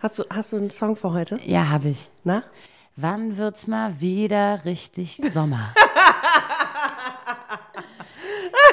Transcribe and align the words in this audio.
Hast 0.00 0.18
du, 0.18 0.24
hast 0.30 0.52
du 0.52 0.56
einen 0.58 0.70
Song 0.70 0.94
für 0.96 1.12
heute? 1.12 1.38
Ja, 1.44 1.68
habe 1.68 1.88
ich. 1.88 2.08
Na? 2.24 2.44
Wann 2.96 3.36
wird's 3.36 3.66
mal 3.66 4.00
wieder 4.00 4.64
richtig 4.64 5.16
Sommer? 5.32 5.74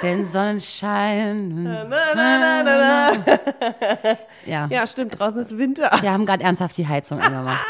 Den 0.03 0.25
Sonnenschein. 0.25 1.63
Na, 1.63 1.83
na, 1.83 2.13
na, 2.15 2.63
na, 2.63 3.13
na. 3.13 4.17
Ja. 4.46 4.67
Ja, 4.69 4.85
stimmt, 4.85 5.19
draußen 5.19 5.41
ist 5.41 5.57
Winter. 5.57 5.89
Wir 6.01 6.11
haben 6.11 6.25
gerade 6.27 6.43
ernsthaft 6.43 6.77
die 6.77 6.88
Heizung 6.88 7.20
angemacht. 7.21 7.66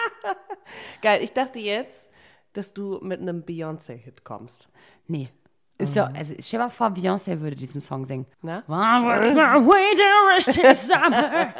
Geil, 1.01 1.23
ich 1.23 1.31
dachte 1.31 1.59
jetzt, 1.59 2.09
dass 2.51 2.73
du 2.73 2.99
mit 3.01 3.21
einem 3.21 3.43
Beyoncé-Hit 3.43 4.25
kommst. 4.25 4.67
Nee. 5.07 5.29
Ist 5.77 5.93
ja, 5.95 6.09
also 6.13 6.33
stell 6.39 6.59
dir 6.59 6.65
mal 6.65 6.69
vor, 6.69 6.87
Beyoncé 6.87 7.39
würde 7.41 7.55
diesen 7.57 7.81
Song 7.81 8.05
singen. 8.07 8.25
Na? 8.41 8.63
Wann 8.67 9.05
wird's 9.05 9.33
mal 9.33 9.61
wieder 9.61 10.35
richtig 10.37 10.77
Sommer? 10.79 11.53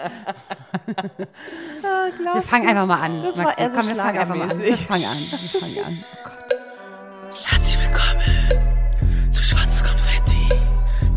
Ah, 1.84 2.36
Wir 2.36 2.42
fangen 2.42 2.70
einfach 2.70 2.86
mal 2.86 3.02
an. 3.02 3.22
Das 3.22 3.38
war 3.38 3.44
Maxi. 3.46 3.62
eher 3.62 3.70
so 3.72 3.76
Komm, 3.78 3.88
wir 3.90 3.96
fangen 3.98 4.18
einfach 4.18 4.36
mal 4.36 4.50
an. 4.52 4.62
Wir 4.62 4.78
fangen 4.78 5.06
an. 5.06 5.18
Wir 5.18 5.60
fangen 5.60 5.86
an. 5.86 6.04
Oh 6.14 6.18
Gott. 6.24 7.44
Herzlich 7.44 7.78
willkommen 7.78 9.34
zu 9.34 9.44
Schwarzes 9.44 9.84
Konfetti, 9.84 10.48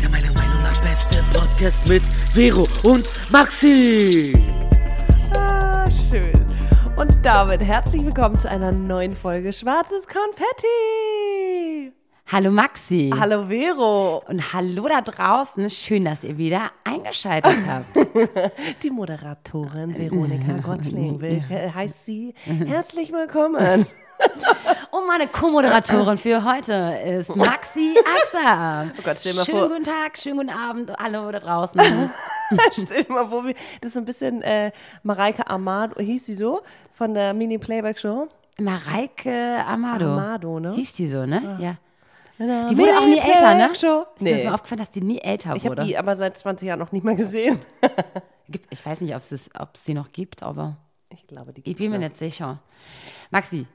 der 0.01 0.09
meiner 0.09 0.33
Meinung 0.33 0.61
nach 0.63 0.81
beste 0.81 1.23
Podcast 1.33 1.87
mit 1.87 2.03
Vero 2.03 2.67
und 2.83 3.05
Maxi. 3.31 4.33
Ah, 5.33 5.85
schön. 6.09 6.33
Und 6.97 7.25
damit 7.25 7.61
herzlich 7.61 8.03
willkommen 8.03 8.37
zu 8.37 8.49
einer 8.49 8.73
neuen 8.73 9.13
Folge 9.13 9.53
Schwarzes 9.53 10.05
Konfetti. 10.05 11.93
Hallo 12.31 12.51
Maxi. 12.51 13.11
Hallo 13.17 13.45
Vero. 13.47 14.21
Und 14.27 14.53
hallo 14.53 14.87
da 14.87 15.01
draußen. 15.01 15.67
Schön, 15.69 16.05
dass 16.05 16.23
ihr 16.23 16.37
wieder 16.37 16.71
eingeschaltet 16.83 17.55
habt. 17.67 17.85
Die 18.83 18.89
Moderatorin 18.91 19.97
Veronika 19.97 20.53
Gottschling 20.63 21.19
will, 21.19 21.43
äh, 21.49 21.71
heißt 21.71 22.05
sie 22.05 22.33
herzlich 22.45 23.11
willkommen. 23.11 23.85
Und 24.91 25.07
meine 25.07 25.27
Co-Moderatorin 25.27 26.17
für 26.17 26.43
heute 26.43 26.99
ist 27.05 27.35
Maxi 27.37 27.95
Axam. 28.17 28.91
Oh 28.97 29.01
Gott, 29.03 29.17
stell 29.17 29.33
mal 29.33 29.45
schönen 29.45 29.59
vor- 29.59 29.69
guten 29.69 29.83
Tag, 29.85 30.17
schönen 30.17 30.37
guten 30.37 30.49
Abend, 30.49 30.91
hallo 31.01 31.31
da 31.31 31.39
draußen. 31.39 31.79
Stell 32.73 33.05
dir 33.05 33.13
mal 33.13 33.29
vor, 33.29 33.45
wie, 33.45 33.53
das 33.79 33.89
ist 33.89 33.93
so 33.93 33.99
ein 34.01 34.05
bisschen 34.05 34.41
äh, 34.41 34.71
Mareike 35.03 35.47
Amado, 35.49 36.01
hieß 36.01 36.25
sie 36.25 36.33
so, 36.33 36.61
von 36.91 37.13
der 37.13 37.33
Mini-Playback-Show. 37.33 38.27
Mareike 38.59 39.63
Amado. 39.65 40.11
Amado, 40.13 40.59
ne? 40.59 40.73
Hieß 40.73 40.93
die 40.93 41.07
so, 41.07 41.25
ne? 41.25 41.57
Ja. 41.61 41.75
Die 42.39 42.77
wurde 42.77 42.97
auch 42.97 43.05
nie 43.05 43.19
älter, 43.19 43.55
ne? 43.55 43.75
Show. 43.75 44.05
Ist 44.15 44.21
dir 44.25 44.31
das 44.31 44.39
Nee. 44.41 44.45
mal 44.47 44.53
aufgefallen, 44.53 44.79
dass 44.79 44.91
die 44.91 45.01
nie 45.01 45.19
älter 45.19 45.55
Ich 45.55 45.65
habe 45.65 45.71
wurde? 45.77 45.83
die 45.85 45.97
aber 45.97 46.15
seit 46.15 46.37
20 46.37 46.67
Jahren 46.67 46.79
noch 46.79 46.91
nicht 46.91 47.03
mehr 47.03 47.15
gesehen. 47.15 47.59
Gibt- 48.47 48.67
Ich 48.71 48.85
weiß 48.85 49.01
nicht, 49.01 49.13
ob 49.15 49.21
es 49.29 49.49
ob 49.59 49.69
es 49.75 49.83
sie 49.85 49.93
noch 49.93 50.11
gibt, 50.11 50.41
aber 50.41 50.77
Ich 51.09 51.27
glaube, 51.27 51.51
die 51.53 51.59
ich 51.59 51.65
gibt's 51.65 51.79
bin 51.81 51.91
mir 51.91 51.97
noch. 51.99 52.05
nicht 52.05 52.17
sicher. 52.17 52.59
Maxi, 53.29 53.67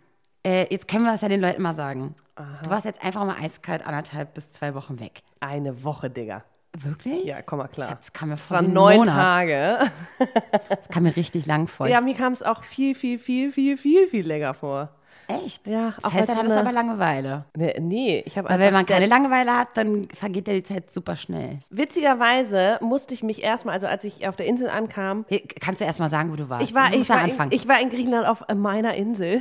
äh, 0.47 0.67
jetzt 0.73 0.89
können 0.89 1.05
wir 1.05 1.12
es 1.15 1.21
ja 1.21 1.29
den 1.29 1.41
Leuten 1.41 1.61
mal 1.62 1.75
sagen. 1.75 2.15
Du 2.65 2.71
warst 2.71 2.84
jetzt 2.84 3.03
einfach 3.05 3.25
mal 3.25 3.37
eiskalt 3.41 3.87
anderthalb 3.87 4.34
bis 4.34 4.51
zwei 4.51 4.75
Wochen 4.75 4.99
weg. 4.99 5.23
Eine 5.41 5.84
Woche, 5.84 6.11
Digga. 6.11 6.43
Wirklich? 6.77 7.25
Ja, 7.25 7.41
komm 7.43 7.59
mal 7.61 7.69
klar. 7.69 7.91
Das 8.01 8.12
kam 8.12 8.31
mir 8.31 8.34
Es 8.34 8.41
vor 8.41 8.56
waren 8.56 8.65
wie 8.67 8.71
ein 8.71 8.75
neun 8.75 8.97
Monat. 8.97 9.15
Tage. 9.15 9.78
Das 10.69 10.89
kam 10.89 11.05
mir 11.05 11.15
richtig 11.15 11.47
lang 11.47 11.69
vor. 11.69 11.87
Ja, 11.87 12.01
mir 12.01 12.15
kam 12.17 12.33
es 12.33 12.43
auch 12.43 12.65
viel, 12.65 12.97
viel, 12.97 13.21
viel, 13.21 13.53
viel, 13.53 13.77
viel, 13.77 14.09
viel 14.09 14.27
länger 14.27 14.55
vor. 14.55 14.89
Echt? 15.28 15.67
Ja, 15.67 15.92
Das 15.97 16.05
auch 16.05 16.12
heißt, 16.12 16.28
dann 16.28 16.36
du 16.36 16.42
eine- 16.53 16.61
aber 16.61 16.72
Langeweile. 16.72 17.44
Nee, 17.56 17.75
nee 17.80 18.22
ich 18.27 18.36
habe 18.39 18.48
Weil 18.48 18.58
wenn 18.58 18.72
man 18.72 18.86
keine 18.86 19.06
Langeweile 19.06 19.56
hat, 19.56 19.69
dann 19.75 20.08
vergeht 20.14 20.48
ja 20.48 20.55
die 20.55 20.62
Zeit 20.62 20.91
super 20.91 21.16
schnell. 21.16 21.58
Witzigerweise 21.70 22.78
musste 22.81 23.14
ich 23.14 23.22
mich 23.22 23.42
erstmal, 23.42 23.75
also 23.75 23.86
als 23.86 24.05
ich 24.05 24.27
auf 24.28 24.36
der 24.36 24.47
Insel 24.47 24.69
ankam, 24.69 25.25
Hier, 25.28 25.41
Kannst 25.61 25.81
du 25.81 25.84
erst 25.84 26.00
mal 26.00 26.08
sagen, 26.08 26.31
wo 26.33 26.36
du 26.36 26.48
warst? 26.48 26.66
ich 26.69 26.75
war, 26.75 26.92
ich 26.92 27.08
war, 27.08 27.25
in, 27.25 27.34
ich 27.50 27.69
war 27.69 27.81
in 27.81 27.91
Griechenland 27.91 28.27
auf 28.27 28.44
meiner 28.55 28.94
Insel. 28.94 29.41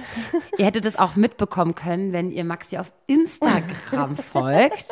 Ihr 0.57 0.65
hättet 0.65 0.85
das 0.85 0.95
auch 0.97 1.15
mitbekommen 1.15 1.75
können, 1.75 2.13
wenn 2.13 2.31
ihr 2.31 2.43
Maxi 2.45 2.77
auf 2.77 2.91
Instagram 3.07 4.17
folgt. 4.31 4.85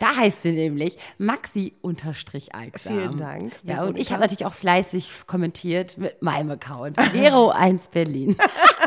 Da 0.00 0.16
heißt 0.16 0.42
sie 0.42 0.52
nämlich 0.52 0.96
Maxi-Eigsam. 1.18 2.92
Vielen 2.92 3.16
Dank, 3.16 3.52
Ja, 3.62 3.84
und 3.84 3.96
ich 3.98 4.10
habe 4.10 4.22
natürlich 4.22 4.46
auch 4.46 4.54
fleißig 4.54 5.12
kommentiert 5.26 5.98
mit 5.98 6.20
meinem 6.22 6.50
Account. 6.50 6.98
Vero1 6.98 7.90
Berlin. 7.92 8.36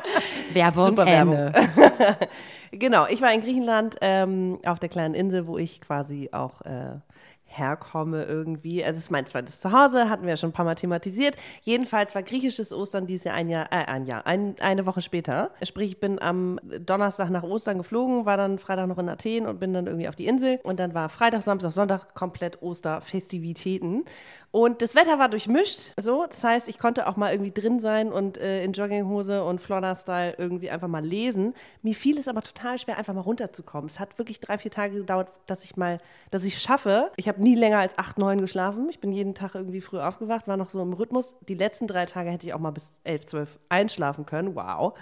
Werbung, 0.53 0.87
Super 0.87 1.05
Werbung. 1.05 1.35
Ende. 1.35 2.17
Genau, 2.75 3.05
ich 3.07 3.21
war 3.21 3.31
in 3.31 3.41
Griechenland 3.41 3.97
ähm, 4.01 4.57
auf 4.65 4.79
der 4.79 4.89
kleinen 4.89 5.13
Insel, 5.13 5.45
wo 5.45 5.59
ich 5.59 5.79
quasi 5.79 6.29
auch 6.31 6.61
äh, 6.61 6.95
herkomme 7.57 8.23
irgendwie. 8.23 8.83
Also 8.83 8.97
es 8.97 9.05
ist 9.05 9.11
mein 9.11 9.25
zweites 9.25 9.59
Zuhause, 9.59 10.09
hatten 10.09 10.23
wir 10.23 10.31
ja 10.31 10.37
schon 10.37 10.49
ein 10.49 10.53
paar 10.53 10.65
Mal 10.65 10.75
thematisiert. 10.75 11.35
Jedenfalls 11.61 12.15
war 12.15 12.23
griechisches 12.23 12.73
Ostern 12.73 13.07
dieses 13.07 13.25
Jahr 13.25 13.35
ein 13.35 13.49
Jahr, 13.49 13.67
äh, 13.71 13.85
ein 13.85 14.05
Jahr, 14.05 14.25
ein, 14.25 14.55
eine 14.59 14.85
Woche 14.85 15.01
später. 15.01 15.51
Sprich, 15.63 15.91
ich 15.91 15.99
bin 15.99 16.21
am 16.21 16.59
Donnerstag 16.63 17.29
nach 17.29 17.43
Ostern 17.43 17.77
geflogen, 17.77 18.25
war 18.25 18.37
dann 18.37 18.59
Freitag 18.59 18.87
noch 18.87 18.97
in 18.97 19.09
Athen 19.09 19.45
und 19.45 19.59
bin 19.59 19.73
dann 19.73 19.87
irgendwie 19.87 20.07
auf 20.07 20.15
die 20.15 20.25
Insel. 20.25 20.59
Und 20.63 20.79
dann 20.79 20.93
war 20.93 21.09
Freitag, 21.09 21.43
Samstag, 21.43 21.71
Sonntag 21.71 22.13
komplett 22.15 22.61
Osterfestivitäten. 22.61 24.05
Und 24.55 24.83
das 24.83 24.93
Wetter 24.93 25.17
war 25.17 25.29
durchmischt, 25.29 25.93
so. 25.99 26.27
Das 26.29 26.43
heißt, 26.43 26.69
ich 26.69 26.77
konnte 26.77 27.07
auch 27.07 27.15
mal 27.15 27.31
irgendwie 27.31 27.49
drin 27.49 27.79
sein 27.79 28.13
und 28.13 28.37
äh, 28.37 28.63
in 28.63 28.73
Jogginghose 28.73 29.43
und 29.43 29.59
Florida-Style 29.59 30.35
irgendwie 30.37 30.69
einfach 30.69 30.87
mal 30.87 31.03
lesen. 31.03 31.55
Mir 31.81 31.95
fiel 31.95 32.19
es 32.19 32.27
aber 32.27 32.43
total 32.43 32.77
schwer, 32.77 32.99
einfach 32.99 33.15
mal 33.15 33.21
runterzukommen. 33.21 33.89
Es 33.89 33.99
hat 33.99 34.19
wirklich 34.19 34.39
drei, 34.41 34.59
vier 34.59 34.69
Tage 34.69 34.97
gedauert, 34.97 35.29
dass 35.47 35.63
ich 35.63 35.75
mal, 35.75 35.97
dass 36.29 36.43
ich 36.43 36.59
schaffe. 36.59 37.09
Ich 37.15 37.27
habe 37.27 37.41
nie 37.41 37.55
länger 37.55 37.79
als 37.79 37.97
acht, 37.97 38.19
neun 38.19 38.41
geschlafen. 38.41 38.89
Ich 38.91 38.99
bin 38.99 39.11
jeden 39.11 39.33
Tag 39.33 39.55
irgendwie 39.55 39.81
früh 39.81 39.99
aufgewacht, 39.99 40.47
war 40.47 40.55
noch 40.55 40.69
so 40.69 40.83
im 40.83 40.93
Rhythmus. 40.93 41.35
Die 41.49 41.55
letzten 41.55 41.87
drei 41.87 42.05
Tage 42.05 42.29
hätte 42.29 42.45
ich 42.45 42.53
auch 42.53 42.59
mal 42.59 42.69
bis 42.69 42.99
elf, 43.03 43.25
zwölf 43.25 43.57
einschlafen 43.69 44.27
können. 44.27 44.55
Wow. 44.55 44.93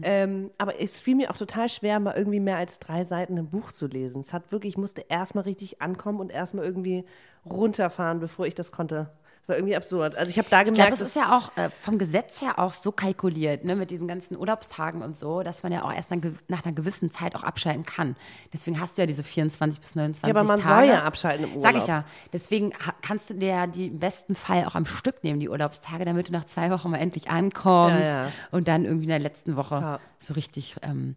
Ähm, 0.00 0.52
aber 0.58 0.80
es 0.80 1.00
fiel 1.00 1.16
mir 1.16 1.32
auch 1.32 1.36
total 1.36 1.68
schwer, 1.68 1.98
mal 1.98 2.14
irgendwie 2.16 2.38
mehr 2.38 2.58
als 2.58 2.78
drei 2.78 3.02
Seiten 3.02 3.36
im 3.36 3.48
Buch 3.48 3.72
zu 3.72 3.88
lesen. 3.88 4.20
Es 4.20 4.32
hat 4.32 4.52
wirklich, 4.52 4.74
ich 4.74 4.78
musste 4.78 5.04
erstmal 5.08 5.42
richtig 5.42 5.82
ankommen 5.82 6.20
und 6.20 6.30
erstmal 6.30 6.64
irgendwie 6.64 7.04
runterfahren, 7.48 8.20
bevor 8.20 8.46
ich 8.46 8.54
das 8.54 8.72
konnte. 8.72 9.08
War 9.48 9.56
irgendwie 9.56 9.74
absurd. 9.74 10.14
Also 10.14 10.30
ich 10.30 10.38
habe 10.38 10.46
da 10.50 10.58
Ich 10.60 10.66
glaube, 10.66 10.76
gemerkt, 10.76 10.92
es 11.00 11.00
ist 11.08 11.16
ja 11.16 11.36
auch 11.36 11.56
äh, 11.56 11.68
vom 11.68 11.98
Gesetz 11.98 12.40
her 12.40 12.60
auch 12.60 12.70
so 12.72 12.92
kalkuliert, 12.92 13.64
ne, 13.64 13.74
mit 13.74 13.90
diesen 13.90 14.06
ganzen 14.06 14.36
Urlaubstagen 14.36 15.02
und 15.02 15.16
so, 15.16 15.42
dass 15.42 15.64
man 15.64 15.72
ja 15.72 15.82
auch 15.82 15.92
erst 15.92 16.12
nach, 16.12 16.64
einer 16.64 16.72
gewissen 16.74 17.10
Zeit 17.10 17.34
auch 17.34 17.42
abschalten 17.42 17.84
kann. 17.84 18.14
Deswegen 18.52 18.80
hast 18.80 18.96
du 18.96 19.02
ja 19.02 19.06
diese 19.06 19.24
24 19.24 19.80
bis 19.80 19.96
29 19.96 20.22
Ja, 20.32 20.40
aber 20.40 20.46
man 20.48 20.60
Tage. 20.60 20.86
soll 20.86 20.94
ja 20.96 21.02
abschalten 21.02 21.52
im 21.52 21.60
Sag 21.60 21.70
ich 21.72 21.82
Urlaub. 21.82 21.88
ja. 21.88 22.04
Deswegen 22.32 22.72
kannst 23.02 23.30
du 23.30 23.34
dir 23.34 23.48
ja 23.48 23.66
die 23.66 23.88
im 23.88 23.98
besten 23.98 24.36
Fall 24.36 24.64
auch 24.64 24.76
am 24.76 24.86
Stück 24.86 25.24
nehmen, 25.24 25.40
die 25.40 25.48
Urlaubstage, 25.48 26.04
damit 26.04 26.28
du 26.28 26.32
nach 26.32 26.44
zwei 26.44 26.70
Wochen 26.70 26.90
mal 26.90 26.98
endlich 26.98 27.28
ankommst 27.28 27.98
Ja, 28.04 28.24
ja. 28.26 28.32
und 28.52 28.68
dann 28.68 28.84
irgendwie 28.84 29.04
in 29.06 29.10
der 29.10 29.18
letzten 29.18 29.56
Woche 29.56 29.74
Ja. 29.74 29.98
so 30.20 30.34
richtig 30.34 30.76
ähm, 30.82 31.16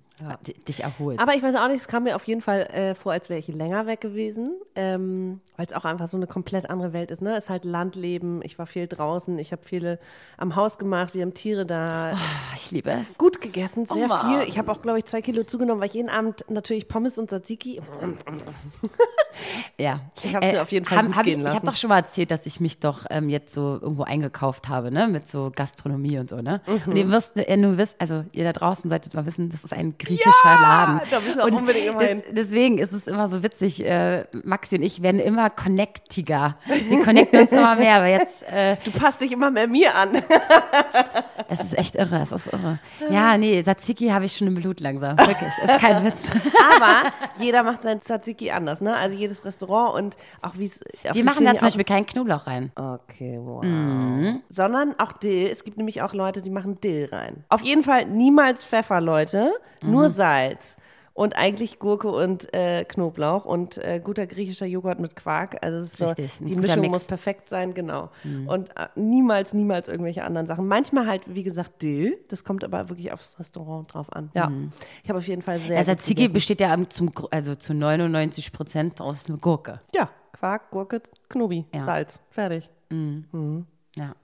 dich 0.67 0.81
erholst. 0.81 1.21
Aber 1.21 1.33
ich 1.35 1.43
weiß 1.43 1.55
auch 1.55 1.67
nicht, 1.67 1.77
es 1.81 1.87
kam 1.87 2.03
mir 2.03 2.15
auf 2.15 2.25
jeden 2.25 2.41
Fall 2.41 2.61
äh, 2.73 2.95
vor, 2.95 3.11
als 3.11 3.29
wäre 3.29 3.37
ich 3.39 3.49
länger 3.49 3.85
weg 3.85 3.99
gewesen, 4.01 4.55
ähm, 4.75 5.41
weil 5.57 5.65
es 5.67 5.73
auch 5.73 5.83
einfach 5.85 6.07
so 6.07 6.15
eine 6.17 6.25
komplett 6.25 6.69
andere 6.69 6.93
Welt 6.93 7.11
ist. 7.11 7.21
Ne? 7.21 7.35
Es 7.35 7.43
ist 7.45 7.49
halt 7.49 7.65
Landleben, 7.65 8.14
ich 8.43 8.57
war 8.59 8.65
viel 8.65 8.87
draußen, 8.87 9.37
ich 9.39 9.51
habe 9.51 9.61
viele 9.63 9.99
am 10.37 10.55
Haus 10.55 10.77
gemacht, 10.77 11.13
wir 11.13 11.21
haben 11.21 11.33
Tiere 11.33 11.65
da, 11.65 12.11
Ah, 12.13 12.17
ich 12.55 12.71
liebe 12.71 12.91
es. 12.91 13.17
gut 13.17 13.41
gegessen, 13.41 13.85
sehr 13.85 14.09
Oh 14.09 14.27
viel. 14.27 14.41
Ich 14.47 14.57
habe 14.57 14.71
auch, 14.71 14.81
glaube 14.81 14.99
ich, 14.99 15.05
zwei 15.05 15.21
Kilo 15.21 15.43
zugenommen, 15.43 15.81
weil 15.81 15.87
ich 15.87 15.93
jeden 15.95 16.09
Abend 16.09 16.45
natürlich 16.49 16.87
Pommes 16.87 17.17
und 17.17 17.29
Tzatziki. 17.29 17.81
Ja. 19.77 19.99
Ich 20.23 20.33
hab's 20.33 20.51
mir 20.51 20.61
auf 20.61 20.71
jeden 20.71 20.85
Fall 20.85 20.97
hab, 20.99 21.05
gut 21.07 21.15
hab 21.17 21.23
gehen 21.25 21.41
ich, 21.41 21.47
Ich 21.47 21.53
habe 21.55 21.65
doch 21.65 21.75
schon 21.75 21.89
mal 21.89 21.97
erzählt, 21.97 22.31
dass 22.31 22.45
ich 22.45 22.59
mich 22.61 22.79
doch 22.79 23.05
ähm, 23.09 23.29
jetzt 23.29 23.53
so 23.53 23.77
irgendwo 23.81 24.03
eingekauft 24.03 24.69
habe, 24.69 24.91
ne, 24.91 25.07
mit 25.07 25.27
so 25.27 25.51
Gastronomie 25.53 26.17
und 26.19 26.29
so, 26.29 26.37
ne. 26.37 26.61
Mhm. 26.65 26.91
Und 26.91 26.95
ihr 26.95 27.09
wirst, 27.11 27.35
ihr 27.35 27.57
nur 27.57 27.77
wisst, 27.77 27.95
also 27.99 28.23
ihr 28.31 28.45
da 28.45 28.53
draußen 28.53 28.89
solltet 28.89 29.13
mal 29.13 29.25
wissen, 29.25 29.49
das 29.49 29.63
ist 29.63 29.73
ein 29.73 29.97
griechischer 29.97 30.31
Laden. 30.45 31.01
da 31.11 31.19
müssen 31.19 31.37
wir 31.37 31.45
und 31.45 31.53
unbedingt 31.53 31.87
immer 31.87 32.01
hin. 32.01 32.23
Deswegen 32.31 32.77
ist 32.77 32.93
es 32.93 33.07
immer 33.07 33.27
so 33.27 33.43
witzig, 33.43 33.83
äh, 33.85 34.25
Maxi 34.43 34.77
und 34.77 34.83
ich 34.83 35.01
werden 35.01 35.19
immer 35.19 35.49
connectiger. 35.49 36.57
Wir 36.87 37.03
connecten 37.03 37.39
uns 37.41 37.51
immer 37.51 37.75
mehr, 37.75 38.01
aber 38.05 38.13
jetzt, 38.13 38.43
äh, 38.51 38.77
Du 38.83 38.91
passt 38.91 39.21
dich 39.21 39.31
immer 39.31 39.51
mehr 39.51 39.67
mir 39.67 39.95
an. 39.95 40.09
es 41.49 41.61
ist 41.61 41.77
echt 41.77 41.95
irre, 41.95 42.21
es 42.21 42.31
ist 42.31 42.47
irre. 42.47 42.79
Ja, 43.09 43.37
nee, 43.37 43.63
Tzatziki 43.63 44.09
habe 44.09 44.25
ich 44.25 44.35
schon 44.35 44.47
im 44.47 44.55
Blut 44.55 44.79
langsam, 44.79 45.17
wirklich, 45.17 45.51
ist 45.63 45.79
kein 45.79 46.03
Witz. 46.05 46.29
Aber 46.75 47.11
jeder 47.39 47.63
macht 47.63 47.83
sein 47.83 48.01
Tzatziki 48.01 48.51
anders, 48.51 48.81
ne? 48.81 48.95
Also 48.95 49.17
jedes 49.17 49.43
Restaurant 49.43 49.95
und 49.95 50.17
auch 50.41 50.53
wie 50.57 50.65
es. 50.65 50.81
auf 51.07 51.15
Wir 51.15 51.23
machen 51.23 51.45
da 51.45 51.55
zum 51.57 51.67
Beispiel 51.67 51.85
keinen 51.85 52.05
Knoblauch 52.05 52.47
rein. 52.47 52.71
Okay, 52.75 53.39
wow. 53.41 53.63
Mhm. 53.63 54.41
Sondern 54.49 54.95
auch 54.99 55.13
Dill. 55.13 55.47
Es 55.51 55.63
gibt 55.63 55.77
nämlich 55.77 56.01
auch 56.01 56.13
Leute, 56.13 56.41
die 56.41 56.49
machen 56.49 56.79
Dill 56.81 57.09
rein. 57.11 57.43
Auf 57.49 57.61
jeden 57.61 57.83
Fall 57.83 58.05
niemals 58.05 58.63
Pfeffer, 58.63 59.01
Leute. 59.01 59.51
Mhm. 59.81 59.91
Nur 59.91 60.09
Salz. 60.09 60.77
Und 61.15 61.37
eigentlich 61.37 61.79
Gurke 61.79 62.09
und 62.11 62.53
äh, 62.53 62.83
Knoblauch 62.83 63.45
und 63.45 63.77
äh, 63.77 64.01
guter 64.03 64.27
griechischer 64.27 64.65
Joghurt 64.65 64.99
mit 64.99 65.15
Quark. 65.15 65.55
Also 65.61 65.77
es 65.79 65.93
ist 65.93 66.01
Richtig, 66.01 66.33
die 66.39 66.55
Mischung 66.57 66.81
Mix. 66.81 66.87
Mhm. 66.87 66.91
muss 66.91 67.03
perfekt 67.05 67.47
sein, 67.47 67.73
genau. 67.73 68.09
Und 68.47 68.69
äh, 68.71 68.87
niemals, 68.95 69.53
niemals 69.53 69.87
irgendwelche 69.87 70.25
anderen 70.25 70.45
Sachen. 70.45 70.67
Manchmal 70.67 71.07
halt, 71.07 71.21
wie 71.33 71.43
gesagt, 71.43 71.81
Dill. 71.81 72.17
Das 72.27 72.43
kommt 72.43 72.65
aber 72.65 72.89
wirklich 72.89 73.13
aufs 73.13 73.39
Restaurant 73.39 73.93
drauf 73.93 74.11
an. 74.11 74.29
Ja, 74.33 74.51
ich 75.03 75.09
habe 75.09 75.19
auf 75.19 75.27
jeden 75.27 75.41
Fall 75.41 75.59
sehr 75.59 75.77
Also 75.77 75.93
Tzatziki 75.93 76.27
besteht 76.27 76.59
ja 76.59 76.77
zum, 76.89 77.13
also 77.31 77.55
zu 77.55 77.73
99 77.73 78.51
Prozent 78.51 78.99
aus 78.99 79.27
einer 79.29 79.37
Gurke. 79.37 79.79
Ja, 79.95 80.09
Quark, 80.33 80.69
Gurke, 80.69 81.01
Knobi, 81.29 81.65
Ja. 81.73 81.81
Salz. 81.81 82.19
Fertig. 82.29 82.69
Ja, 83.95 84.15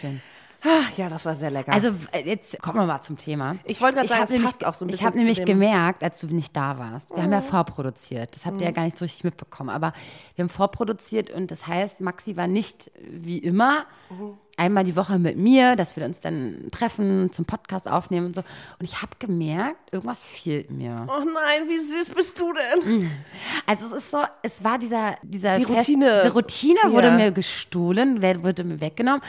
schön. 0.00 0.20
Ah, 0.68 0.82
ja, 0.96 1.08
das 1.08 1.24
war 1.24 1.36
sehr 1.36 1.50
lecker. 1.50 1.72
Also 1.72 1.90
äh, 2.12 2.22
jetzt 2.24 2.60
kommen 2.60 2.78
wir 2.78 2.86
mal 2.86 3.00
zum 3.02 3.16
Thema. 3.16 3.56
Ich 3.64 3.80
wollte 3.80 3.96
gerade 3.98 4.08
sagen, 4.08 4.34
hab 4.42 4.42
passt 4.50 4.64
auch 4.66 4.74
so 4.74 4.84
ein 4.84 4.88
Ich 4.88 4.94
bisschen 4.94 5.06
habe 5.06 5.16
nämlich 5.18 5.36
dem- 5.38 5.44
gemerkt, 5.46 6.02
als 6.02 6.18
du 6.20 6.26
nicht 6.26 6.56
da 6.56 6.76
warst, 6.78 7.10
wir 7.10 7.18
haben 7.18 7.26
Mhm. 7.26 7.32
ja 7.34 7.40
vorproduziert. 7.42 8.34
Das 8.34 8.46
habt 8.46 8.60
ihr 8.60 8.66
ja 8.66 8.72
gar 8.72 8.82
nicht 8.84 8.98
so 8.98 9.04
richtig 9.04 9.22
mitbekommen. 9.24 9.70
Aber 9.70 9.92
wir 10.34 10.42
haben 10.42 10.48
vorproduziert 10.48 11.30
und 11.30 11.50
das 11.50 11.66
heißt, 11.66 12.00
Maxi 12.00 12.36
war 12.36 12.46
nicht 12.48 12.90
wie 13.08 13.38
immer 13.38 13.84
Mhm. 14.10 14.38
Einmal 14.58 14.84
die 14.84 14.96
Woche 14.96 15.18
mit 15.18 15.36
mir, 15.36 15.76
dass 15.76 15.96
wir 15.96 16.04
uns 16.04 16.20
dann 16.20 16.68
treffen, 16.70 17.30
zum 17.32 17.44
Podcast 17.44 17.86
aufnehmen 17.88 18.26
und 18.26 18.34
so. 18.34 18.40
Und 18.78 18.84
ich 18.84 19.02
habe 19.02 19.12
gemerkt, 19.18 19.92
irgendwas 19.92 20.24
fehlt 20.24 20.70
mir. 20.70 20.96
oh 21.08 21.24
nein, 21.24 21.68
wie 21.68 21.78
süß 21.78 22.10
bist 22.10 22.40
du 22.40 22.52
denn? 22.52 23.10
Also 23.66 23.86
es 23.86 23.92
ist 24.04 24.10
so, 24.10 24.18
es 24.42 24.64
war 24.64 24.78
dieser, 24.78 25.16
dieser 25.22 25.56
Die 25.56 25.64
Fest- 25.66 25.88
Routine. 25.88 26.20
diese 26.22 26.32
Routine 26.32 26.78
wurde 26.88 27.08
Ja. 27.08 27.16
mir 27.16 27.32
gestohlen, 27.32 28.22
wurde 28.42 28.64
mir 28.64 28.80
weggenommen. 28.80 29.20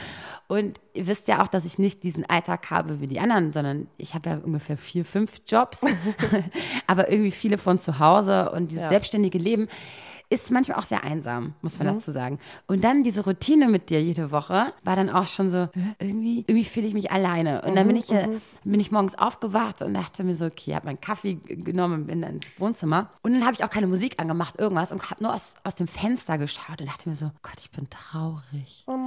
Und 0.48 0.80
ihr 0.94 1.08
wisst 1.08 1.28
ja 1.28 1.44
auch, 1.44 1.50
dass 1.50 1.66
ich 1.66 1.78
nicht 1.78 2.04
diesen 2.04 2.24
Alltag 2.30 2.70
habe 2.72 3.02
wie 3.02 3.08
die 3.08 3.20
anderen, 3.20 3.52
sondern 3.52 3.88
ich 3.98 4.14
habe 4.14 4.30
ja 4.30 4.38
ungefähr 4.38 4.78
vier, 4.78 5.04
fünf 5.04 5.42
Jobs, 5.46 5.82
aber 6.88 7.12
irgendwie 7.12 7.32
viele 7.32 7.58
von 7.58 7.80
zu 7.80 8.00
Hause 8.00 8.52
und 8.52 8.72
dieses 8.72 8.84
Ja. 8.84 8.90
selbstständige 8.90 9.38
Leben 9.38 9.68
ist 10.30 10.52
manchmal 10.52 10.78
auch 10.78 10.86
sehr 10.86 11.04
einsam, 11.04 11.54
muss 11.62 11.80
man 11.80 11.88
dazu 11.88 12.12
sagen. 12.12 12.40
Und 12.68 12.84
dann 12.84 13.04
diese 13.04 13.24
Routine 13.24 13.70
mit 13.70 13.90
dir 13.90 14.02
jede 14.02 14.32
Woche 14.32 14.74
war 14.84 14.96
dann 14.96 15.10
auch 15.10 15.28
schon 15.28 15.50
so, 15.50 15.70
irgendwie, 16.00 16.44
irgendwie 16.48 16.66
fühle 16.66 16.88
ich 16.88 16.94
mich 16.94 17.12
alleine. 17.12 17.62
Und 17.62 17.76
dann 17.76 17.88
bin 17.88 17.96
ich, 17.96 18.12
äh, 18.12 18.28
bin 18.64 18.80
ich 18.80 18.92
morgens 18.92 19.16
aufgewacht 19.16 19.82
und 19.82 19.94
dachte 19.94 20.24
mir 20.24 20.36
so, 20.36 20.46
okay, 20.46 20.76
habe 20.76 20.88
meinen 20.88 21.00
Kaffee 21.00 21.36
genommen 21.36 22.02
und 22.02 22.08
bin 22.08 22.22
dann 22.22 22.36
ins 22.36 22.60
Wohnzimmer. 22.60 23.10
Und 23.22 23.34
dann 23.34 23.46
habe 23.46 23.56
ich 23.56 23.64
auch 23.64 23.70
keine 23.70 23.88
Musik 23.88 24.20
angemacht, 24.20 24.60
irgendwas, 24.60 24.92
und 24.92 25.10
habe 25.10 25.24
nur 25.24 25.34
aus, 25.34 25.56
aus 25.64 25.76
dem 25.76 25.88
Fenster 25.88 26.38
geschaut 26.38 26.82
und 26.82 26.88
dachte 26.88 27.08
mir 27.08 27.16
so, 27.16 27.32
Gott, 27.42 27.60
ich 27.60 27.72
bin 27.72 27.90
traurig. 27.90 28.84
Oh. 28.86 28.98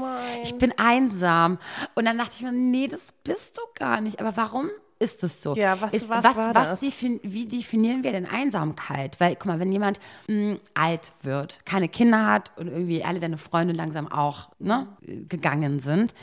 Ich 0.43 0.55
bin 0.57 0.73
einsam. 0.79 1.59
Und 1.95 2.07
dann 2.07 2.17
dachte 2.17 2.37
ich 2.37 2.43
mir, 2.43 2.53
nee, 2.53 2.89
das 2.89 3.13
bist 3.25 3.59
du 3.59 3.63
gar 3.79 4.01
nicht. 4.01 4.21
Aber 4.21 4.37
warum 4.37 4.71
ist 5.01 5.25
es 5.25 5.43
so? 5.43 5.55
Ja, 5.55 5.81
was- 5.81 5.93
ist, 5.93 6.09
was 6.09 6.23
was, 6.25 6.37
war 6.37 6.55
was 6.55 6.71
das? 6.71 6.81
defin 6.81 7.19
wie 7.23 7.47
definieren 7.47 8.05
wir 8.05 8.13
denn 8.13 8.27
Einsamkeit? 8.27 9.19
Weil, 9.19 9.35
guck 9.35 9.47
mal, 9.47 9.59
wenn 9.59 9.73
jemand 9.73 9.99
mh, 10.29 10.59
alt 10.75 11.13
wird, 11.23 11.59
keine 11.65 11.89
Kinder 11.89 12.27
hat 12.27 12.53
und 12.57 12.69
irgendwie 12.69 13.03
alle 13.03 13.19
deine 13.19 13.39
Freunde 13.39 13.73
langsam 13.73 14.07
auch 14.07 14.51
ne, 14.59 14.87
gegangen 15.29 15.81
sind, 15.81 16.15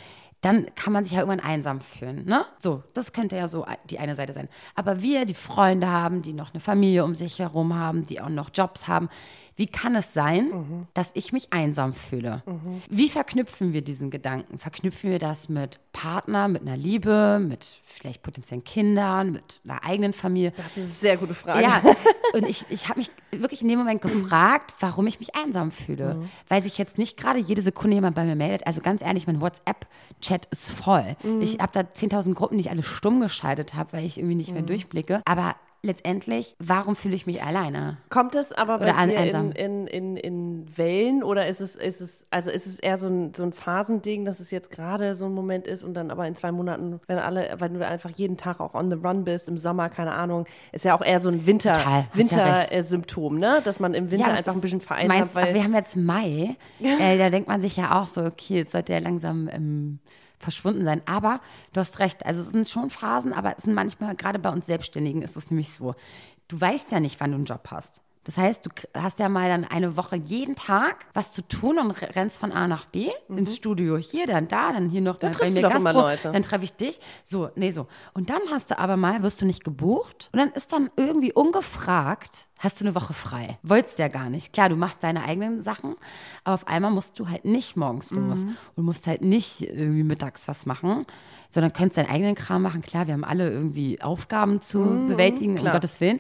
dann 0.41 0.67
kann 0.75 0.93
man 0.93 1.03
sich 1.03 1.13
ja 1.13 1.19
irgendwann 1.21 1.39
einsam 1.39 1.81
fühlen. 1.81 2.23
Ne? 2.25 2.45
So, 2.59 2.83
das 2.93 3.11
könnte 3.11 3.35
ja 3.35 3.47
so 3.47 3.65
die 3.89 3.97
eine 3.97 4.15
Seite 4.15 4.33
sein. 4.33 4.47
Aber 4.75 5.01
wir, 5.01 5.25
die 5.25 5.33
Freunde 5.33 5.89
haben, 5.89 6.21
die 6.21 6.33
noch 6.33 6.53
eine 6.53 6.59
Familie 6.61 7.03
um 7.03 7.15
sich 7.15 7.39
herum 7.39 7.73
haben, 7.73 8.05
die 8.05 8.21
auch 8.21 8.29
noch 8.29 8.51
Jobs 8.53 8.87
haben, 8.87 9.09
wie 9.57 9.65
kann 9.65 9.95
es 9.95 10.13
sein, 10.13 10.87
dass 10.93 11.09
ich 11.15 11.33
mich 11.33 11.51
einsam 11.51 11.91
fühle? 11.93 12.43
Wie 12.89 13.09
verknüpfen 13.09 13.73
wir 13.73 13.81
diesen 13.81 14.11
Gedanken? 14.11 14.59
Verknüpfen 14.59 15.09
wir 15.09 15.17
das 15.17 15.49
mit 15.49 15.79
Partner, 15.93 16.47
mit 16.47 16.61
einer 16.61 16.77
Liebe, 16.77 17.39
mit 17.41 17.65
vielleicht 17.83 18.21
potenziellen 18.21 18.63
Kindern, 18.63 19.31
mit 19.31 19.59
einer 19.65 19.83
eigenen 19.83 20.13
Familie? 20.13 20.53
Das 20.55 20.67
ist 20.67 20.77
eine 20.77 20.85
sehr 20.85 21.17
gute 21.17 21.33
Frage. 21.33 21.63
Ja, 21.63 21.81
und 22.33 22.47
ich, 22.47 22.65
ich 22.69 22.87
habe 22.87 22.99
mich 22.99 23.09
wirklich 23.31 23.63
in 23.63 23.67
dem 23.67 23.79
Moment 23.79 24.03
gefragt, 24.03 24.75
warum 24.79 25.07
ich 25.07 25.19
mich 25.19 25.35
einsam 25.35 25.71
fühle. 25.71 26.21
Weil 26.47 26.61
sich 26.61 26.77
jetzt 26.77 26.99
nicht 26.99 27.17
gerade 27.17 27.39
jede 27.39 27.63
Sekunde 27.63 27.95
jemand 27.95 28.15
bei 28.15 28.25
mir 28.25 28.35
meldet. 28.35 28.67
Also 28.67 28.81
ganz 28.81 29.01
ehrlich, 29.01 29.25
mein 29.25 29.41
WhatsApp-Chat 29.41 30.45
ist 30.51 30.69
voll. 30.69 31.15
Ich 31.39 31.57
habe 31.57 31.71
da 31.73 31.79
10.000 31.79 32.35
Gruppen, 32.35 32.59
die 32.59 32.61
ich 32.61 32.69
alle 32.69 32.83
stumm 32.83 33.21
geschaltet 33.21 33.73
habe, 33.73 33.93
weil 33.93 34.05
ich 34.05 34.19
irgendwie 34.19 34.35
nicht 34.35 34.53
mehr 34.53 34.61
durchblicke. 34.61 35.23
Aber 35.25 35.55
letztendlich, 35.81 36.55
warum 36.59 36.95
fühle 36.95 37.15
ich 37.15 37.25
mich 37.25 37.43
alleine? 37.43 37.97
Kommt 38.09 38.35
es 38.35 38.51
aber 38.51 38.79
bei 38.79 38.85
dir 38.85 38.95
einsam. 38.95 39.51
in, 39.51 39.87
in, 39.87 39.87
in, 39.87 40.17
in 40.17 40.77
Wellen 40.77 41.23
oder 41.23 41.47
ist 41.47 41.61
es, 41.61 41.75
ist 41.75 42.01
es, 42.01 42.27
also 42.29 42.49
ist 42.49 42.65
es 42.65 42.79
eher 42.79 42.97
so 42.97 43.07
ein, 43.07 43.33
so 43.33 43.43
ein 43.43 43.53
Phasending, 43.53 44.25
dass 44.25 44.39
es 44.39 44.51
jetzt 44.51 44.69
gerade 44.69 45.15
so 45.15 45.25
ein 45.25 45.33
Moment 45.33 45.67
ist 45.67 45.83
und 45.83 45.93
dann 45.93 46.11
aber 46.11 46.27
in 46.27 46.35
zwei 46.35 46.51
Monaten, 46.51 46.99
wenn 47.07 47.19
alle, 47.19 47.55
wenn 47.59 47.73
du 47.73 47.85
einfach 47.85 48.09
jeden 48.11 48.37
Tag 48.37 48.59
auch 48.59 48.73
on 48.73 48.89
the 48.91 48.97
run 48.97 49.23
bist, 49.23 49.49
im 49.49 49.57
Sommer, 49.57 49.89
keine 49.89 50.13
Ahnung, 50.13 50.45
ist 50.71 50.85
ja 50.85 50.95
auch 50.95 51.03
eher 51.03 51.19
so 51.19 51.29
ein 51.29 51.45
Winter, 51.45 51.73
Total, 51.73 52.01
ja 52.01 52.07
Winter 52.13 52.71
äh, 52.71 52.83
Symptom, 52.83 53.39
ne? 53.39 53.61
Dass 53.63 53.79
man 53.79 53.93
im 53.93 54.11
Winter 54.11 54.29
das 54.29 54.39
einfach 54.39 54.55
ein 54.55 54.61
bisschen 54.61 54.81
vereinnahmt, 54.81 55.19
meinst, 55.19 55.35
weil 55.35 55.53
wir 55.53 55.63
haben 55.63 55.73
jetzt 55.73 55.95
Mai, 55.95 56.55
äh, 56.81 57.17
da 57.17 57.29
denkt 57.29 57.47
man 57.47 57.61
sich 57.61 57.77
ja 57.77 57.99
auch 57.99 58.07
so, 58.07 58.23
okay, 58.23 58.57
jetzt 58.57 58.71
sollte 58.71 58.93
er 58.93 59.01
langsam 59.01 59.49
ähm, 59.51 59.99
verschwunden 60.39 60.85
sein. 60.85 61.01
Aber 61.05 61.41
du 61.73 61.79
hast 61.79 61.99
recht, 61.99 62.25
also 62.25 62.41
es 62.41 62.51
sind 62.51 62.67
schon 62.67 62.89
Phasen, 62.89 63.33
aber 63.33 63.57
es 63.57 63.63
sind 63.63 63.73
manchmal, 63.73 64.15
gerade 64.15 64.39
bei 64.39 64.49
uns 64.49 64.65
Selbstständigen 64.65 65.21
ist 65.21 65.35
es 65.35 65.49
nämlich 65.49 65.73
so, 65.73 65.95
du 66.47 66.59
weißt 66.59 66.91
ja 66.91 66.99
nicht, 66.99 67.19
wann 67.19 67.31
du 67.31 67.35
einen 67.37 67.45
Job 67.45 67.67
hast. 67.71 68.01
Das 68.27 68.37
heißt, 68.37 68.65
du 68.65 68.69
hast 68.93 69.17
ja 69.19 69.29
mal 69.29 69.47
dann 69.49 69.63
eine 69.63 69.95
Woche 69.97 70.17
jeden 70.17 70.55
Tag 70.55 71.05
was 71.13 71.31
zu 71.31 71.41
tun 71.47 71.79
und 71.79 71.91
re- 71.91 72.13
rennst 72.13 72.37
von 72.37 72.51
A 72.51 72.67
nach 72.67 72.85
B 72.85 73.07
ins 73.29 73.55
Studio. 73.55 73.97
Hier, 73.97 74.27
dann 74.27 74.47
da, 74.49 74.73
dann 74.73 74.89
hier 74.89 75.01
noch 75.01 75.15
Mhm. 75.15 75.19
Da 75.21 75.27
mal 75.27 75.33
triffst 75.33 75.55
bei 75.55 75.61
mir 75.61 75.67
doch 75.67 75.75
immer 75.75 75.93
Gastro, 75.93 76.01
Leute. 76.01 76.31
dann 76.33 76.41
treffe 76.43 76.65
ich 76.65 76.73
dich. 76.73 76.99
So, 77.23 77.49
nee, 77.55 77.71
so. 77.71 77.87
Und 78.13 78.29
dann 78.29 78.41
hast 78.51 78.69
du 78.69 78.77
aber 78.77 78.97
mal, 78.97 79.23
wirst 79.23 79.41
du 79.41 79.45
nicht 79.45 79.63
gebucht 79.63 80.29
und 80.33 80.39
dann 80.39 80.51
ist 80.51 80.73
dann 80.73 80.89
irgendwie 80.97 81.31
ungefragt, 81.33 82.47
hast 82.59 82.81
du 82.81 82.85
eine 82.85 82.95
Woche 82.95 83.13
frei. 83.13 83.57
Wolltest 83.63 83.97
ja 83.99 84.09
gar 84.09 84.29
nicht. 84.29 84.51
Klar, 84.51 84.67
du 84.69 84.75
machst 84.75 85.03
deine 85.03 85.23
eigenen 85.23 85.61
Sachen, 85.61 85.95
aber 86.43 86.55
auf 86.55 86.67
einmal 86.67 86.91
musst 86.91 87.17
du 87.19 87.29
halt 87.29 87.45
nicht 87.45 87.77
morgens 87.77 88.11
los 88.11 88.43
Mhm. 88.43 88.57
und 88.75 88.83
musst 88.85 89.07
halt 89.07 89.21
nicht 89.21 89.61
irgendwie 89.61 90.03
mittags 90.03 90.47
was 90.47 90.65
machen, 90.65 91.05
sondern 91.49 91.71
könntest 91.71 91.97
deinen 91.97 92.09
eigenen 92.09 92.35
Kram 92.35 92.61
machen. 92.61 92.81
Klar, 92.81 93.07
wir 93.07 93.13
haben 93.13 93.23
alle 93.23 93.49
irgendwie 93.49 94.01
Aufgaben 94.01 94.59
zu 94.59 94.79
bewältigen, 95.07 95.51
um 95.51 95.55
Mhm, 95.55 95.59
klar. 95.61 95.73
Gottes 95.75 96.01
Willen. 96.01 96.19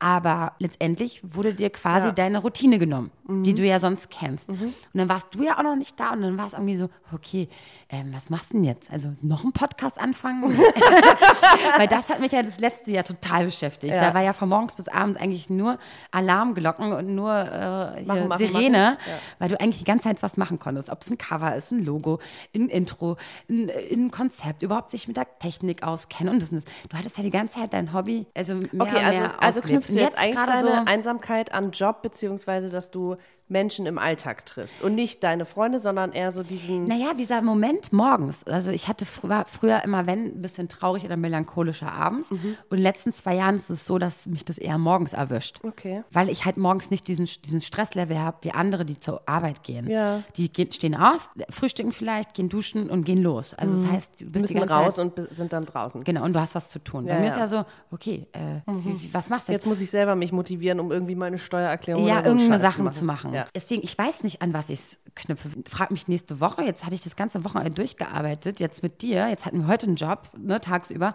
Aber 0.00 0.52
letztendlich 0.58 1.22
wurde 1.24 1.54
dir 1.54 1.70
quasi 1.70 2.06
Ja. 2.06 2.12
Mhm. 2.12 2.16
deine 2.16 2.38
Routine 2.38 2.78
genommen, 2.78 3.10
die 3.28 3.54
du 3.54 3.64
ja 3.66 3.80
sonst 3.80 4.10
kennst. 4.10 4.48
Und 4.48 4.72
dann 4.94 5.08
warst 5.08 5.26
du 5.34 5.42
ja 5.42 5.58
auch 5.58 5.62
noch 5.62 5.76
nicht 5.76 5.98
da 5.98 6.12
und 6.12 6.22
dann 6.22 6.38
war 6.38 6.46
es 6.46 6.52
irgendwie 6.52 6.76
so, 6.76 6.88
okay, 7.12 7.48
ähm, 7.90 8.12
was 8.14 8.28
machst 8.30 8.50
du 8.50 8.54
denn 8.54 8.64
jetzt? 8.64 8.90
Also 8.92 9.10
noch 9.22 9.42
einen 9.42 9.52
Podcast 9.52 9.98
anfangen? 9.98 10.42
Weil 11.78 11.86
das 11.88 12.10
hat 12.10 12.20
mich 12.20 12.32
ja 12.32 12.42
das 12.42 12.60
letzte 12.60 12.90
Jahr 12.92 13.04
total 13.04 13.44
beschäftigt. 13.46 13.94
Ja. 13.94 14.00
Da 14.00 14.14
war 14.14 14.22
ja 14.22 14.32
von 14.32 14.48
morgens 14.48 14.74
bis 14.74 14.88
abends 14.88 15.18
eigentlich 15.18 15.48
nur 15.50 15.78
Alarmglocken 16.10 16.92
und 16.92 17.14
nur 17.14 17.32
äh, 17.32 18.02
Machen, 18.02 18.28
machen, 18.28 18.38
Sirene, 18.38 18.78
machen. 18.78 18.98
Ja. 19.06 19.14
weil 19.38 19.48
du 19.48 19.60
eigentlich 19.60 19.78
die 19.78 19.84
ganze 19.84 20.04
Zeit 20.04 20.22
was 20.22 20.36
machen 20.36 20.58
konntest. 20.58 20.90
Ob 20.90 21.02
es 21.02 21.10
ein 21.10 21.18
Cover 21.18 21.54
ist, 21.56 21.72
ein 21.72 21.84
Logo, 21.84 22.18
ein 22.54 22.68
Intro, 22.68 23.16
ein, 23.48 23.70
ein 23.70 24.10
Konzept, 24.10 24.62
überhaupt 24.62 24.90
sich 24.90 25.08
mit 25.08 25.16
der 25.16 25.26
Technik 25.38 25.82
auskennen 25.82 26.32
und 26.34 26.40
das. 26.42 26.50
Du 26.50 26.96
hattest 26.96 27.16
ja 27.16 27.22
die 27.24 27.30
ganze 27.30 27.58
Zeit 27.60 27.72
dein 27.72 27.92
Hobby, 27.92 28.26
also 28.34 28.54
mehr 28.54 28.64
Okay, 28.78 28.96
und 28.98 29.04
also, 29.04 29.20
mehr 29.22 29.42
also 29.42 29.60
knüpfst 29.88 29.96
du 29.96 30.00
Und 30.00 30.04
jetzt, 30.04 30.18
eigentlich 30.18 30.44
deine 30.44 30.68
so, 30.68 30.84
Einsamkeit 30.86 31.52
an 31.52 31.70
Job, 31.72 32.02
beziehungsweise 32.02 32.70
dass 32.70 32.90
du 32.90 33.16
Menschen 33.48 33.86
im 33.86 33.98
Alltag 33.98 34.44
triffst 34.46 34.82
und 34.82 34.94
nicht 34.94 35.22
deine 35.22 35.44
Freunde, 35.44 35.78
sondern 35.78 36.12
eher 36.12 36.32
so 36.32 36.42
diesen. 36.42 36.84
Naja, 36.84 37.14
dieser 37.14 37.42
Moment 37.42 37.92
morgens. 37.92 38.44
Also 38.44 38.70
ich 38.70 38.88
hatte 38.88 39.06
früher, 39.06 39.44
früher 39.46 39.82
immer, 39.84 40.06
wenn, 40.06 40.26
ein 40.26 40.42
bisschen 40.42 40.68
traurig 40.68 41.04
oder 41.04 41.16
melancholischer 41.16 41.90
abends. 41.90 42.30
Mhm. 42.30 42.36
Und 42.36 42.72
in 42.72 42.76
den 42.76 42.82
letzten 42.82 43.12
zwei 43.12 43.34
Jahren 43.34 43.56
ist 43.56 43.70
es 43.70 43.86
so, 43.86 43.98
dass 43.98 44.26
mich 44.26 44.44
das 44.44 44.58
eher 44.58 44.78
morgens 44.78 45.12
erwischt. 45.12 45.58
Okay. 45.62 46.02
Weil 46.10 46.28
ich 46.28 46.44
halt 46.44 46.56
morgens 46.56 46.90
nicht 46.90 47.08
diesen, 47.08 47.26
diesen 47.44 47.60
Stresslevel 47.60 48.18
habe 48.18 48.38
wie 48.42 48.52
andere, 48.52 48.84
die 48.84 48.98
zur 48.98 49.22
Arbeit 49.26 49.62
gehen. 49.62 49.88
Ja. 49.88 50.22
Die 50.36 50.52
gehen, 50.52 50.70
stehen 50.72 50.94
auf, 50.94 51.30
frühstücken 51.48 51.92
vielleicht, 51.92 52.34
gehen 52.34 52.48
duschen 52.48 52.90
und 52.90 53.04
gehen 53.04 53.22
los. 53.22 53.54
Also 53.54 53.82
das 53.82 53.90
heißt, 53.90 54.20
du 54.20 54.30
bist 54.30 54.50
die 54.50 54.54
ganze 54.54 54.74
raus 54.74 54.96
Zeit, 54.96 55.18
und 55.18 55.34
sind 55.34 55.52
dann 55.52 55.64
draußen. 55.64 56.04
Genau, 56.04 56.24
und 56.24 56.34
du 56.34 56.40
hast 56.40 56.54
was 56.54 56.68
zu 56.68 56.78
tun. 56.78 57.06
Ja, 57.06 57.14
Bei 57.14 57.20
mir 57.20 57.26
ja. 57.26 57.32
ist 57.32 57.38
ja 57.38 57.46
so, 57.46 57.64
okay, 57.90 58.26
äh, 58.32 58.60
wie, 58.66 59.02
wie, 59.02 59.14
was 59.14 59.28
machst 59.28 59.48
du 59.48 59.52
Jetzt 59.52 59.66
muss 59.66 59.80
ich 59.80 59.90
selber 59.90 60.14
mich 60.14 60.32
motivieren, 60.32 60.80
um 60.80 60.92
irgendwie 60.92 61.14
meine 61.14 61.38
Steuererklärung 61.38 62.06
ja, 62.06 62.14
oder 62.14 62.22
so 62.22 62.28
irgendeine 62.30 62.60
Sachen 62.60 62.92
zu 62.92 63.04
machen. 63.04 63.32
Ja. 63.32 63.37
Deswegen, 63.54 63.82
ich 63.82 63.96
weiß 63.96 64.22
nicht, 64.22 64.42
an 64.42 64.52
was 64.52 64.70
ich 64.70 64.80
es 64.80 64.98
knüpfe. 65.14 65.50
Frag 65.68 65.90
mich 65.90 66.08
nächste 66.08 66.40
Woche. 66.40 66.62
Jetzt 66.62 66.84
hatte 66.84 66.94
ich 66.94 67.02
das 67.02 67.16
ganze 67.16 67.44
Wochenende 67.44 67.72
durchgearbeitet. 67.72 68.60
Jetzt 68.60 68.82
mit 68.82 69.02
dir. 69.02 69.28
Jetzt 69.28 69.46
hatten 69.46 69.60
wir 69.60 69.66
heute 69.66 69.86
einen 69.86 69.96
Job, 69.96 70.30
ne, 70.36 70.60
tagsüber. 70.60 71.12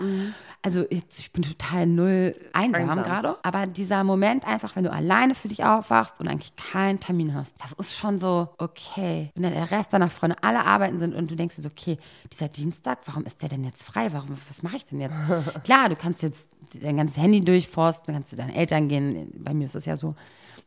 Also 0.62 0.86
jetzt, 0.90 1.20
ich 1.20 1.32
bin 1.32 1.44
total 1.44 1.88
null 1.88 2.36
einsam, 2.54 2.90
Einsam. 2.90 3.04
gerade. 3.04 3.38
Aber 3.44 3.68
dieser 3.68 4.04
Moment 4.04 4.48
einfach, 4.48 4.76
wenn 4.76 4.84
du 4.84 4.92
alleine 4.92 5.36
für 5.36 5.48
dich 5.48 5.64
aufwachst 5.64 6.20
und 6.20 6.28
eigentlich 6.28 6.56
keinen 6.56 7.00
Termin 7.00 7.34
hast, 7.34 7.56
das 7.62 7.74
ist 7.74 7.96
schon 7.96 8.20
so, 8.20 8.50
okay. 8.58 9.32
Und 9.36 9.44
dann 9.44 9.54
der 9.54 9.72
Rest 9.72 9.94
deiner 9.94 10.10
Freunde 10.10 10.38
alle 10.42 10.66
arbeiten 10.66 11.00
sind 11.00 11.14
und 11.14 11.32
du 11.32 11.36
denkst 11.36 11.56
dir 11.56 11.62
so, 11.62 11.70
okay, 11.70 11.98
dieser 12.32 12.50
Dienstag, 12.50 13.00
warum 13.06 13.26
ist 13.26 13.42
der 13.42 13.50
denn 13.50 13.64
jetzt 13.64 13.84
frei? 13.84 14.12
Warum, 14.14 14.38
was 14.48 14.64
mache 14.64 14.78
ich 14.78 14.86
denn 14.86 15.00
jetzt? 15.00 15.16
Klar, 15.64 15.90
du 15.90 15.96
kannst 15.96 16.22
jetzt 16.22 16.50
dein 16.82 16.98
ganzes 16.98 17.18
Handy 17.18 17.42
durchforsten, 17.42 18.08
dann 18.08 18.16
kannst 18.16 18.34
du 18.34 18.38
deinen 18.38 18.54
Eltern 18.54 18.88
gehen. 18.88 19.32
Bei 19.38 19.54
mir 19.54 19.66
ist 19.66 19.76
das 19.76 19.86
ja 19.86 19.96
so, 19.96 20.16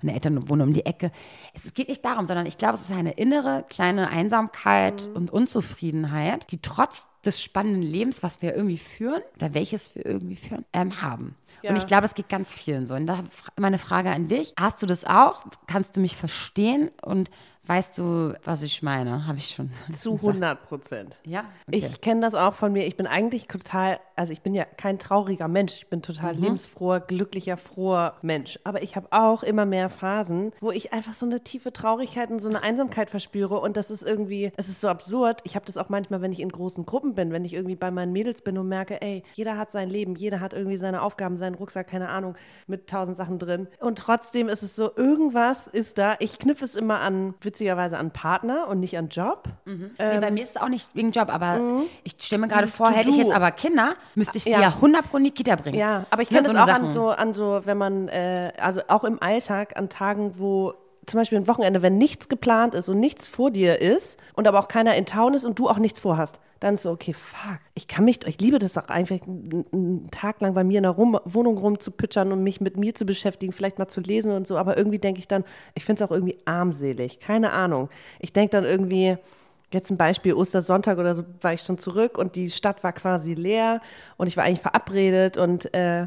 meine 0.02 0.14
Eltern 0.14 0.48
wohnen 0.48 0.62
um 0.62 0.72
die 0.72 0.84
Ecke. 0.84 1.10
Es 1.54 1.74
geht 1.74 1.88
nicht 1.88 2.04
darum, 2.04 2.26
sondern 2.26 2.46
ich 2.46 2.58
glaube, 2.58 2.74
es 2.74 2.82
ist 2.82 2.92
eine 2.92 3.12
innere 3.12 3.64
kleine 3.68 4.08
Einsamkeit 4.08 5.08
und 5.14 5.30
Unzufriedenheit, 5.30 6.50
die 6.50 6.60
trotz 6.60 7.08
des 7.24 7.42
spannenden 7.42 7.82
Lebens, 7.82 8.22
was 8.22 8.40
wir 8.40 8.54
irgendwie 8.54 8.78
führen 8.78 9.22
oder 9.36 9.52
welches 9.52 9.94
wir 9.94 10.06
irgendwie 10.06 10.36
führen, 10.36 10.64
ähm, 10.72 11.02
haben. 11.02 11.36
Ja. 11.62 11.70
Und 11.70 11.76
ich 11.76 11.86
glaube, 11.86 12.06
es 12.06 12.14
geht 12.14 12.28
ganz 12.28 12.52
vielen 12.52 12.86
so. 12.86 12.94
Und 12.94 13.06
da 13.06 13.24
meine 13.58 13.78
Frage 13.78 14.10
an 14.10 14.28
dich, 14.28 14.54
hast 14.58 14.82
du 14.82 14.86
das 14.86 15.04
auch? 15.04 15.42
Kannst 15.66 15.96
du 15.96 16.00
mich 16.00 16.16
verstehen? 16.16 16.90
Und 17.02 17.30
Weißt 17.66 17.98
du, 17.98 18.34
was 18.44 18.62
ich 18.62 18.82
meine? 18.82 19.26
Habe 19.26 19.38
ich 19.38 19.50
schon. 19.50 19.70
Zu 19.92 20.14
100 20.14 20.62
Prozent. 20.68 21.16
Ja? 21.24 21.44
Ich 21.70 22.00
kenne 22.00 22.20
das 22.20 22.34
auch 22.34 22.54
von 22.54 22.72
mir. 22.72 22.86
Ich 22.86 22.96
bin 22.96 23.06
eigentlich 23.06 23.46
total, 23.48 23.98
also 24.14 24.32
ich 24.32 24.40
bin 24.42 24.54
ja 24.54 24.64
kein 24.64 24.98
trauriger 24.98 25.48
Mensch. 25.48 25.74
Ich 25.76 25.88
bin 25.88 26.02
total 26.02 26.34
Mhm. 26.34 26.42
lebensfroher, 26.42 27.00
glücklicher, 27.00 27.56
froher 27.56 28.14
Mensch. 28.22 28.58
Aber 28.64 28.82
ich 28.82 28.96
habe 28.96 29.08
auch 29.10 29.42
immer 29.42 29.66
mehr 29.66 29.88
Phasen, 29.90 30.52
wo 30.60 30.70
ich 30.70 30.92
einfach 30.92 31.14
so 31.14 31.26
eine 31.26 31.40
tiefe 31.42 31.72
Traurigkeit 31.72 32.30
und 32.30 32.40
so 32.40 32.48
eine 32.48 32.62
Einsamkeit 32.62 33.10
verspüre. 33.10 33.58
Und 33.60 33.76
das 33.76 33.90
ist 33.90 34.02
irgendwie, 34.02 34.52
es 34.56 34.68
ist 34.68 34.80
so 34.80 34.88
absurd. 34.88 35.40
Ich 35.44 35.54
habe 35.56 35.66
das 35.66 35.76
auch 35.76 35.88
manchmal, 35.88 36.22
wenn 36.22 36.32
ich 36.32 36.40
in 36.40 36.50
großen 36.50 36.86
Gruppen 36.86 37.14
bin, 37.14 37.32
wenn 37.32 37.44
ich 37.44 37.52
irgendwie 37.54 37.76
bei 37.76 37.90
meinen 37.90 38.12
Mädels 38.12 38.42
bin 38.42 38.58
und 38.58 38.68
merke, 38.68 39.02
ey, 39.02 39.22
jeder 39.34 39.56
hat 39.58 39.70
sein 39.72 39.90
Leben, 39.90 40.14
jeder 40.14 40.40
hat 40.40 40.52
irgendwie 40.52 40.76
seine 40.76 41.02
Aufgaben, 41.02 41.36
seinen 41.36 41.54
Rucksack, 41.56 41.88
keine 41.88 42.08
Ahnung, 42.08 42.36
mit 42.66 42.88
tausend 42.88 43.16
Sachen 43.16 43.38
drin. 43.38 43.66
Und 43.80 43.98
trotzdem 43.98 44.48
ist 44.48 44.62
es 44.62 44.76
so, 44.76 44.90
irgendwas 44.96 45.66
ist 45.66 45.98
da. 45.98 46.16
Ich 46.20 46.38
knüpfe 46.38 46.64
es 46.64 46.74
immer 46.76 47.00
an, 47.00 47.34
witzigerweise 47.56 47.96
an 47.96 48.10
Partner 48.10 48.68
und 48.68 48.80
nicht 48.80 48.98
an 48.98 49.08
Job. 49.08 49.44
nee, 49.64 49.86
bei 49.98 50.30
mir 50.30 50.44
ist 50.44 50.56
es 50.56 50.62
auch 50.62 50.68
nicht 50.68 50.94
wegen 50.94 51.10
Job, 51.10 51.28
aber 51.32 51.58
ich 52.04 52.14
stelle 52.20 52.42
mir 52.42 52.48
gerade 52.48 52.66
vor, 52.66 52.90
hätte 52.90 53.08
ich 53.08 53.16
jetzt 53.16 53.32
aber 53.32 53.50
Kinder, 53.50 53.94
müsste 54.14 54.36
ich 54.36 54.44
die 54.44 54.50
Ja. 54.50 54.60
ja 54.60 54.68
100 54.68 55.08
pro 55.10 55.16
in 55.16 55.24
die 55.24 55.30
Kita 55.30 55.56
bringen. 55.56 55.78
Ja, 55.78 56.04
aber 56.10 56.20
ich 56.22 56.30
Ne, 56.30 56.36
kenne 56.42 56.48
so 56.50 56.54
das 56.54 56.62
auch 56.62 56.74
eine 56.74 56.88
an 56.88 56.92
so, 56.92 57.08
an 57.08 57.32
so, 57.32 57.62
wenn 57.64 57.78
man, 57.78 58.08
äh, 58.08 58.52
also 58.60 58.82
auch 58.88 59.04
im 59.04 59.22
Alltag, 59.22 59.76
an 59.78 59.88
Tagen, 59.88 60.34
wo 60.38 60.74
zum 61.06 61.18
Beispiel 61.20 61.38
ein 61.38 61.48
Wochenende, 61.48 61.80
wenn 61.82 61.96
nichts 61.98 62.28
geplant 62.28 62.74
ist 62.74 62.88
und 62.88 63.00
nichts 63.00 63.26
vor 63.26 63.50
dir 63.50 63.80
ist 63.80 64.18
und 64.34 64.46
aber 64.46 64.58
auch 64.58 64.68
keiner 64.68 64.94
in 64.96 65.06
Town 65.06 65.32
ist 65.34 65.44
und 65.44 65.58
du 65.58 65.68
auch 65.68 65.78
nichts 65.78 65.98
vorhast, 66.00 66.40
dann 66.60 66.76
so, 66.76 66.90
okay, 66.90 67.12
fuck, 67.12 67.60
ich 67.74 67.86
kann 67.86 68.04
mich, 68.04 68.26
ich 68.26 68.40
liebe 68.40 68.58
das 68.58 68.78
auch 68.78 68.88
einfach, 68.88 69.16
einen, 69.26 70.08
Tag 70.10 70.40
lang 70.40 70.54
bei 70.54 70.64
mir 70.64 70.78
in 70.78 70.84
der 70.84 70.92
Rum, 70.92 71.18
Wohnung 71.24 71.58
rumzupitchern 71.58 72.32
und 72.32 72.42
mich 72.42 72.60
mit 72.60 72.76
mir 72.76 72.94
zu 72.94 73.04
beschäftigen, 73.04 73.52
vielleicht 73.52 73.78
mal 73.78 73.88
zu 73.88 74.00
lesen 74.00 74.32
und 74.32 74.46
so, 74.46 74.56
aber 74.56 74.76
irgendwie 74.76 74.98
denke 74.98 75.20
ich 75.20 75.28
dann, 75.28 75.44
ich 75.74 75.84
finde 75.84 76.02
es 76.02 76.08
auch 76.08 76.12
irgendwie 76.12 76.38
armselig, 76.44 77.20
keine 77.20 77.52
Ahnung. 77.52 77.90
Ich 78.20 78.32
denke 78.32 78.50
dann 78.50 78.64
irgendwie, 78.64 79.18
Jetzt 79.72 79.90
ein 79.90 79.96
Beispiel, 79.96 80.32
Ostersonntag 80.32 80.96
oder 80.98 81.12
so 81.14 81.24
war 81.40 81.52
ich 81.52 81.60
schon 81.60 81.76
zurück 81.76 82.18
und 82.18 82.36
die 82.36 82.50
Stadt 82.50 82.84
war 82.84 82.92
quasi 82.92 83.34
leer 83.34 83.80
und 84.16 84.28
ich 84.28 84.36
war 84.36 84.44
eigentlich 84.44 84.60
verabredet 84.60 85.38
und 85.38 85.74
äh, 85.74 86.06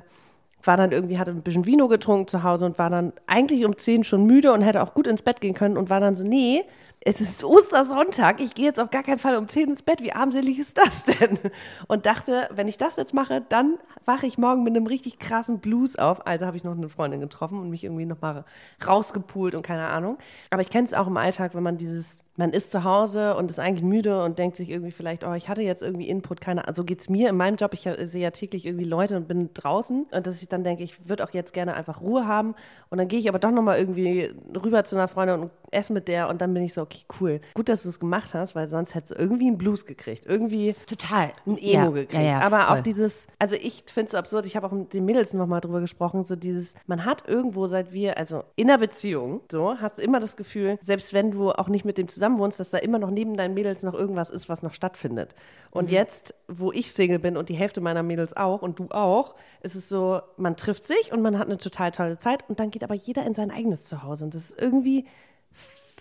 war 0.63 0.77
dann 0.77 0.93
irgendwie, 0.93 1.19
hatte 1.19 1.31
ein 1.31 1.41
bisschen 1.41 1.65
Vino 1.65 1.89
getrunken 1.89 2.27
zu 2.27 2.43
Hause 2.43 2.65
und 2.65 2.79
war 2.79 2.89
dann 2.89 3.11
eigentlich 3.27 3.65
um 3.65 3.77
10 3.77 4.05
schon 4.05 4.25
müde 4.25 4.53
und 4.53 4.61
hätte 4.61 4.81
auch 4.81 4.93
gut 4.93 5.07
ins 5.07 5.23
Bett 5.23 5.41
gehen 5.41 5.53
können 5.53 5.77
und 5.77 5.89
war 5.89 5.99
dann 5.99 6.15
so, 6.15 6.23
nee, 6.23 6.63
es 7.01 7.21
ist 7.21 7.43
Ostersonntag, 7.43 8.41
ich 8.41 8.55
gehe 8.55 8.65
jetzt 8.65 8.79
auf 8.79 8.89
gar 8.89 9.03
keinen 9.03 9.19
Fall 9.19 9.35
um 9.35 9.47
10 9.47 9.69
ins 9.69 9.83
Bett, 9.83 10.01
wie 10.01 10.11
armselig 10.11 10.59
ist 10.59 10.77
das 10.77 11.05
denn? 11.05 11.39
Und 11.87 12.05
dachte, 12.05 12.49
wenn 12.51 12.67
ich 12.67 12.77
das 12.77 12.97
jetzt 12.97 13.13
mache, 13.13 13.41
dann 13.47 13.77
wache 14.05 14.27
ich 14.27 14.37
morgen 14.37 14.63
mit 14.63 14.75
einem 14.75 14.85
richtig 14.85 15.17
krassen 15.17 15.59
Blues 15.59 15.95
auf. 15.95 16.27
Also 16.27 16.45
habe 16.45 16.57
ich 16.57 16.63
noch 16.63 16.75
eine 16.75 16.89
Freundin 16.89 17.21
getroffen 17.21 17.59
und 17.59 17.69
mich 17.69 17.85
irgendwie 17.85 18.05
nochmal 18.05 18.43
rausgepult 18.85 19.55
und 19.55 19.63
keine 19.63 19.87
Ahnung. 19.87 20.17
Aber 20.49 20.61
ich 20.61 20.69
kenne 20.69 20.87
es 20.87 20.93
auch 20.93 21.07
im 21.07 21.15
Alltag, 21.15 21.55
wenn 21.55 21.63
man 21.63 21.77
dieses, 21.77 22.25
man 22.39 22.51
ist 22.51 22.71
zu 22.71 22.85
Hause 22.85 23.35
und 23.35 23.51
ist 23.51 23.59
eigentlich 23.59 23.83
müde 23.83 24.23
und 24.23 24.39
denkt 24.39 24.55
sich 24.55 24.69
irgendwie 24.69 24.91
vielleicht, 24.91 25.25
oh, 25.25 25.33
ich 25.33 25.49
hatte 25.49 25.61
jetzt 25.61 25.83
irgendwie 25.83 26.07
Input, 26.07 26.39
keine 26.39 26.63
Ahnung. 26.63 26.73
So 26.73 26.85
geht 26.85 27.01
es 27.01 27.09
mir 27.09 27.29
in 27.29 27.35
meinem 27.35 27.57
Job. 27.57 27.73
Ich 27.73 27.85
äh, 27.85 28.05
sehe 28.07 28.21
ja 28.21 28.31
täglich 28.31 28.65
irgendwie 28.65 28.85
Leute 28.85 29.17
und 29.17 29.27
bin 29.27 29.49
draußen 29.53 30.07
und 30.09 30.25
dass 30.25 30.41
ich 30.41 30.47
dann 30.47 30.63
denke, 30.63 30.81
ich 30.81 31.09
würde 31.09 31.25
auch 31.25 31.31
jetzt 31.31 31.53
gerne 31.53 31.73
einfach 31.73 31.99
Ruhe 31.99 32.27
haben. 32.27 32.55
Und 32.89 32.97
dann 32.97 33.09
gehe 33.09 33.19
ich 33.19 33.27
aber 33.27 33.39
doch 33.39 33.51
nochmal 33.51 33.77
irgendwie 33.77 34.31
rüber 34.55 34.85
zu 34.85 34.95
einer 34.95 35.09
Freundin 35.09 35.41
und 35.41 35.51
esse 35.71 35.91
mit 35.91 36.07
der 36.07 36.29
und 36.29 36.39
dann 36.41 36.53
bin 36.53 36.63
ich 36.63 36.73
so, 36.73 36.81
okay, 36.81 37.01
cool. 37.19 37.41
Gut, 37.55 37.67
dass 37.67 37.83
du 37.83 37.89
es 37.89 37.99
gemacht 37.99 38.33
hast, 38.33 38.55
weil 38.55 38.67
sonst 38.67 38.95
hättest 38.95 39.11
du 39.11 39.15
irgendwie 39.15 39.47
einen 39.47 39.57
Blues 39.57 39.85
gekriegt. 39.85 40.25
Irgendwie 40.25 40.75
Total. 40.87 41.33
ein 41.45 41.57
Emo 41.57 41.61
ja, 41.61 41.89
gekriegt. 41.89 42.13
Ja, 42.13 42.21
ja, 42.21 42.39
Aber 42.39 42.61
voll. 42.61 42.77
auch 42.77 42.81
dieses, 42.81 43.27
also 43.37 43.57
ich 43.57 43.83
finde 43.85 44.05
es 44.05 44.11
so 44.13 44.17
absurd, 44.17 44.45
ich 44.45 44.55
habe 44.55 44.65
auch 44.65 44.71
mit 44.71 44.93
den 44.93 45.03
Mädels 45.03 45.33
nochmal 45.33 45.59
drüber 45.59 45.81
gesprochen, 45.81 46.23
so 46.23 46.37
dieses, 46.37 46.75
man 46.87 47.03
hat 47.03 47.27
irgendwo, 47.27 47.67
seit 47.67 47.91
wir, 47.91 48.17
also 48.17 48.43
in 48.55 48.69
einer 48.69 48.79
Beziehung, 48.79 49.41
so, 49.51 49.75
hast 49.79 49.97
du 49.97 50.01
immer 50.01 50.21
das 50.21 50.37
Gefühl, 50.37 50.79
selbst 50.81 51.13
wenn 51.13 51.31
du 51.31 51.51
auch 51.51 51.67
nicht 51.67 51.83
mit 51.83 51.97
dem 51.97 52.07
zusammenwohnst, 52.29 52.59
dass 52.59 52.69
da 52.69 52.77
immer 52.77 52.99
noch 52.99 53.09
neben 53.09 53.35
deinen 53.35 53.53
Mädels 53.53 53.83
noch 53.83 53.93
irgendwas 53.93 54.29
ist, 54.29 54.49
was 54.49 54.61
noch 54.63 54.73
stattfindet. 54.73 55.35
Und 55.71 55.85
Mhm. 55.87 55.93
jetzt, 55.93 56.33
wo 56.47 56.71
ich 56.71 56.91
Single 56.91 57.19
bin 57.19 57.37
und 57.37 57.49
die 57.49 57.55
Hälfte 57.55 57.81
meiner 57.81 58.03
Mädels 58.03 58.35
auch 58.37 58.61
und 58.61 58.79
du 58.79 58.87
auch, 58.91 59.35
ist 59.61 59.75
es 59.75 59.89
so, 59.89 60.21
man 60.37 60.55
trifft 60.55 60.85
sich 60.85 61.11
und 61.11 61.21
man 61.21 61.37
hat 61.37 61.47
eine 61.47 61.57
total 61.57 61.91
tolle 61.91 62.17
Zeit 62.17 62.43
und 62.49 62.59
dann 62.59 62.71
geht 62.71 62.83
aber 62.83 62.95
jeder 62.95 63.25
in 63.25 63.33
sein 63.33 63.51
eigenes 63.51 63.85
Zuhause 63.85 64.25
und 64.25 64.33
das 64.33 64.49
ist 64.51 64.61
irgendwie, 64.61 65.05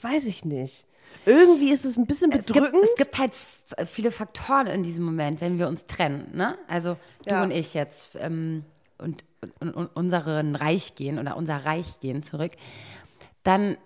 weiß 0.02 0.26
ich 0.26 0.44
nicht. 0.44 0.87
Irgendwie 1.25 1.70
ist 1.70 1.87
es 1.87 1.97
ein 1.97 2.06
bisschen 2.06 2.30
es 2.30 2.44
gibt, 2.44 2.54
bedrückend. 2.56 2.82
es 2.85 2.94
gibt 2.94 3.18
halt 3.18 3.32
viele 3.88 4.12
Faktoren 4.12 4.66
in 4.66 4.82
diesem 4.82 5.04
Moment, 5.04 5.40
wenn 5.40 5.58
wir 5.58 5.66
uns 5.68 5.87
trennen. 5.87 6.30
Ne? 6.35 6.56
Also 6.68 6.97
du 7.25 7.30
Ja. 7.35 7.42
und 7.42 7.50
ich 7.50 7.73
jetzt 7.73 8.11
ähm, 8.20 8.64
und, 8.99 9.25
und, 9.61 9.70
und 9.75 9.87
unseren 9.97 10.54
Reich 10.54 10.97
gehen 10.97 11.18
oder 11.18 11.37
unser 11.38 11.64
Reich 11.64 12.00
gehen 12.00 12.23
zurück. 12.23 12.52
Dann 13.42 13.78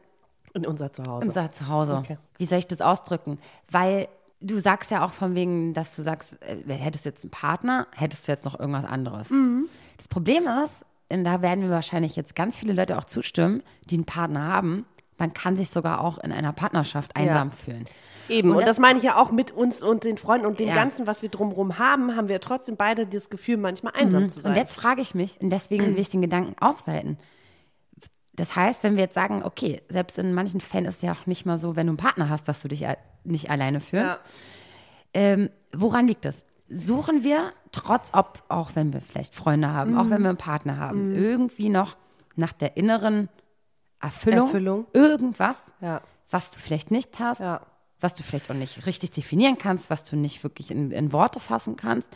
in 0.54 0.66
unser 0.66 0.92
Zuhause. 0.92 1.26
unser 1.26 1.52
Zuhause. 1.52 1.96
Okay. 1.96 2.18
Wie 2.38 2.46
soll 2.46 2.58
ich 2.58 2.66
das 2.66 2.80
ausdrücken? 2.80 3.38
Weil 3.70 4.08
du 4.40 4.58
sagst 4.58 4.90
ja 4.90 5.04
auch 5.04 5.12
von 5.12 5.34
wegen, 5.34 5.72
dass 5.74 5.94
du 5.96 6.02
sagst, 6.02 6.38
äh, 6.42 6.56
hättest 6.72 7.04
du 7.04 7.10
jetzt 7.10 7.24
einen 7.24 7.30
Partner, 7.30 7.86
hättest 7.94 8.26
du 8.28 8.32
jetzt 8.32 8.44
noch 8.44 8.58
irgendwas 8.58 8.84
anderes. 8.84 9.30
Mhm. 9.30 9.66
Das 9.96 10.08
Problem 10.08 10.44
ist, 10.64 10.84
und 11.10 11.24
da 11.24 11.42
werden 11.42 11.60
mir 11.64 11.70
wahrscheinlich 11.70 12.16
jetzt 12.16 12.34
ganz 12.34 12.56
viele 12.56 12.72
Leute 12.72 12.98
auch 12.98 13.04
zustimmen, 13.04 13.62
die 13.90 13.96
einen 13.96 14.04
Partner 14.04 14.46
haben, 14.48 14.86
man 15.18 15.32
kann 15.34 15.54
sich 15.56 15.70
sogar 15.70 16.00
auch 16.00 16.18
in 16.18 16.32
einer 16.32 16.52
Partnerschaft 16.52 17.14
einsam 17.14 17.52
fühlen. 17.52 17.84
Eben, 18.28 18.48
und, 18.50 18.56
Und 18.56 18.60
das, 18.62 18.70
das- 18.70 18.78
meine 18.80 18.98
ich 18.98 19.04
ja 19.04 19.16
auch 19.16 19.30
mit 19.30 19.52
uns 19.52 19.82
und 19.82 20.02
den 20.04 20.16
Freunden 20.18 20.46
und 20.46 20.58
dem 20.58 20.68
Ja. 20.68 20.74
Ganzen, 20.74 21.06
was 21.06 21.22
wir 21.22 21.28
drumherum 21.28 21.78
haben, 21.78 22.16
haben 22.16 22.26
wir 22.28 22.40
trotzdem 22.40 22.76
beide 22.76 23.06
das 23.06 23.30
Gefühl, 23.30 23.56
manchmal 23.58 23.92
einsam 23.94 24.28
zu 24.30 24.40
sein. 24.40 24.52
Und 24.52 24.58
jetzt 24.58 24.74
frage 24.74 25.00
ich 25.00 25.14
mich, 25.14 25.40
und 25.40 25.50
deswegen 25.50 25.84
will 25.94 26.00
ich 26.00 26.10
den 26.10 26.22
Gedanken 26.22 26.56
ausweiten. 26.60 27.18
Das 28.34 28.56
heißt, 28.56 28.82
wenn 28.82 28.96
wir 28.96 29.04
jetzt 29.04 29.14
sagen, 29.14 29.42
okay, 29.44 29.82
selbst 29.88 30.18
in 30.18 30.32
manchen 30.32 30.60
Fällen 30.60 30.86
ist 30.86 30.96
es 30.96 31.02
ja 31.02 31.12
auch 31.12 31.26
nicht 31.26 31.44
mal 31.44 31.58
so, 31.58 31.76
wenn 31.76 31.86
du 31.86 31.90
einen 31.92 31.96
Partner 31.98 32.28
hast, 32.30 32.48
dass 32.48 32.62
du 32.62 32.68
dich 32.68 32.84
nicht 33.24 33.50
alleine 33.50 33.80
fühlst. 33.80 34.16
Ja. 34.16 34.20
Ähm, 35.14 35.50
woran 35.74 36.08
liegt 36.08 36.24
es? 36.24 36.46
Suchen 36.70 37.22
wir, 37.24 37.52
trotz 37.72 38.10
ob, 38.14 38.42
auch 38.48 38.70
wenn 38.74 38.94
wir 38.94 39.02
vielleicht 39.02 39.34
Freunde 39.34 39.68
haben, 39.70 39.98
auch 39.98 40.04
Mhm. 40.04 40.10
wenn 40.10 40.22
wir 40.22 40.28
einen 40.30 40.38
Partner 40.38 40.78
haben, 40.78 41.14
irgendwie 41.14 41.68
noch 41.68 41.96
nach 42.34 42.54
der 42.54 42.78
inneren 42.78 43.28
Erfüllung, 44.00 44.46
Erfüllung. 44.46 44.86
irgendwas, 44.94 45.58
Ja. 45.82 46.00
was 46.30 46.50
du 46.50 46.58
vielleicht 46.58 46.90
nicht 46.90 47.18
hast, 47.18 47.40
Ja. 47.40 47.60
was 48.00 48.14
du 48.14 48.22
vielleicht 48.22 48.50
auch 48.50 48.54
nicht 48.54 48.86
richtig 48.86 49.10
definieren 49.10 49.58
kannst, 49.58 49.90
was 49.90 50.04
du 50.04 50.16
nicht 50.16 50.42
wirklich 50.42 50.70
in, 50.70 50.90
in 50.90 51.12
Worte 51.12 51.38
fassen 51.40 51.76
kannst. 51.76 52.08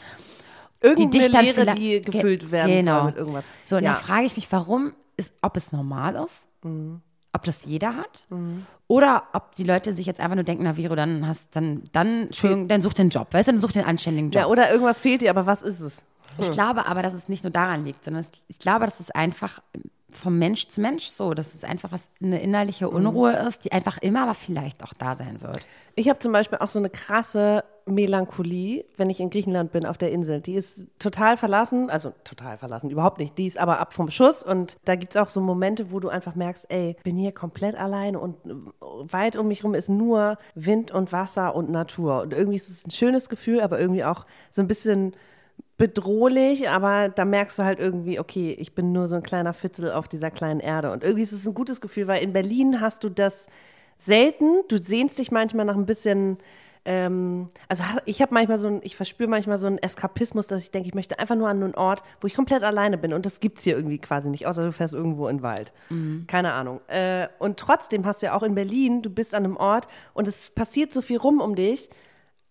Irgendeine 0.81 1.25
dich 1.25 1.31
dann 1.33 1.45
Leere, 1.45 1.75
die 1.75 1.81
Ge- 1.81 2.01
gefüllt 2.01 2.51
werden 2.51 2.79
genau. 2.79 2.97
soll 3.01 3.05
mit 3.07 3.17
irgendwas. 3.17 3.45
So, 3.67 3.77
und 3.77 3.85
ja. 3.85 3.93
dann 3.93 4.01
frage 4.03 4.25
ich 4.25 4.35
mich, 4.37 4.51
warum 4.51 4.95
ist, 5.17 5.33
ob 5.43 5.57
es 5.57 5.73
normal 5.73 6.15
ist, 6.25 6.45
Mhm. 6.63 7.01
ob 7.33 7.43
das 7.45 7.65
jeder 7.65 7.97
hat, 7.97 8.23
oder 8.89 9.25
ob 9.33 9.55
die 9.55 9.65
Leute 9.65 9.95
sich 9.95 10.07
jetzt 10.07 10.21
einfach 10.21 10.35
nur 10.37 10.45
denken, 10.45 10.65
na 10.65 10.75
Vero, 10.75 10.95
dann 10.97 11.27
hast 11.27 11.55
dann, 11.55 11.83
dann, 11.93 12.23
Entschuldigung, 12.27 12.67
dann 12.69 12.83
such 12.83 12.95
den 12.95 13.09
Job, 13.11 13.29
weißt 13.33 13.49
du, 13.49 13.53
dann 13.53 13.61
such 13.61 13.73
den 13.73 13.85
anständigen 13.85 14.31
Job. 14.31 14.43
ja, 14.43 14.47
oder 14.49 14.71
irgendwas 14.71 14.99
fehlt 15.01 15.21
dir, 15.23 15.31
aber 15.31 15.47
was 15.47 15.63
ist 15.63 15.81
es? 15.81 16.03
Ich 16.39 16.51
glaube 16.51 16.87
aber, 16.87 17.03
dass 17.03 17.15
es 17.15 17.29
nicht 17.29 17.45
nur 17.45 17.51
daran 17.51 17.85
liegt, 17.85 18.05
sondern 18.05 18.25
ich 18.49 18.59
glaube, 18.59 18.85
dass 18.85 19.01
es 19.01 19.11
einfach 19.11 19.63
vom 20.11 20.39
Mensch 20.39 20.69
zu 20.69 20.81
Mensch 20.81 21.09
so, 21.09 21.35
dass 21.35 21.55
es 21.55 21.65
einfach 21.65 21.93
was 21.93 22.09
eine 22.23 22.41
innerliche 22.41 22.89
Unruhe 22.89 23.33
ist, 23.33 23.65
die 23.65 23.73
einfach 23.73 23.99
immer, 23.99 24.23
aber 24.23 24.35
vielleicht 24.35 24.83
auch 24.85 24.93
da 24.95 25.15
sein 25.15 25.43
wird. 25.43 25.67
Ich 25.95 26.09
habe 26.09 26.19
zum 26.19 26.33
Beispiel 26.33 26.59
auch 26.59 26.69
so 26.69 26.79
eine 26.79 26.91
krasse 26.91 27.65
Melancholie, 27.87 28.85
wenn 28.97 29.11
ich 29.11 29.21
in 29.21 29.31
Griechenland 29.31 29.73
bin, 29.73 29.87
auf 29.87 29.97
der 29.97 30.13
Insel. 30.13 30.41
Die 30.41 30.55
ist 30.55 30.89
total 30.99 31.37
verlassen, 31.37 31.89
also 31.89 32.13
total 32.25 32.59
verlassen, 32.59 32.91
überhaupt 32.91 33.19
nicht. 33.19 33.39
Die 33.39 33.47
ist 33.47 33.59
aber 33.59 33.81
ab 33.81 33.93
vom 33.93 34.11
Schuss 34.11 34.43
und 34.43 34.77
da 34.85 34.95
gibt 34.95 35.15
es 35.15 35.21
auch 35.21 35.31
so 35.31 35.41
Momente, 35.41 35.91
wo 35.91 36.01
du 36.01 36.09
einfach 36.09 36.35
merkst, 36.35 36.67
ey, 36.69 36.97
bin 37.03 37.17
hier 37.17 37.33
komplett 37.33 37.77
alleine 37.77 38.19
und 38.21 38.37
äh, 38.45 38.55
weit 38.83 39.37
um 39.37 39.49
mich 39.49 39.65
rum 39.65 39.75
ist 39.75 39.89
nur 39.89 40.39
Wind 40.55 40.91
und 40.91 41.13
Wasser 41.13 41.55
und 41.55 41.71
Natur. 41.71 42.23
Und 42.23 42.33
irgendwie 42.33 42.57
ist 42.57 42.69
es 42.69 42.87
ein 42.87 42.91
schönes 42.91 43.29
Gefühl, 43.29 43.61
aber 43.61 43.81
irgendwie 43.81 44.05
auch 44.05 44.27
so 44.51 44.61
ein 44.61 44.69
bisschen 44.69 45.15
bedrohlich, 45.78 46.71
aber 46.71 47.11
da 47.11 47.25
merkst 47.25 47.59
du 47.59 47.64
halt 47.64 47.78
irgendwie, 47.78 48.18
okay, 48.18 48.56
ich 48.59 48.75
bin 48.75 48.92
nur 48.92 49.09
so 49.09 49.14
ein 49.14 49.23
kleiner 49.23 49.52
Fitzel 49.52 49.92
auf 49.92 50.09
dieser 50.09 50.30
kleinen 50.30 50.61
Erde. 50.61 50.90
Und 50.90 51.02
irgendwie 51.02 51.23
ist 51.23 51.33
es 51.33 51.47
ein 51.47 51.54
gutes 51.54 51.80
Gefühl, 51.80 52.06
weil 52.06 52.23
in 52.23 52.33
Berlin 52.33 52.80
hast 52.80 53.04
du 53.04 53.11
das 53.11 53.49
selten. 53.99 54.62
Du 54.68 54.78
sehnst 54.78 55.18
dich 55.18 55.30
manchmal 55.30 55.66
nach 55.66 55.76
ein 55.76 55.85
bisschen, 55.85 56.38
ähm, 56.87 57.50
also 57.68 57.83
ich 58.06 58.23
habe 58.23 58.33
manchmal 58.33 58.56
so 58.56 58.68
ein, 58.68 58.80
ich 58.85 58.97
verspüre 58.97 59.28
manchmal 59.28 59.59
so 59.59 59.66
einen 59.66 59.76
Eskapismus, 59.76 60.47
dass 60.47 60.62
ich 60.62 60.71
denke, 60.71 60.88
ich 60.88 60.95
möchte 60.95 61.18
einfach 61.18 61.37
nur 61.37 61.49
an 61.49 61.62
einen 61.62 61.75
Ort, 61.75 62.02
wo 62.23 62.26
ich 62.26 62.35
komplett 62.35 62.62
alleine 62.62 62.97
bin. 62.97 63.12
Und 63.12 63.26
das 63.26 63.40
gibt's 63.40 63.62
hier 63.62 63.76
irgendwie 63.76 63.99
quasi 63.99 64.30
nicht, 64.30 64.47
außer 64.47 64.64
du 64.64 64.73
fährst 64.73 64.95
irgendwo 64.95 65.28
in 65.28 65.38
den 65.38 65.42
Wald. 65.42 65.75
Keine 66.26 66.54
Ahnung. 66.54 66.80
Äh, 66.88 67.28
und 67.38 67.59
trotzdem 67.59 68.06
hast 68.06 68.23
du 68.23 68.26
ja 68.26 68.35
auch 68.35 68.42
in 68.42 68.54
Berlin, 68.54 69.02
du 69.02 69.11
bist 69.11 69.35
an 69.35 69.45
einem 69.45 69.59
Ort 69.59 69.88
und 70.14 70.26
es 70.26 70.49
passiert 70.49 70.90
so 70.92 71.02
viel 71.02 71.18
rum 71.18 71.42
um 71.42 71.54
dich. 71.54 71.90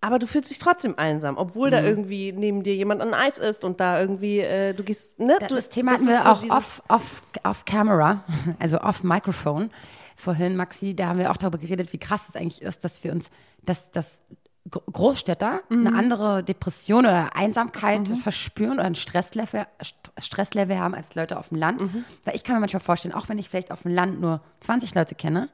Aber 0.05 0.19
du 0.19 0.27
fühlst 0.27 0.51
dich 0.51 0.59
trotzdem 0.59 0.99
einsam, 0.99 1.35
obwohl 1.37 1.71
da 1.71 1.81
irgendwie 1.81 2.31
neben 2.31 2.61
dir 2.61 2.75
jemand 2.75 3.01
an 3.01 3.15
Eis 3.15 3.39
ist 3.39 3.63
und 3.63 3.79
da 3.79 3.99
irgendwie, 3.99 4.39
äh, 4.39 4.73
du 4.75 4.83
gehst, 4.83 5.17
ne? 5.19 5.37
Da- 5.39 5.47
du, 5.47 5.55
Das 5.55 5.69
Thema 5.69 5.93
das 5.93 6.01
hatten 6.01 6.09
wir 6.09 6.21
so 6.21 6.29
auch 6.51 6.57
off, 6.57 6.83
off, 6.89 7.23
off 7.43 7.65
camera, 7.65 8.23
also 8.59 8.79
off 8.81 9.03
Microphone 9.03 9.71
vorhin, 10.15 10.55
Maxi, 10.55 10.95
da 10.95 11.07
haben 11.07 11.17
wir 11.17 11.31
auch 11.31 11.37
darüber 11.37 11.57
geredet, 11.57 11.91
wie 11.91 11.97
krass 11.97 12.29
es 12.29 12.35
eigentlich 12.35 12.61
ist, 12.61 12.83
dass 12.83 13.03
wir 13.03 13.11
uns, 13.13 13.31
dass, 13.63 13.89
dass 13.89 14.21
Gro- 14.69 14.83
Großstädter 14.91 15.61
Mhm. 15.69 15.87
eine 15.87 15.97
andere 15.97 16.43
Depression 16.43 17.05
oder 17.05 17.35
Einsamkeit 17.35 18.07
verspüren 18.09 18.73
oder 18.73 18.85
ein 18.85 18.95
Stresslevel, 18.95 19.65
St- 19.81 20.21
Stresslevel 20.21 20.77
haben 20.79 20.93
als 20.93 21.15
Leute 21.15 21.39
auf 21.39 21.49
dem 21.49 21.57
Land. 21.57 21.81
Mhm. 21.81 22.05
Weil 22.25 22.35
ich 22.35 22.43
kann 22.43 22.55
mir 22.55 22.59
manchmal 22.61 22.79
vorstellen, 22.79 23.13
auch 23.15 23.27
wenn 23.29 23.37
ich 23.39 23.49
vielleicht 23.49 23.71
auf 23.71 23.81
dem 23.81 23.93
Land 23.93 24.21
nur 24.21 24.39
20 24.59 24.93
Leute 24.95 25.15
kenne, 25.15 25.49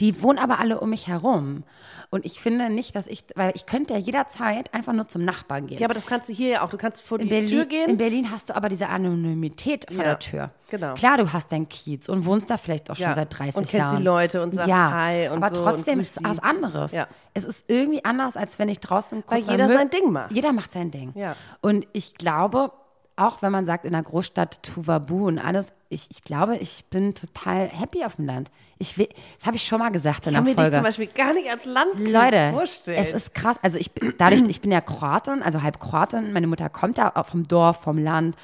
Die 0.00 0.22
wohnen 0.22 0.38
aber 0.38 0.58
alle 0.58 0.80
um 0.80 0.90
mich 0.90 1.06
herum. 1.08 1.64
Und 2.10 2.24
ich 2.26 2.40
finde 2.40 2.68
nicht, 2.70 2.94
dass 2.94 3.06
ich, 3.06 3.24
weil 3.34 3.52
ich 3.54 3.66
könnte 3.66 3.94
ja 3.94 3.98
jederzeit 4.00 4.72
einfach 4.74 4.92
nur 4.92 5.08
zum 5.08 5.24
Nachbarn 5.24 5.66
gehen. 5.66 5.78
Ja, 5.78 5.86
aber 5.86 5.94
das 5.94 6.06
kannst 6.06 6.28
du 6.28 6.32
hier 6.34 6.48
ja 6.50 6.62
auch. 6.62 6.68
Du 6.68 6.76
kannst 6.76 7.00
vor 7.02 7.18
in 7.18 7.24
die 7.24 7.30
Berlin, 7.30 7.48
Tür 7.48 7.64
gehen. 7.66 7.90
in 7.90 7.96
Berlin 7.96 8.30
hast 8.30 8.50
du 8.50 8.56
aber 8.56 8.68
diese 8.68 8.88
Anonymität 8.88 9.86
vor 9.88 9.98
Ja, 10.02 10.10
der 10.10 10.18
Tür. 10.18 10.50
genau. 10.70 10.94
Klar, 10.94 11.16
du 11.18 11.32
hast 11.32 11.50
deinen 11.52 11.68
Kiez 11.68 12.08
und 12.08 12.24
wohnst 12.26 12.50
da 12.50 12.56
vielleicht 12.56 12.90
auch 12.90 12.96
schon 12.96 13.06
Ja, 13.06 13.14
seit 13.14 13.38
30 13.38 13.56
und 13.56 13.62
kennst 13.62 13.74
Jahren. 13.74 13.96
die 13.98 14.02
Leute 14.02 14.42
und 14.42 14.54
sagst 14.54 14.68
ja, 14.68 14.90
Hi 14.92 15.28
und 15.28 15.42
aber 15.42 15.54
so 15.54 15.62
trotzdem 15.62 15.94
und 15.94 16.00
ist 16.00 16.16
es 16.18 16.24
was 16.24 16.38
anderes. 16.38 16.92
Ja. 16.92 17.06
Es 17.34 17.44
ist 17.44 17.64
irgendwie 17.68 18.04
anders, 18.04 18.36
als 18.36 18.58
wenn 18.58 18.68
ich 18.68 18.80
draußen 18.80 19.24
kurz 19.24 19.46
Weil 19.46 19.50
jeder 19.50 19.66
Müll- 19.66 19.76
sein 19.76 19.90
Ding 19.90 20.10
macht. 20.12 20.32
Jeder 20.32 20.52
macht 20.52 20.72
sein 20.72 20.90
Ding. 20.90 21.12
Ja. 21.14 21.34
Und 21.62 21.86
ich 21.92 22.14
glaube, 22.14 22.72
auch 23.16 23.42
wenn 23.42 23.52
man 23.52 23.66
sagt, 23.66 23.84
in 23.84 23.92
der 23.92 24.02
Großstadt 24.02 24.62
Tuvabu 24.62 25.26
und 25.28 25.38
alles, 25.38 25.72
ich, 25.88 26.06
ich 26.10 26.22
glaube, 26.22 26.56
ich 26.56 26.84
bin 26.86 27.14
total 27.14 27.68
happy 27.68 28.04
auf 28.04 28.16
dem 28.16 28.26
Land. 28.26 28.50
Ich 28.78 28.98
will, 28.98 29.08
das 29.38 29.46
habe 29.46 29.56
ich 29.56 29.64
schon 29.64 29.78
mal 29.78 29.90
gesagt 29.90 30.26
in 30.26 30.30
Ich 30.30 30.36
kann 30.36 30.44
mir 30.44 30.56
dich 30.56 30.72
zum 30.72 30.82
Beispiel 30.82 31.06
gar 31.06 31.34
nicht 31.34 31.48
als 31.48 31.64
Land 31.64 32.00
Leute, 32.00 32.50
vorstellen. 32.52 32.98
es 32.98 33.12
ist 33.12 33.34
krass. 33.34 33.58
Also 33.62 33.78
ich 33.78 33.92
bin, 33.92 34.14
dadurch, 34.18 34.42
ich 34.48 34.60
bin 34.60 34.72
ja 34.72 34.80
Kroatin, 34.80 35.42
also 35.42 35.62
halb 35.62 35.78
Kroatin. 35.78 36.32
Meine 36.32 36.46
Mutter 36.46 36.68
kommt 36.68 36.98
ja 36.98 37.14
auch 37.14 37.26
vom 37.26 37.46
Dorf, 37.46 37.82
vom 37.82 37.98
Land. 37.98 38.36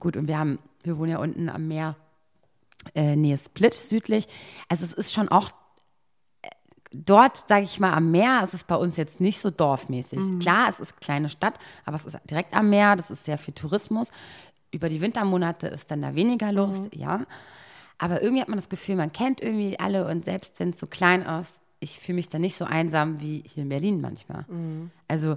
Gut, 0.00 0.16
und 0.16 0.26
wir 0.28 0.38
haben, 0.38 0.58
wir 0.82 0.98
wohnen 0.98 1.12
ja 1.12 1.18
unten 1.18 1.48
am 1.48 1.68
Meer, 1.68 1.94
äh, 2.94 3.16
Nähe 3.16 3.38
Split, 3.38 3.74
südlich. 3.74 4.28
Also 4.68 4.84
es 4.84 4.92
ist 4.92 5.12
schon 5.12 5.28
auch 5.28 5.50
dort, 7.04 7.48
sage 7.48 7.64
ich 7.64 7.80
mal, 7.80 7.92
am 7.92 8.10
Meer, 8.10 8.42
ist 8.42 8.54
es 8.54 8.64
bei 8.64 8.76
uns 8.76 8.96
jetzt 8.96 9.20
nicht 9.20 9.40
so 9.40 9.50
dorfmäßig. 9.50 10.38
Klar, 10.40 10.68
es 10.68 10.80
ist 10.80 11.00
kleine 11.00 11.28
Stadt, 11.28 11.54
aber 11.84 11.96
es 11.96 12.06
ist 12.06 12.18
direkt 12.30 12.54
am 12.54 12.70
Meer, 12.70 12.96
das 12.96 13.10
ist 13.10 13.24
sehr 13.24 13.38
viel 13.38 13.54
Tourismus. 13.54 14.10
Über 14.70 14.88
die 14.88 15.00
Wintermonate 15.00 15.68
ist 15.68 15.90
dann 15.90 16.02
da 16.02 16.14
weniger 16.14 16.52
los, 16.52 16.88
ja. 16.92 17.24
Aber 17.98 18.22
irgendwie 18.22 18.42
hat 18.42 18.48
man 18.48 18.58
das 18.58 18.68
Gefühl, 18.68 18.96
man 18.96 19.12
kennt 19.12 19.40
irgendwie 19.40 19.78
alle 19.78 20.06
und 20.06 20.24
selbst 20.24 20.60
wenn 20.60 20.70
es 20.70 20.80
so 20.80 20.86
klein 20.86 21.22
ist, 21.22 21.60
ich 21.80 21.98
fühle 21.98 22.16
mich 22.16 22.28
da 22.28 22.38
nicht 22.38 22.56
so 22.56 22.64
einsam 22.64 23.20
wie 23.20 23.42
hier 23.46 23.62
in 23.62 23.68
Berlin 23.68 24.00
manchmal. 24.00 24.44
Also, 25.08 25.36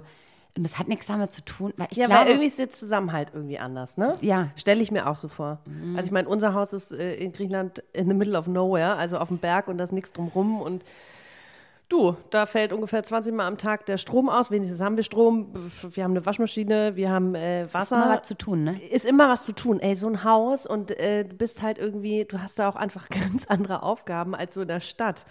und 0.56 0.64
das 0.64 0.78
hat 0.78 0.88
nichts 0.88 1.06
damit 1.06 1.32
zu 1.32 1.44
tun, 1.44 1.72
weil 1.76 1.86
ich 1.90 1.96
ja, 1.96 2.06
glaube, 2.06 2.22
weil 2.22 2.28
irgendwie 2.28 2.46
ist 2.48 2.58
der 2.58 2.70
Zusammenhalt 2.70 3.30
irgendwie 3.34 3.58
anders, 3.58 3.96
ne? 3.96 4.18
Ja. 4.20 4.48
Stelle 4.56 4.82
ich 4.82 4.90
mir 4.90 5.08
auch 5.08 5.16
so 5.16 5.28
vor. 5.28 5.60
Also 5.94 6.06
ich 6.06 6.12
meine, 6.12 6.28
unser 6.28 6.54
Haus 6.54 6.72
ist 6.72 6.92
äh, 6.92 7.14
in 7.14 7.32
Griechenland 7.32 7.84
in 7.92 8.08
the 8.08 8.14
middle 8.14 8.36
of 8.36 8.46
nowhere, 8.46 8.96
also 8.96 9.18
auf 9.18 9.28
dem 9.28 9.38
Berg 9.38 9.68
und 9.68 9.78
da 9.78 9.84
ist 9.84 9.92
nichts 9.92 10.12
drumrum 10.12 10.60
und 10.60 10.84
du, 11.90 12.16
da 12.30 12.46
fällt 12.46 12.72
ungefähr 12.72 13.02
20 13.02 13.34
Mal 13.34 13.46
am 13.46 13.58
Tag 13.58 13.84
der 13.86 13.98
Strom 13.98 14.28
aus. 14.28 14.50
Wenigstens 14.50 14.80
haben 14.80 14.96
wir 14.96 15.02
Strom, 15.02 15.52
wir 15.90 16.04
haben 16.04 16.12
eine 16.12 16.24
Waschmaschine, 16.24 16.96
wir 16.96 17.10
haben 17.10 17.34
äh, 17.34 17.66
Wasser. 17.72 17.96
immer 17.96 18.16
was 18.16 18.22
zu 18.26 18.34
tun, 18.36 18.64
ne? 18.64 18.80
Ist 18.90 19.04
immer 19.04 19.28
was 19.28 19.44
zu 19.44 19.52
tun. 19.52 19.80
Ey, 19.80 19.96
so 19.96 20.06
ein 20.06 20.24
Haus 20.24 20.66
und 20.66 20.92
äh, 20.92 21.24
du 21.24 21.36
bist 21.36 21.62
halt 21.62 21.78
irgendwie, 21.78 22.24
du 22.24 22.40
hast 22.40 22.58
da 22.58 22.68
auch 22.68 22.76
einfach 22.76 23.08
ganz 23.10 23.46
andere 23.46 23.82
Aufgaben 23.82 24.34
als 24.34 24.54
so 24.54 24.62
in 24.62 24.68
der 24.68 24.80
Stadt. 24.80 25.26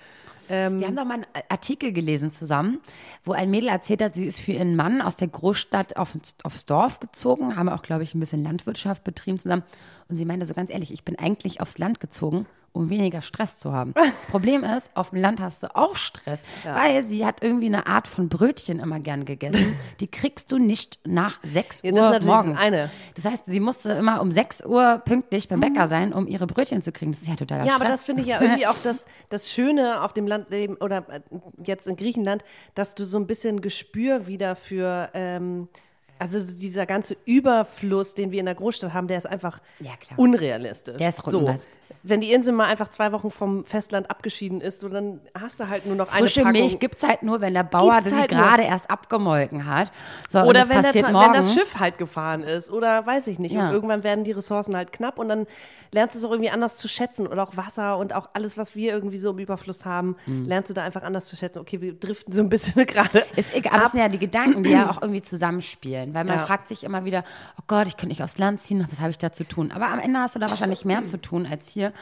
Wir 0.52 0.66
haben 0.66 0.96
doch 0.96 1.06
mal 1.06 1.14
einen 1.14 1.28
Artikel 1.48 1.94
gelesen 1.94 2.32
zusammen, 2.32 2.80
wo 3.24 3.34
ein 3.34 3.52
Mädel 3.52 3.70
erzählt 3.70 4.02
hat, 4.02 4.16
sie 4.16 4.26
ist 4.26 4.40
für 4.40 4.54
ihren 4.54 4.76
Mann 4.76 5.00
aus 5.00 5.16
der 5.16 5.28
Großstadt 5.28 5.96
auf, 5.96 6.18
aufs 6.42 6.66
Dorf 6.66 7.00
gezogen, 7.00 7.56
haben 7.56 7.70
auch, 7.70 7.84
glaube 7.84 8.02
ich, 8.02 8.16
ein 8.16 8.20
bisschen 8.20 8.44
Landwirtschaft 8.44 9.04
betrieben 9.04 9.38
zusammen. 9.38 9.62
Und 10.08 10.18
sie 10.18 10.26
meinte 10.26 10.48
so 10.48 10.56
ganz 10.56 10.72
ehrlich, 10.72 10.92
ich 10.92 11.04
bin 11.04 11.20
eigentlich 11.20 11.62
aufs 11.62 11.78
Land 11.78 12.00
gezogen, 12.00 12.48
um 12.74 12.90
weniger 12.90 13.22
Stress 13.22 13.58
zu 13.58 13.72
haben. 13.74 13.94
Das 14.20 14.26
Problem 14.26 14.64
ist, 14.64 14.90
auf 14.96 15.10
dem 15.12 15.20
Land 15.22 15.40
hast 15.40 15.64
du 15.64 15.76
auch 15.76 15.96
Stress, 15.96 16.44
weil 16.66 17.08
sie 17.08 17.26
hat 17.26 17.42
irgendwie 17.42 17.68
eine 17.68 17.88
Art 17.88 18.08
von 18.08 18.28
Brötchen 18.30 18.80
immer 18.80 19.00
gern 19.00 19.26
gegessen. 19.26 19.76
Die 20.00 20.08
kriegst 20.08 20.52
du 20.52 20.58
nicht 20.58 21.00
nach 21.06 21.40
6 21.44 21.82
Ja, 21.84 21.92
Uhr 21.94 22.00
das 22.00 22.12
das 22.18 22.26
morgens. 22.26 22.60
eine. 22.60 22.90
Das 23.16 23.26
heißt, 23.26 23.46
sie 23.46 23.60
musste 23.60 23.92
immer 23.94 24.22
um 24.22 24.32
6 24.32 24.66
Uhr 24.66 25.02
pünktlich 25.06 25.48
beim 25.48 25.60
Bäcker 25.60 25.88
sein, 25.88 26.14
um 26.14 26.28
ihre 26.28 26.48
Brötchen 26.48 26.82
zu 26.82 26.92
kriegen. 26.92 27.12
Das 27.12 27.22
ist 27.22 27.28
ja 27.28 27.36
totaler 27.36 27.66
Ja, 27.66 27.74
Stress. 27.74 27.82
aber 27.82 27.90
das 27.90 28.04
finde 28.04 28.22
ich 28.24 28.28
ja 28.28 28.42
irgendwie 28.42 28.68
auch 28.68 28.76
das, 28.84 29.06
das 29.30 29.52
Schöne 29.52 30.02
auf 30.04 30.14
dem 30.14 30.28
Landleben 30.28 30.76
oder 30.78 31.06
äh, 31.10 31.22
jetzt 31.66 31.88
in 31.88 31.96
Griechenland, 31.96 32.44
dass 32.76 32.94
du 32.96 33.06
so 33.06 33.18
ein 33.18 33.28
bisschen 33.28 33.62
Gespür 33.62 34.28
wieder 34.28 34.56
für, 34.56 35.10
ähm, 35.14 35.70
also 36.20 36.40
dieser 36.40 36.86
ganze 36.86 37.16
Überfluss, 37.26 38.14
den 38.14 38.32
wir 38.32 38.40
in 38.42 38.46
der 38.46 38.56
Großstadt 38.56 38.94
haben, 38.94 39.08
der 39.08 39.18
ist 39.18 39.26
einfach 39.28 39.60
Ja, 39.80 39.92
unrealistisch. 40.18 40.98
Der 40.98 41.10
ist 41.10 41.26
so. 41.26 41.56
Wenn 42.04 42.22
die 42.22 42.32
Insel 42.32 42.54
mal 42.54 42.66
einfach 42.68 42.88
zwei 42.88 43.12
Wochen 43.12 43.30
vom 43.32 43.66
Festland 43.66 44.10
abgeschieden 44.10 44.62
ist, 44.62 44.80
so, 44.80 44.88
dann 44.90 45.20
hast 45.40 45.60
du 45.60 45.68
halt 45.68 45.86
nur 45.86 45.96
noch 45.96 46.08
Frische 46.08 46.42
eine 46.42 46.50
Packung. 46.54 46.62
Milch 46.68 46.80
gibt 46.80 46.96
es 46.98 47.04
halt 47.08 47.24
nur, 47.24 47.42
wenn 47.42 47.54
der 47.54 47.64
Bauer 47.64 47.96
Gibt's 48.00 48.14
halt 48.14 48.30
gerade 48.30 48.64
erst 48.64 48.90
abgemolken 48.90 49.66
hat. 49.66 49.92
So, 50.30 50.40
Oder 50.40 50.62
das 50.66 50.70
wenn, 50.70 50.78
Tra- 51.04 51.12
morgens. 51.12 51.26
wenn 51.28 51.34
das 51.34 51.54
Schiff 51.54 51.80
halt 51.80 51.98
gefahren 51.98 52.44
ist 52.44 52.70
oder 52.72 53.06
weiß 53.06 53.28
ich 53.28 53.38
nicht. 53.40 53.52
Ja. 53.54 53.68
Und 53.68 53.74
irgendwann 53.74 54.04
werden 54.04 54.24
die 54.24 54.32
Ressourcen 54.32 54.76
halt 54.76 54.92
knapp 54.94 55.20
und 55.20 55.30
dann 55.30 55.46
lernst 55.92 56.16
du 56.16 56.20
es 56.20 56.26
auch 56.26 56.32
irgendwie 56.32 56.52
anders 56.52 56.78
zu 56.78 56.88
schätzen. 56.88 57.28
Oder 57.28 57.44
auch 57.44 57.58
Wasser 57.58 57.98
und 57.98 58.14
auch 58.14 58.30
alles, 58.34 58.58
was 58.58 58.76
wir 58.76 58.94
irgendwie 58.94 59.18
so 59.18 59.32
im 59.32 59.40
Überfluss 59.40 59.84
haben, 59.86 60.16
Mhm. 60.26 60.46
lernst 60.46 60.70
du 60.70 60.74
da 60.74 60.84
einfach 60.84 61.04
anders 61.04 61.26
zu 61.26 61.36
schätzen. 61.36 61.60
Okay, 61.60 61.82
wir 61.82 61.94
driften 61.94 62.32
so 62.34 62.42
ein 62.42 62.50
bisschen 62.50 62.74
gerade. 62.86 63.26
Ist 63.36 63.54
egal, 63.54 63.74
aber 63.76 63.86
es 63.86 63.92
sind 63.92 64.00
ja 64.00 64.08
die 64.10 64.20
Gedanken, 64.20 64.64
die 64.64 64.70
ja 64.72 64.90
auch 64.92 65.02
irgendwie 65.02 65.22
zusammenspielen. 65.22 66.14
Weil 66.14 66.24
man 66.24 66.38
Ja. 66.38 66.46
fragt 66.46 66.68
sich 66.68 66.84
immer 66.84 67.04
wieder, 67.06 67.24
oh 67.60 67.64
Gott, 67.68 67.88
ich 67.88 67.98
könnte 67.98 68.10
nicht 68.10 68.24
aufs 68.24 68.38
Land 68.38 68.62
ziehen, 68.62 68.86
was 68.90 69.00
habe 69.00 69.12
ich 69.12 69.18
da 69.18 69.32
zu 69.32 69.44
tun? 69.44 69.72
Aber 69.74 69.88
am 69.88 70.00
Ende 70.00 70.20
hast 70.20 70.36
du 70.36 70.40
da 70.40 70.50
wahrscheinlich 70.50 70.86
mehr 70.86 71.06
zu 71.06 71.20
tun 71.20 71.48
als 71.50 71.74
hier. 71.80 71.94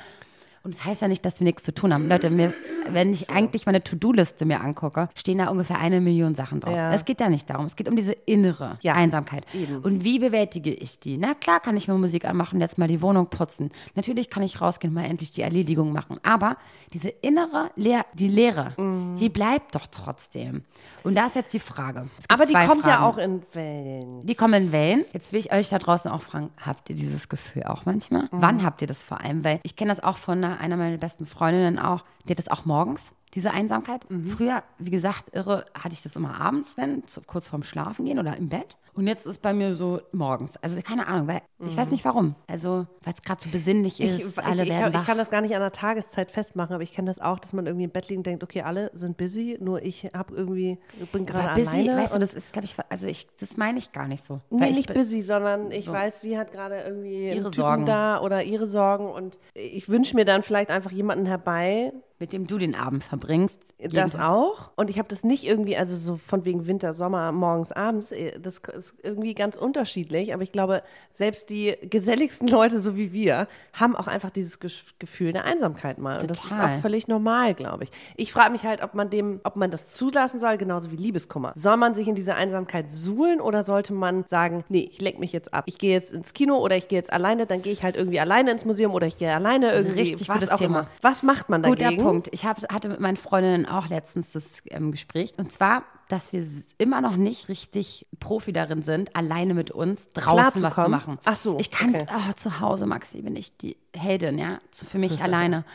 Und 0.64 0.74
das 0.74 0.86
heißt 0.86 1.02
ja 1.02 1.08
nicht, 1.08 1.24
dass 1.26 1.40
wir 1.40 1.46
nichts 1.46 1.64
zu 1.64 1.74
tun 1.74 1.94
haben. 1.94 2.10
Leute, 2.10 2.30
mir, 2.30 2.54
wenn 2.90 3.12
ich 3.12 3.30
eigentlich 3.30 3.66
meine 3.66 3.84
To-Do-Liste 3.84 4.46
mir 4.46 4.62
angucke, 4.62 5.10
stehen 5.16 5.38
da 5.38 5.48
ungefähr 5.50 5.80
eine 5.80 6.02
Million 6.02 6.36
Sachen 6.36 6.60
drauf. 6.60 6.76
Ja. 6.76 6.94
Es 6.94 7.06
geht 7.06 7.20
ja 7.20 7.30
nicht 7.30 7.50
darum. 7.50 7.66
Es 7.66 7.76
geht 7.76 7.88
um 7.90 7.96
diese 7.96 8.12
innere 8.14 8.78
Ja, 8.82 8.94
Einsamkeit. 8.94 9.46
Und 9.84 10.04
wie 10.04 10.20
bewältige 10.20 10.74
ich 10.74 11.00
die? 11.00 11.18
Na 11.18 11.34
klar 11.34 11.60
kann 11.60 11.78
ich 11.78 11.88
mir 11.88 11.94
Musik 11.96 12.26
anmachen, 12.26 12.60
jetzt 12.60 12.78
mal 12.78 12.88
die 12.88 13.02
Wohnung 13.02 13.28
putzen. 13.28 13.72
Natürlich 13.96 14.30
kann 14.30 14.44
ich 14.44 14.60
rausgehen, 14.62 14.94
mal 14.94 15.06
endlich 15.06 15.32
die 15.32 15.42
Erledigung 15.42 15.94
machen. 15.94 16.20
Aber 16.24 16.58
diese 16.94 17.10
innere, 17.10 17.72
Leer, 17.76 18.06
die 18.14 18.28
Leere, 18.28 18.74
Mhm. 18.78 19.18
die 19.20 19.30
bleibt 19.30 19.76
doch 19.76 19.88
trotzdem. 19.88 20.64
Und 21.04 21.16
da 21.16 21.28
ist 21.28 21.36
jetzt 21.36 21.54
die 21.54 21.60
Frage. 21.60 22.08
Aber 22.28 22.46
die 22.46 22.54
kommt 22.54 22.86
ja 22.86 22.98
Fragen. 22.98 23.04
auch 23.04 23.18
in 23.18 23.42
Wellen. 23.54 24.26
Die 24.26 24.36
kommen 24.36 24.54
in 24.66 24.72
Wellen. 24.72 25.06
Jetzt 25.14 25.32
will 25.32 25.40
ich 25.40 25.52
euch 25.54 25.70
da 25.70 25.80
draußen 25.80 26.12
auch 26.12 26.22
fragen, 26.22 26.50
habt 26.66 26.90
ihr 26.90 26.96
dieses 26.96 27.30
Gefühl 27.30 27.64
auch 27.64 27.86
manchmal? 27.86 28.24
Mhm. 28.24 28.28
Wann 28.32 28.64
habt 28.64 28.82
ihr 28.82 28.88
das 28.88 29.04
vor 29.04 29.22
allem? 29.22 29.44
Weil 29.44 29.60
ich 29.64 29.76
kenne 29.76 29.90
das 29.90 30.04
auch 30.04 30.18
von 30.18 30.42
einer, 30.48 30.60
einer 30.60 30.78
meiner 30.78 30.98
besten 30.98 31.26
Freundinnen 31.26 31.80
auch, 31.80 32.04
die 32.26 32.32
hat 32.32 32.40
das 32.40 32.48
auch 32.50 32.66
morgens, 32.66 33.12
diese 33.34 33.52
Einsamkeit. 33.52 34.10
Mhm. 34.10 34.26
Früher, 34.26 34.64
wie 34.80 34.90
gesagt, 34.92 35.36
irre, 35.36 35.66
hatte 35.78 35.94
ich 35.94 36.02
das 36.02 36.16
immer 36.16 36.40
abends, 36.40 36.78
wenn, 36.78 37.06
zu, 37.08 37.22
kurz 37.22 37.48
vorm 37.50 37.64
Schlafen 37.64 38.06
gehen 38.06 38.20
oder 38.20 38.36
im 38.38 38.50
Bett. 38.50 38.78
Und 38.94 39.06
jetzt 39.06 39.28
ist 39.28 39.44
bei 39.44 39.54
mir 39.54 39.76
so 39.76 40.02
morgens. 40.12 40.58
Also 40.58 40.82
keine 40.82 41.06
Ahnung, 41.08 41.28
weil 41.28 41.42
ich 41.64 41.78
weiß 41.78 41.92
nicht 41.92 42.04
warum. 42.04 42.34
Also, 42.48 42.88
weil 43.04 43.14
es 43.14 43.22
gerade 43.22 43.40
so 43.44 43.50
besinnlich 43.52 44.00
Mhm. 44.00 44.06
Ich, 44.06 44.20
ist, 44.22 44.40
ich, 44.40 44.44
alle 44.44 44.64
ich, 44.64 44.70
werden 44.70 44.92
ich 44.94 45.00
wach. 45.02 45.06
kann 45.06 45.20
das 45.20 45.30
gar 45.30 45.42
nicht 45.42 45.54
an 45.54 45.62
der 45.62 45.72
Tageszeit 45.72 46.32
festmachen, 46.32 46.74
aber 46.74 46.82
ich 46.82 46.94
kenne 46.94 47.08
das 47.12 47.20
auch, 47.20 47.38
dass 47.38 47.54
man 47.54 47.68
irgendwie 47.68 47.84
im 47.84 47.92
Bett 47.92 48.08
liegt 48.10 48.18
und 48.18 48.26
denkt, 48.26 48.44
okay, 48.44 48.62
alle 48.64 48.90
sind 48.96 49.18
busy, 49.18 49.58
nur 49.62 49.84
ich 49.84 50.06
habe 50.16 50.34
irgendwie, 50.36 50.80
bin 51.12 51.28
gerade 51.28 51.50
alleine. 51.50 51.96
weißt 51.96 52.14
du, 52.14 52.16
und- 52.16 52.22
das 52.24 52.34
ist, 52.34 52.54
glaube 52.54 52.66
ich, 52.66 52.76
also 52.90 53.08
ich, 53.08 53.28
das 53.40 53.56
meine 53.56 53.78
ich 53.78 53.92
gar 53.92 54.08
nicht 54.08 54.26
so. 54.26 54.42
Nee, 54.50 54.70
ich 54.72 54.78
nicht 54.78 54.94
busy, 54.94 55.22
sondern 55.22 55.70
ich 55.70 55.88
weiß, 55.92 56.22
sie 56.22 56.36
hat 56.40 56.52
gerade 56.52 56.80
irgendwie 56.82 57.30
Ihre 57.30 57.54
Sorgen. 57.54 57.86
da 57.86 58.20
oder 58.22 58.44
ihre 58.44 58.66
Sorgen 58.66 59.06
und 59.12 59.38
ich 59.54 59.88
wünsche 59.90 60.16
mir 60.16 60.26
dann 60.26 60.42
vielleicht 60.42 60.72
einfach 60.72 60.92
jemanden 60.92 61.28
herbei, 61.28 61.94
mit 62.20 62.34
dem 62.34 62.48
du 62.48 62.58
den 62.58 62.74
Abend 62.76 63.04
verbringst. 63.04 63.60
das 63.80 64.14
Tag. 64.14 64.22
auch. 64.30 64.72
Und 64.76 64.90
ich 64.90 64.98
habe 64.98 65.08
das 65.08 65.24
nicht 65.24 65.44
irgendwie, 65.46 65.78
also 65.78 65.96
so 65.96 66.18
von 66.18 66.46
wegen 66.46 66.66
Winter, 66.68 66.94
Sommer, 66.94 67.32
morgens, 67.32 67.72
abends, 67.72 68.12
eh, 68.12 68.38
das 68.40 68.60
ist 68.76 68.94
irgendwie 69.04 69.34
ganz 69.36 69.56
unterschiedlich. 69.58 70.34
Aber 70.34 70.42
ich 70.44 70.52
glaube, 70.52 70.82
selbst 71.12 71.50
die 71.50 71.76
geselligsten 71.90 72.48
Leute, 72.48 72.80
so 72.80 72.96
wie 72.96 73.12
wir, 73.14 73.48
haben 73.74 73.96
auch 73.96 74.08
einfach 74.08 74.32
dieses 74.32 74.60
Ge- 74.60 74.72
Gefühl 75.00 75.34
der 75.34 75.46
Einsamkeit 75.46 75.98
mal. 76.00 76.20
Und 76.20 76.30
das 76.30 76.40
ist 76.40 76.50
Total. 76.50 76.78
auch 76.78 76.82
völlig 76.82 77.08
normal, 77.08 77.54
glaube 77.54 77.84
ich. 77.86 77.92
Ich 78.16 78.32
frage 78.34 78.52
mich 78.52 78.64
halt, 78.66 78.82
ob 78.82 78.94
man 78.96 79.10
dem, 79.10 79.40
ob 79.44 79.56
man 79.56 79.70
das 79.72 79.90
zulassen 79.90 80.40
soll, 80.40 80.58
genauso 80.58 80.92
wie 80.92 80.96
Liebeskummer. 80.96 81.52
Soll 81.56 81.78
man 81.78 81.94
sich 81.94 82.08
in 82.08 82.16
diese 82.16 82.36
Einsamkeit 82.36 82.90
suhlen 82.90 83.40
oder 83.42 83.64
sollte 83.64 83.94
man 83.94 84.26
sagen, 84.28 84.64
nee, 84.70 84.90
ich 84.92 85.02
lenk 85.02 85.20
mich 85.20 85.34
jetzt 85.34 85.54
ab. 85.54 85.66
Ich 85.68 85.78
gehe 85.78 85.92
jetzt 85.94 86.14
ins 86.14 86.34
Kino 86.34 86.58
oder 86.58 86.76
ich 86.78 86.88
gehe 86.88 86.98
jetzt 86.98 87.14
alleine, 87.14 87.46
dann 87.46 87.62
gehe 87.62 87.74
ich 87.74 87.84
halt 87.84 87.96
irgendwie 87.96 88.20
alleine 88.20 88.52
ins 88.52 88.66
Museum 88.66 88.94
oder 88.94 89.06
ich 89.08 89.18
gehe 89.18 89.34
alleine 89.34 89.72
irgendwie. 89.72 90.00
Richtig 90.02 90.30
was 90.30 90.50
auch 90.50 90.58
Thema. 90.58 90.80
immer. 90.80 90.90
Was 91.02 91.22
macht 91.24 91.50
man 91.50 91.62
dagegen? 91.62 92.07
Punkt. 92.08 92.30
Ich 92.32 92.46
hab, 92.46 92.62
hatte 92.72 92.90
mit 92.90 93.00
meinen 93.00 93.18
Freundinnen 93.18 93.66
auch 93.66 93.88
letztens 93.90 94.32
das 94.32 94.62
ähm, 94.70 94.92
Gespräch. 94.92 95.34
Und 95.38 95.52
zwar, 95.52 95.84
dass 96.08 96.34
wir 96.34 96.46
immer 96.78 97.02
noch 97.02 97.16
nicht 97.18 97.50
richtig 97.50 98.06
Profi 98.20 98.54
darin 98.54 98.82
sind, 98.82 99.16
alleine 99.16 99.54
mit 99.54 99.72
uns 99.72 100.10
draußen 100.14 100.38
was 100.38 100.54
zu 100.54 100.60
Klarzukommen? 100.60 100.92
machen. 100.92 101.20
Ach 101.26 101.36
so, 101.36 101.58
Ich 101.60 101.72
kann 101.72 101.96
okay. 101.96 102.06
oh, 102.10 102.34
zu 102.34 102.60
Hause, 102.60 102.86
Maxi, 102.86 103.22
bin 103.22 103.36
ich 103.36 103.58
die 103.58 103.78
Heldin, 103.96 104.38
ja, 104.38 104.60
zu, 104.72 104.86
für 104.86 105.00
mich 105.00 105.22
alleine. 105.24 105.66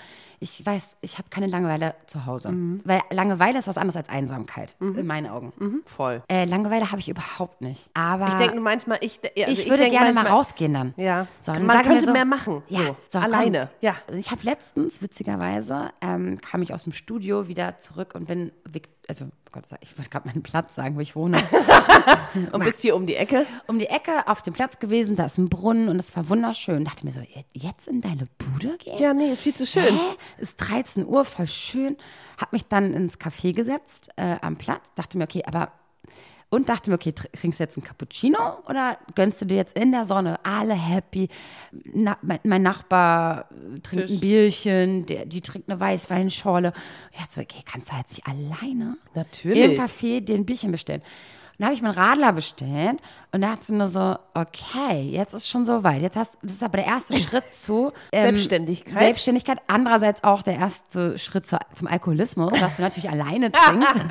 Ich 0.42 0.66
weiß, 0.66 0.96
ich 1.02 1.18
habe 1.18 1.28
keine 1.30 1.46
Langeweile 1.46 1.94
zu 2.06 2.26
Hause. 2.26 2.50
Mhm. 2.50 2.80
Weil 2.84 3.00
Langeweile 3.10 3.60
ist 3.60 3.68
was 3.68 3.78
anderes 3.78 3.94
als 3.96 4.08
Einsamkeit, 4.08 4.74
in 4.80 5.06
meinen 5.06 5.28
Augen. 5.28 5.52
Voll. 5.86 6.20
Äh, 6.28 6.46
Langeweile 6.46 6.90
habe 6.90 6.98
ich 6.98 7.08
überhaupt 7.08 7.60
nicht. 7.60 7.88
Aber 7.94 8.26
Ich 8.26 8.34
denke 8.34 8.58
manchmal, 8.58 8.98
ich, 9.02 9.20
also 9.22 9.52
ich 9.52 9.66
würde 9.66 9.84
denk 9.84 9.92
gerne 9.92 10.06
manchmal, 10.12 10.24
mal 10.24 10.30
rausgehen 10.30 10.74
dann. 10.74 10.94
Ja. 10.96 11.28
So, 11.40 11.52
dann 11.52 11.64
Man 11.64 11.84
könnte 11.84 12.04
so, 12.06 12.12
mehr 12.12 12.24
machen, 12.24 12.60
Ja, 12.66 12.80
so, 12.86 12.96
so 13.10 13.18
alleine, 13.20 13.68
Komm. 13.68 13.76
ja. 13.82 13.94
Ich 14.18 14.32
habe 14.32 14.40
letztens, 14.42 15.00
witzigerweise, 15.00 15.90
ähm, 16.00 16.40
kam 16.40 16.60
ich 16.62 16.74
aus 16.74 16.82
dem 16.84 16.92
Studio 16.92 17.46
wieder 17.46 17.78
zurück 17.78 18.14
und 18.16 18.26
bin 18.26 18.50
Vic- 18.68 18.88
also 19.08 19.26
oh 19.26 19.50
Gott, 19.50 19.64
ich 19.80 19.96
wollte 19.98 20.10
gerade 20.10 20.28
meinen 20.28 20.42
Platz 20.42 20.74
sagen, 20.74 20.96
wo 20.96 21.00
ich 21.00 21.14
wohne, 21.16 21.42
Und 22.52 22.64
bist 22.64 22.80
hier 22.80 22.96
um 22.96 23.06
die 23.06 23.16
Ecke. 23.16 23.46
um 23.66 23.78
die 23.78 23.86
Ecke 23.86 24.26
auf 24.26 24.42
dem 24.42 24.54
Platz 24.54 24.78
gewesen, 24.78 25.16
da 25.16 25.26
ist 25.26 25.38
ein 25.38 25.48
Brunnen 25.48 25.88
und 25.88 25.98
es 25.98 26.16
war 26.16 26.28
wunderschön. 26.28 26.84
Dachte 26.84 27.04
mir 27.04 27.12
so, 27.12 27.20
jetzt 27.52 27.88
in 27.88 28.00
deine 28.00 28.26
Bude 28.38 28.78
gehen? 28.78 28.98
Ja, 28.98 29.12
nee, 29.12 29.36
viel 29.36 29.54
zu 29.54 29.66
schön. 29.66 29.94
Hä? 29.94 30.16
Ist 30.38 30.56
13 30.56 31.06
Uhr, 31.06 31.24
voll 31.24 31.46
schön. 31.46 31.96
Hab 32.38 32.52
mich 32.52 32.66
dann 32.66 32.94
ins 32.94 33.18
Café 33.20 33.52
gesetzt 33.52 34.10
äh, 34.16 34.36
am 34.40 34.56
Platz. 34.56 34.92
Dachte 34.94 35.18
mir, 35.18 35.24
okay, 35.24 35.42
aber. 35.46 35.72
Und 36.52 36.68
dachte 36.68 36.90
mir, 36.90 36.96
okay, 36.96 37.14
tr- 37.16 37.32
trinkst 37.32 37.58
du 37.60 37.64
jetzt 37.64 37.78
einen 37.78 37.84
Cappuccino 37.86 38.36
oder 38.68 38.98
gönnst 39.14 39.40
du 39.40 39.46
dir 39.46 39.56
jetzt 39.56 39.74
in 39.74 39.90
der 39.90 40.04
Sonne 40.04 40.38
alle 40.44 40.74
happy? 40.74 41.30
Na, 41.94 42.18
mein, 42.20 42.40
mein 42.44 42.60
Nachbar 42.62 43.48
äh, 43.50 43.80
trinkt 43.80 44.08
Tisch. 44.08 44.16
ein 44.16 44.20
Bierchen, 44.20 45.06
der, 45.06 45.24
die 45.24 45.40
trinkt 45.40 45.70
eine 45.70 45.80
Weißweinschorle. 45.80 46.74
Ich 47.10 47.18
dachte 47.20 47.32
so, 47.32 47.40
okay, 47.40 47.62
kannst 47.64 47.88
du 47.88 47.94
halt 47.94 48.06
nicht 48.10 48.26
alleine 48.26 48.98
Natürlich. 49.14 49.64
im 49.64 49.80
Café 49.80 50.20
dir 50.20 50.34
ein 50.34 50.44
Bierchen 50.44 50.72
bestellen? 50.72 51.00
Dann 51.58 51.66
habe 51.66 51.74
ich 51.74 51.82
meinen 51.82 51.94
Radler 51.94 52.32
bestellt 52.32 53.00
und 53.32 53.42
dachte 53.42 53.74
nur 53.74 53.88
so, 53.88 54.16
okay, 54.34 55.02
jetzt 55.10 55.32
ist 55.34 55.48
schon 55.48 55.64
so 55.64 55.84
weit. 55.84 56.02
Jetzt 56.02 56.16
hast 56.16 56.38
das 56.42 56.52
ist 56.52 56.62
aber 56.62 56.78
der 56.78 56.86
erste 56.86 57.14
Schritt 57.18 57.44
zu 57.54 57.92
ähm, 58.10 58.22
Selbstständigkeit. 58.22 58.98
Selbstständigkeit. 58.98 59.58
Andererseits 59.68 60.24
auch 60.24 60.42
der 60.42 60.56
erste 60.56 61.18
Schritt 61.18 61.46
zu, 61.46 61.58
zum 61.74 61.86
Alkoholismus, 61.86 62.52
dass 62.58 62.76
du 62.76 62.82
natürlich 62.82 63.08
alleine 63.10 63.52
trinkst. 63.52 64.04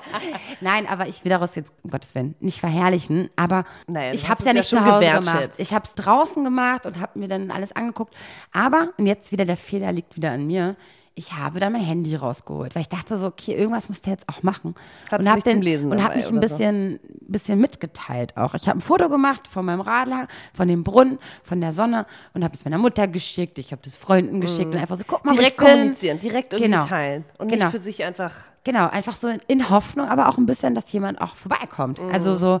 Nein, 0.60 0.86
aber 0.86 1.08
ich 1.08 1.24
will 1.24 1.30
daraus 1.30 1.54
jetzt, 1.54 1.72
um 1.82 1.90
Gottes 1.90 2.14
Willen, 2.14 2.34
nicht 2.40 2.60
verherrlichen. 2.60 3.30
Aber 3.36 3.64
Naja, 3.86 4.12
ich 4.12 4.28
habe 4.28 4.38
es 4.38 4.44
ja 4.44 4.52
ja 4.52 4.58
nicht 4.58 4.68
schon 4.68 4.78
zu 4.78 4.84
Hause 4.84 5.10
gemacht. 5.10 5.50
Ich 5.58 5.74
habe 5.74 5.84
es 5.84 5.94
draußen 5.94 6.44
gemacht 6.44 6.86
und 6.86 7.00
habe 7.00 7.18
mir 7.18 7.28
dann 7.28 7.50
alles 7.50 7.72
angeguckt. 7.72 8.14
Aber, 8.52 8.90
und 8.96 9.06
jetzt 9.06 9.32
wieder 9.32 9.44
der 9.44 9.56
Fehler 9.56 9.92
liegt 9.92 10.16
wieder 10.16 10.32
an 10.32 10.46
mir, 10.46 10.76
ich 11.14 11.34
habe 11.34 11.60
dann 11.60 11.72
mein 11.74 11.82
Handy 11.82 12.14
rausgeholt, 12.16 12.74
weil 12.74 12.80
ich 12.82 12.88
dachte 12.88 13.18
so, 13.18 13.26
okay, 13.26 13.52
irgendwas 13.54 13.88
muss 13.88 14.00
der 14.00 14.14
jetzt 14.14 14.28
auch 14.28 14.42
machen. 14.42 14.74
Hat's 15.10 15.20
und 15.22 15.28
habe 15.30 15.42
habe 15.42 16.16
mich 16.16 16.26
ein 16.26 16.36
oder 16.38 16.48
so? 16.48 16.54
bisschen, 16.56 17.00
bisschen 17.20 17.60
mitgeteilt 17.60 18.36
auch. 18.36 18.54
Ich 18.54 18.66
habe 18.68 18.78
ein 18.78 18.80
Foto 18.80 19.08
gemacht 19.10 19.46
von 19.46 19.64
meinem 19.66 19.80
Radler, 19.82 20.26
von 20.54 20.68
dem 20.68 20.84
Brunnen, 20.84 21.18
von 21.42 21.60
der 21.60 21.72
Sonne 21.72 22.06
und 22.32 22.42
habe 22.44 22.54
es 22.54 22.64
meiner 22.64 22.78
Mutter 22.78 23.08
geschickt. 23.08 23.58
Ich 23.58 23.72
habe 23.72 23.82
das 23.84 23.96
Freunden 23.96 24.40
geschickt 24.40 24.72
und 24.74 24.80
einfach 24.80 24.96
so, 24.96 25.04
guck 25.06 25.24
mal, 25.24 25.32
Mhm. 25.32 25.36
Direkt 25.36 25.58
kommunizieren, 25.58 26.18
direkt 26.18 26.52
irgendwie 26.54 26.70
Genau. 26.72 26.86
teilen. 26.86 27.24
Und 27.38 27.48
Genau. 27.48 27.66
nicht 27.66 27.72
für 27.74 27.80
sich 27.80 28.04
einfach. 28.04 28.32
Genau, 28.64 28.88
einfach 28.88 29.16
so 29.16 29.28
in 29.48 29.70
Hoffnung, 29.70 30.08
aber 30.08 30.28
auch 30.28 30.38
ein 30.38 30.46
bisschen, 30.46 30.74
dass 30.74 30.90
jemand 30.92 31.20
auch 31.20 31.34
vorbeikommt. 31.34 32.00
Also 32.12 32.36
so, 32.36 32.60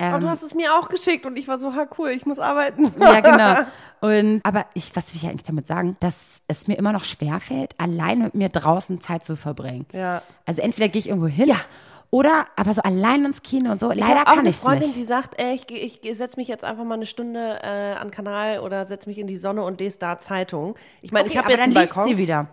Oh, 0.00 0.18
du 0.18 0.28
hast 0.28 0.42
es 0.42 0.54
mir 0.54 0.74
auch 0.74 0.88
geschickt 0.88 1.26
und 1.26 1.36
ich 1.38 1.48
war 1.48 1.58
so, 1.58 1.74
ha 1.74 1.86
cool, 1.98 2.10
ich 2.10 2.24
muss 2.26 2.38
arbeiten. 2.38 2.92
ja 3.00 3.20
genau. 3.20 3.54
Und 4.00 4.40
aber 4.44 4.66
ich, 4.74 4.94
was 4.94 5.12
will 5.12 5.20
ich 5.20 5.28
eigentlich 5.28 5.42
damit 5.42 5.66
sagen, 5.66 5.96
dass 6.00 6.40
es 6.46 6.68
mir 6.68 6.74
immer 6.78 6.92
noch 6.92 7.02
schwerfällt, 7.04 7.74
allein 7.78 8.20
mit 8.20 8.34
mir 8.34 8.48
draußen 8.48 9.00
Zeit 9.00 9.24
zu 9.24 9.34
verbringen. 9.36 9.86
Ja. 9.92 10.22
Also 10.46 10.62
entweder 10.62 10.88
gehe 10.88 11.00
ich 11.00 11.08
irgendwo 11.08 11.26
hin, 11.26 11.52
oder 12.10 12.46
aber 12.56 12.72
so 12.72 12.80
allein 12.82 13.24
ins 13.24 13.42
Kino 13.42 13.70
und 13.70 13.80
so. 13.80 13.90
Ich 13.90 13.98
Leider 13.98 14.22
auch 14.22 14.24
kann 14.26 14.38
eine 14.38 14.48
ich 14.50 14.56
es 14.56 14.62
Freundin, 14.62 14.88
nicht. 14.88 14.98
die 14.98 15.04
sagt, 15.04 15.38
ey, 15.40 15.54
ich, 15.54 15.70
ich, 15.70 16.04
ich 16.04 16.16
setze 16.16 16.36
mich 16.38 16.48
jetzt 16.48 16.64
einfach 16.64 16.84
mal 16.84 16.94
eine 16.94 17.04
Stunde 17.06 17.58
äh, 17.62 17.92
an 17.94 18.10
Kanal 18.10 18.60
oder 18.60 18.86
setze 18.86 19.08
mich 19.10 19.18
in 19.18 19.26
die 19.26 19.36
Sonne 19.36 19.62
und 19.62 19.78
lese 19.80 19.98
da 19.98 20.18
Zeitung. 20.18 20.76
Ich 21.02 21.12
meine, 21.12 21.24
Okay, 21.26 21.32
ich 21.32 21.38
habe 21.38 21.46
aber 21.46 21.56
jetzt 21.56 21.66
dann 21.66 21.76
einen 21.76 21.82
liest 21.82 21.94
Balkon. 21.94 22.12
sie 22.12 22.18
wieder. 22.18 22.46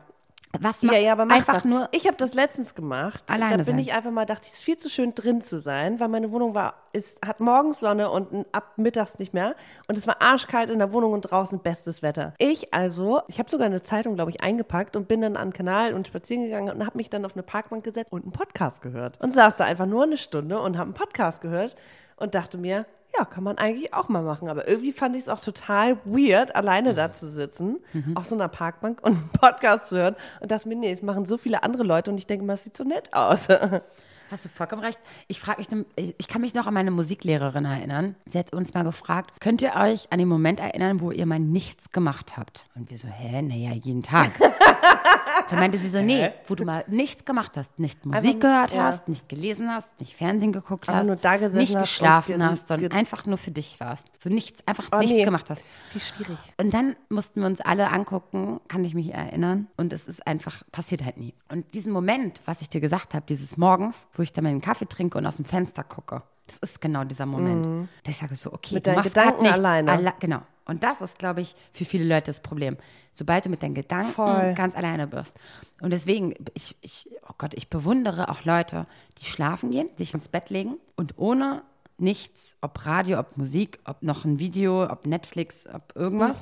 Was 0.62 0.82
Ja, 0.82 0.94
ja, 0.94 1.12
aber 1.12 1.26
mach 1.26 1.36
einfach 1.36 1.56
das. 1.56 1.66
nur 1.66 1.90
Ich 1.92 2.08
habe 2.08 2.18
das 2.18 2.34
letztens 2.34 2.76
gemacht. 2.76 3.24
Alleine 3.28 3.52
da 3.52 3.58
bin 3.58 3.66
sein. 3.66 3.80
ich 3.80 3.94
einfach 3.94 4.12
mal, 4.12 4.26
dachte 4.26 4.44
ich, 4.44 4.54
es 4.54 4.60
ist 4.60 4.64
viel 4.64 4.78
zu 4.78 4.90
schön 4.90 5.14
drin 5.14 5.42
zu 5.42 5.60
sein, 5.60 6.00
weil 6.00 6.08
meine 6.08 6.32
Wohnung 6.32 6.54
war, 6.54 6.76
ist, 6.94 7.26
hat 7.26 7.40
morgens 7.40 7.80
Sonne 7.80 8.10
und 8.10 8.46
ab 8.52 8.74
mittags 8.78 9.20
nicht 9.20 9.34
mehr. 9.34 9.56
Und 9.88 9.98
es 9.98 10.08
war 10.08 10.22
arschkalt 10.22 10.70
in 10.70 10.80
der 10.80 10.92
Wohnung 10.92 11.14
und 11.14 11.22
draußen 11.22 11.60
bestes 11.60 12.02
Wetter. 12.02 12.34
Ich 12.38 12.74
also, 12.74 13.22
ich 13.28 13.40
habe 13.40 13.50
sogar 13.50 13.68
eine 13.68 13.82
Zeitung, 13.82 14.16
glaube 14.16 14.32
ich, 14.32 14.42
eingepackt 14.42 14.96
und 14.96 15.08
bin 15.08 15.22
dann 15.22 15.38
an 15.38 15.50
den 15.50 15.54
Kanal 15.54 15.94
und 15.94 16.08
spazieren 16.08 16.44
gegangen 16.46 16.70
und 16.76 16.86
habe 16.86 16.98
mich 16.98 17.10
dann 17.10 17.26
auf 17.26 17.34
eine 17.34 17.44
Parkbank 17.44 17.84
gesetzt 17.84 18.12
und 18.12 18.24
einen 18.24 18.32
Podcast 18.32 18.82
gehört. 18.82 19.22
Und 19.22 19.34
saß 19.34 19.58
da 19.58 19.66
einfach 19.66 19.86
nur 19.86 20.04
eine 20.04 20.18
Stunde 20.18 20.60
und 20.60 20.78
habe 20.78 20.86
einen 20.86 20.94
Podcast 20.94 21.42
gehört 21.42 21.76
und 22.18 22.36
dachte 22.36 22.58
mir, 22.58 22.86
ja, 23.18 23.26
kann 23.26 23.44
man 23.44 23.58
eigentlich 23.58 23.94
auch 23.94 24.10
mal 24.10 24.22
machen. 24.22 24.50
Aber 24.50 24.68
irgendwie 24.68 24.92
fand 24.94 25.16
ich 25.16 25.24
es 25.24 25.30
auch 25.30 25.40
total 25.40 25.98
weird, 26.06 26.56
alleine 26.56 26.94
da 26.94 27.12
zu 27.12 27.30
sitzen, 27.30 27.78
auf 28.16 28.26
so 28.26 28.36
einer 28.36 28.48
Parkbank 28.48 29.02
und 29.04 29.14
einen 29.14 29.30
Podcast 29.30 29.88
zu 29.88 29.98
hören. 29.98 30.16
Und 30.42 30.52
dachte 30.52 30.68
mir, 30.68 30.76
nee, 30.76 30.92
es 30.92 31.02
machen 31.02 31.26
so 31.26 31.38
viele 31.38 31.64
andere 31.64 31.84
Leute 31.84 32.12
und 32.12 32.18
ich 32.18 32.28
denke 32.28 32.46
mal, 32.46 32.54
es 32.54 32.64
sieht 32.64 32.78
so 32.78 32.84
nett 32.84 33.14
aus. 33.14 33.48
Hast 34.32 34.46
du 34.46 34.50
vollkommen 34.50 34.82
recht. 34.84 35.00
Ich 35.28 35.40
frage 35.40 35.60
mich, 35.60 36.14
ich 36.18 36.28
kann 36.28 36.42
mich 36.42 36.54
noch 36.54 36.68
an 36.68 36.74
meine 36.74 36.92
Musiklehrerin 36.92 37.66
erinnern. 37.66 38.16
Sie 38.30 38.38
hat 38.40 38.54
uns 38.54 38.74
mal 38.74 38.84
gefragt, 38.84 39.40
könnt 39.40 39.62
ihr 39.62 39.74
euch 39.76 40.12
an 40.12 40.20
den 40.20 40.28
Moment 40.28 40.60
erinnern, 40.60 41.00
wo 41.02 41.12
ihr 41.12 41.26
mal 41.26 41.40
nichts 41.40 41.92
gemacht 41.92 42.36
habt? 42.38 42.68
Und 42.76 42.90
wir 42.90 42.98
so, 42.98 43.08
hä, 43.08 43.42
naja, 43.42 43.72
jeden 43.74 44.02
Tag. 44.04 44.32
da 45.50 45.56
meinte 45.56 45.78
sie 45.78 45.90
so, 45.90 46.02
nee, 46.02 46.32
wo 46.48 46.56
du 46.56 46.66
mal 46.66 46.84
nichts 46.88 47.26
gemacht 47.26 47.52
hast, 47.56 47.78
nicht 47.80 48.06
Musik 48.06 48.26
Einfach- 48.26 48.40
gehört 48.40 48.72
ja. 48.72 48.84
hast, 48.84 49.08
nicht 49.08 49.30
gelesen 49.30 49.70
hast, 49.70 50.00
nicht 50.00 50.16
Fernsehen 50.16 50.52
geguckt 50.52 50.90
Einfach 50.90 51.18
hast, 51.24 51.54
nicht 51.54 51.76
hast 51.76 51.84
geschlafen 51.84 52.38
ge- 52.40 52.44
hast, 52.48 52.68
sondern 52.68 52.92
einfach 52.92 53.26
nur 53.26 53.38
für 53.38 53.52
dich 53.52 53.80
warst. 53.80 54.06
So 54.18 54.30
nichts, 54.30 54.68
einfach 54.68 54.88
Oh, 54.92 54.98
nichts 54.98 55.14
nee. 55.16 55.24
gemacht 55.24 55.50
hast. 55.50 55.64
Wie 55.94 56.00
schwierig. 56.00 56.38
Und 56.60 56.74
dann 56.74 56.96
mussten 57.10 57.42
wir 57.42 57.48
uns 57.48 57.62
alle 57.62 57.92
angucken, 57.92 58.60
kann 58.68 58.84
ich 58.84 58.96
mich 58.96 59.14
erinnern. 59.14 59.68
Und 59.78 59.94
es 59.94 60.08
ist 60.08 60.26
einfach, 60.26 60.64
passiert 60.72 61.04
halt 61.06 61.18
nie. 61.18 61.34
Und 61.50 61.74
diesen 61.76 61.94
Moment, 61.94 62.42
was 62.46 62.62
ich 62.62 62.70
dir 62.70 62.82
gesagt 62.82 63.14
habe, 63.14 63.26
dieses 63.28 63.58
Morgens, 63.58 64.08
wo 64.16 64.24
ich 64.24 64.34
dann 64.34 64.44
meinen 64.46 64.62
Kaffee 64.62 64.86
trinke 64.88 65.18
und 65.18 65.26
aus 65.26 65.36
dem 65.38 65.46
Fenster 65.46 65.84
gucke, 65.84 66.24
das 66.48 66.58
ist 66.58 66.82
genau 66.82 67.04
dieser 67.04 67.26
Moment. 67.26 67.90
Da 68.04 68.10
ich 68.12 68.18
sage 68.18 68.36
so, 68.36 68.52
okay, 68.54 68.72
Mhm. 68.72 68.76
Mit 68.76 68.88
du 68.88 68.92
machst 68.94 69.14
Gedanken 69.14 69.42
nichts. 69.44 69.58
alleine. 69.60 69.92
Alle, 69.92 70.14
genau. 70.20 70.42
Und 70.68 70.84
das 70.84 71.02
ist, 71.02 71.20
glaube 71.20 71.42
ich, 71.42 71.56
für 71.72 71.86
viele 71.86 72.06
Leute 72.06 72.28
das 72.28 72.40
Problem. 72.40 72.78
Sobald 73.14 73.46
du 73.46 73.50
mit 73.50 73.62
deinen 73.62 73.76
Gedanken 73.76 74.12
Voll. 74.14 74.54
ganz 74.56 74.76
alleine 74.76 75.06
bist. 75.08 75.38
Und 75.82 75.92
deswegen, 75.92 76.34
ich, 76.56 76.76
ich, 76.82 77.08
oh 77.30 77.34
Gott, 77.38 77.54
ich 77.56 77.70
bewundere 77.70 78.30
auch 78.30 78.44
Leute, 78.46 78.88
die 79.20 79.26
schlafen 79.26 79.70
gehen, 79.72 79.90
sich 79.98 80.14
ins 80.14 80.28
Bett 80.28 80.50
legen 80.50 80.78
und 80.96 81.14
ohne 81.18 81.62
nichts, 81.98 82.56
ob 82.62 82.86
Radio, 82.86 83.20
ob 83.20 83.38
Musik, 83.38 83.80
ob 83.86 84.02
noch 84.02 84.26
ein 84.26 84.40
Video, 84.40 84.84
ob 84.90 85.06
Netflix, 85.06 85.66
ob 85.72 85.96
irgendwas, 85.96 86.42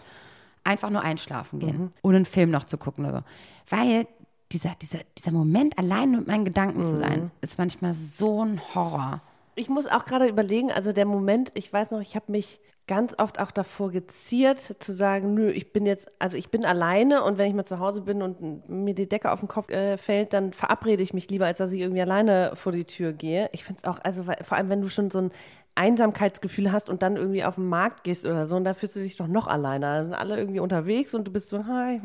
einfach 0.63 0.89
nur 0.89 1.01
einschlafen 1.01 1.59
gehen, 1.59 1.93
ohne 2.01 2.15
einen 2.17 2.25
Film 2.25 2.49
noch 2.49 2.63
zu 2.63 2.77
gucken 2.77 3.05
oder 3.05 3.19
so. 3.19 3.75
Weil 3.75 4.07
dieser, 4.53 4.75
dieser, 4.81 4.99
dieser 5.17 5.31
Moment, 5.31 5.77
allein 5.77 6.11
mit 6.11 6.27
meinen 6.27 6.45
Gedanken 6.45 6.85
zu 6.85 6.97
sein, 6.97 7.31
ist 7.41 7.57
manchmal 7.57 7.93
so 7.93 8.43
ein 8.43 8.61
Horror. 8.73 9.21
Ich 9.55 9.69
muss 9.69 9.85
auch 9.85 10.05
gerade 10.05 10.27
überlegen, 10.27 10.71
also 10.71 10.93
der 10.93 11.05
Moment, 11.05 11.51
ich 11.53 11.71
weiß 11.71 11.91
noch, 11.91 12.01
ich 12.01 12.15
habe 12.15 12.31
mich 12.31 12.59
ganz 12.87 13.15
oft 13.17 13.39
auch 13.39 13.51
davor 13.51 13.91
geziert, 13.91 14.59
zu 14.59 14.93
sagen, 14.93 15.33
nö, 15.33 15.49
ich 15.51 15.71
bin 15.71 15.85
jetzt, 15.85 16.11
also 16.19 16.37
ich 16.37 16.49
bin 16.49 16.65
alleine 16.65 17.23
und 17.23 17.37
wenn 17.37 17.47
ich 17.47 17.53
mal 17.53 17.63
zu 17.63 17.79
Hause 17.79 18.01
bin 18.01 18.21
und 18.21 18.67
mir 18.67 18.93
die 18.93 19.07
Decke 19.07 19.31
auf 19.31 19.39
den 19.39 19.47
Kopf 19.47 19.69
äh, 19.69 19.97
fällt, 19.97 20.33
dann 20.33 20.53
verabrede 20.53 21.03
ich 21.03 21.13
mich 21.13 21.29
lieber, 21.29 21.45
als 21.45 21.59
dass 21.59 21.71
ich 21.71 21.79
irgendwie 21.79 22.01
alleine 22.01 22.51
vor 22.55 22.71
die 22.71 22.85
Tür 22.85 23.13
gehe. 23.13 23.49
Ich 23.53 23.63
finde 23.63 23.81
es 23.83 23.87
auch, 23.87 23.99
also 24.03 24.23
vor 24.23 24.57
allem, 24.57 24.69
wenn 24.69 24.81
du 24.81 24.89
schon 24.89 25.09
so 25.09 25.19
ein 25.19 25.31
Einsamkeitsgefühl 25.75 26.71
hast 26.71 26.89
und 26.89 27.01
dann 27.01 27.15
irgendwie 27.15 27.43
auf 27.43 27.55
den 27.55 27.65
Markt 27.67 28.03
gehst 28.03 28.25
oder 28.25 28.45
so 28.45 28.55
und 28.55 28.63
da 28.63 28.73
fühlst 28.73 28.95
du 28.95 28.99
dich 28.99 29.17
doch 29.17 29.27
noch 29.27 29.47
alleine. 29.47 29.85
Da 29.85 30.03
sind 30.03 30.13
alle 30.13 30.37
irgendwie 30.37 30.59
unterwegs 30.59 31.15
und 31.15 31.25
du 31.25 31.31
bist 31.31 31.49
so, 31.49 31.65
hi, 31.65 31.99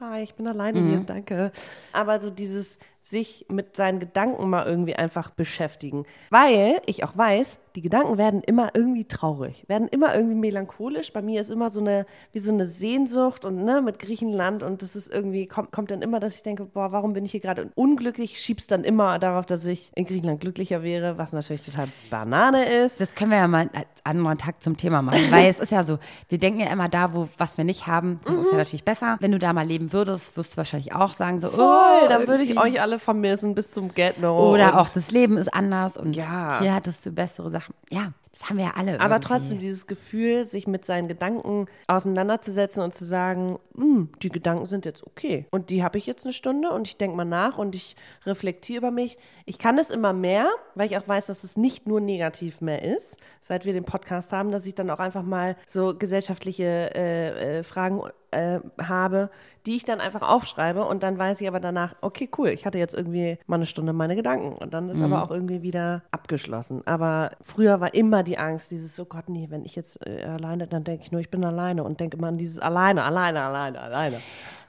hi, 0.00 0.22
ich 0.22 0.34
bin 0.34 0.46
alleine 0.46 0.80
hier, 0.80 1.00
danke. 1.00 1.50
Aber 1.92 2.20
so 2.20 2.30
dieses 2.30 2.78
sich 3.08 3.46
mit 3.48 3.76
seinen 3.76 4.00
Gedanken 4.00 4.50
mal 4.50 4.66
irgendwie 4.66 4.96
einfach 4.96 5.30
beschäftigen. 5.30 6.06
Weil 6.30 6.80
ich 6.86 7.04
auch 7.04 7.16
weiß, 7.16 7.60
die 7.76 7.82
Gedanken 7.82 8.18
werden 8.18 8.40
immer 8.40 8.70
irgendwie 8.74 9.04
traurig, 9.04 9.64
werden 9.68 9.86
immer 9.86 10.14
irgendwie 10.14 10.34
melancholisch. 10.34 11.12
Bei 11.12 11.22
mir 11.22 11.40
ist 11.40 11.50
immer 11.50 11.70
so 11.70 11.78
eine, 11.78 12.06
wie 12.32 12.38
so 12.38 12.50
eine 12.50 12.66
Sehnsucht 12.66 13.44
und 13.44 13.64
ne, 13.64 13.82
mit 13.82 13.98
Griechenland 13.98 14.62
und 14.62 14.82
das 14.82 14.96
ist 14.96 15.12
irgendwie, 15.12 15.46
kommt, 15.46 15.70
kommt 15.70 15.90
dann 15.90 16.02
immer, 16.02 16.18
dass 16.18 16.34
ich 16.34 16.42
denke, 16.42 16.64
boah, 16.64 16.90
warum 16.90 17.12
bin 17.12 17.24
ich 17.24 17.32
hier 17.32 17.40
gerade 17.40 17.70
unglücklich? 17.74 18.40
Schieb's 18.40 18.66
dann 18.66 18.82
immer 18.82 19.18
darauf, 19.18 19.46
dass 19.46 19.64
ich 19.66 19.92
in 19.94 20.06
Griechenland 20.06 20.40
glücklicher 20.40 20.82
wäre, 20.82 21.18
was 21.18 21.32
natürlich 21.32 21.62
total 21.62 21.88
Banane 22.10 22.64
ist. 22.64 23.00
Das 23.00 23.14
können 23.14 23.30
wir 23.30 23.38
ja 23.38 23.46
mal 23.46 23.70
einen 23.72 23.84
anderen 24.04 24.38
Tag 24.38 24.62
zum 24.62 24.76
Thema 24.76 25.02
machen, 25.02 25.30
weil 25.30 25.46
es 25.50 25.60
ist 25.60 25.70
ja 25.70 25.84
so, 25.84 25.98
wir 26.28 26.38
denken 26.38 26.60
ja 26.60 26.72
immer 26.72 26.88
da, 26.88 27.14
wo 27.14 27.28
was 27.36 27.58
wir 27.58 27.64
nicht 27.64 27.86
haben, 27.86 28.20
das 28.24 28.46
ist 28.46 28.50
ja 28.50 28.56
natürlich 28.56 28.84
besser. 28.84 29.18
Wenn 29.20 29.32
du 29.32 29.38
da 29.38 29.52
mal 29.52 29.66
leben 29.66 29.92
würdest, 29.92 30.36
wirst 30.36 30.54
du 30.54 30.56
wahrscheinlich 30.56 30.94
auch 30.94 31.12
sagen 31.12 31.40
so, 31.40 31.50
Voll, 31.50 31.64
oh, 31.64 32.08
dann 32.08 32.26
würde 32.26 32.42
ich 32.42 32.58
euch 32.58 32.80
alle 32.80 32.95
vermissen 32.98 33.54
bis 33.54 33.70
zum 33.70 33.92
Get 33.94 34.18
No. 34.20 34.52
Oder 34.52 34.78
auch 34.80 34.88
das 34.88 35.10
Leben 35.10 35.36
ist 35.36 35.52
anders 35.52 35.96
und 35.96 36.14
Ja. 36.16 36.60
hier 36.60 36.74
hattest 36.74 37.04
du 37.06 37.10
bessere 37.10 37.50
Sachen. 37.50 37.74
Ja, 37.90 38.12
das 38.38 38.50
haben 38.50 38.58
wir 38.58 38.66
ja 38.66 38.72
alle. 38.76 39.00
Aber 39.00 39.14
irgendwie. 39.14 39.28
trotzdem 39.28 39.58
dieses 39.60 39.86
Gefühl, 39.86 40.44
sich 40.44 40.66
mit 40.66 40.84
seinen 40.84 41.08
Gedanken 41.08 41.66
auseinanderzusetzen 41.86 42.82
und 42.82 42.94
zu 42.94 43.06
sagen, 43.06 43.58
"Hm, 43.74 44.10
die 44.22 44.28
Gedanken 44.28 44.66
sind 44.66 44.84
jetzt 44.84 45.06
okay. 45.06 45.46
Und 45.50 45.70
die 45.70 45.82
habe 45.82 45.96
ich 45.96 46.04
jetzt 46.04 46.26
eine 46.26 46.34
Stunde 46.34 46.70
und 46.70 46.86
ich 46.86 46.98
denke 46.98 47.16
mal 47.16 47.24
nach 47.24 47.56
und 47.56 47.74
ich 47.74 47.96
reflektiere 48.26 48.78
über 48.78 48.90
mich. 48.90 49.16
Ich 49.46 49.58
kann 49.58 49.78
es 49.78 49.90
immer 49.90 50.12
mehr, 50.12 50.50
weil 50.74 50.86
ich 50.86 50.98
auch 50.98 51.08
weiß, 51.08 51.26
dass 51.26 51.44
es 51.44 51.56
nicht 51.56 51.86
nur 51.86 52.02
negativ 52.02 52.60
mehr 52.60 52.82
ist, 52.82 53.16
seit 53.40 53.64
wir 53.64 53.72
den 53.72 53.84
Podcast 53.84 54.32
haben, 54.32 54.50
dass 54.50 54.66
ich 54.66 54.74
dann 54.74 54.90
auch 54.90 54.98
einfach 54.98 55.22
mal 55.22 55.56
so 55.66 55.94
gesellschaftliche 55.96 56.94
äh, 56.94 57.58
äh, 57.58 57.62
Fragen 57.62 58.02
äh, 58.32 58.60
habe, 58.82 59.30
die 59.66 59.76
ich 59.76 59.84
dann 59.84 60.00
einfach 60.00 60.22
aufschreibe 60.22 60.84
und 60.84 61.02
dann 61.02 61.18
weiß 61.18 61.40
ich 61.40 61.48
aber 61.48 61.58
danach, 61.58 61.96
okay, 62.00 62.28
cool, 62.38 62.48
ich 62.48 62.66
hatte 62.66 62.78
jetzt 62.78 62.94
irgendwie 62.94 63.38
mal 63.46 63.56
eine 63.56 63.66
Stunde 63.66 63.92
meine 63.92 64.14
Gedanken 64.14 64.52
und 64.52 64.74
dann 64.74 64.88
ist 64.88 65.00
aber 65.00 65.22
auch 65.22 65.30
irgendwie 65.30 65.62
wieder 65.62 66.02
abgeschlossen. 66.10 66.82
Aber 66.86 67.32
früher 67.40 67.80
war 67.80 67.94
immer 67.94 68.22
die 68.26 68.38
Angst, 68.38 68.70
dieses, 68.70 68.98
oh 69.00 69.04
Gott, 69.06 69.28
nee, 69.28 69.46
wenn 69.50 69.64
ich 69.64 69.76
jetzt 69.76 70.04
äh, 70.06 70.24
alleine, 70.24 70.66
dann 70.66 70.84
denke 70.84 71.04
ich 71.04 71.12
nur, 71.12 71.20
ich 71.20 71.30
bin 71.30 71.44
alleine 71.44 71.84
und 71.84 72.00
denke 72.00 72.16
immer 72.16 72.28
an 72.28 72.36
dieses 72.36 72.58
alleine, 72.58 73.04
alleine, 73.04 73.42
alleine, 73.42 73.80
alleine. 73.80 74.20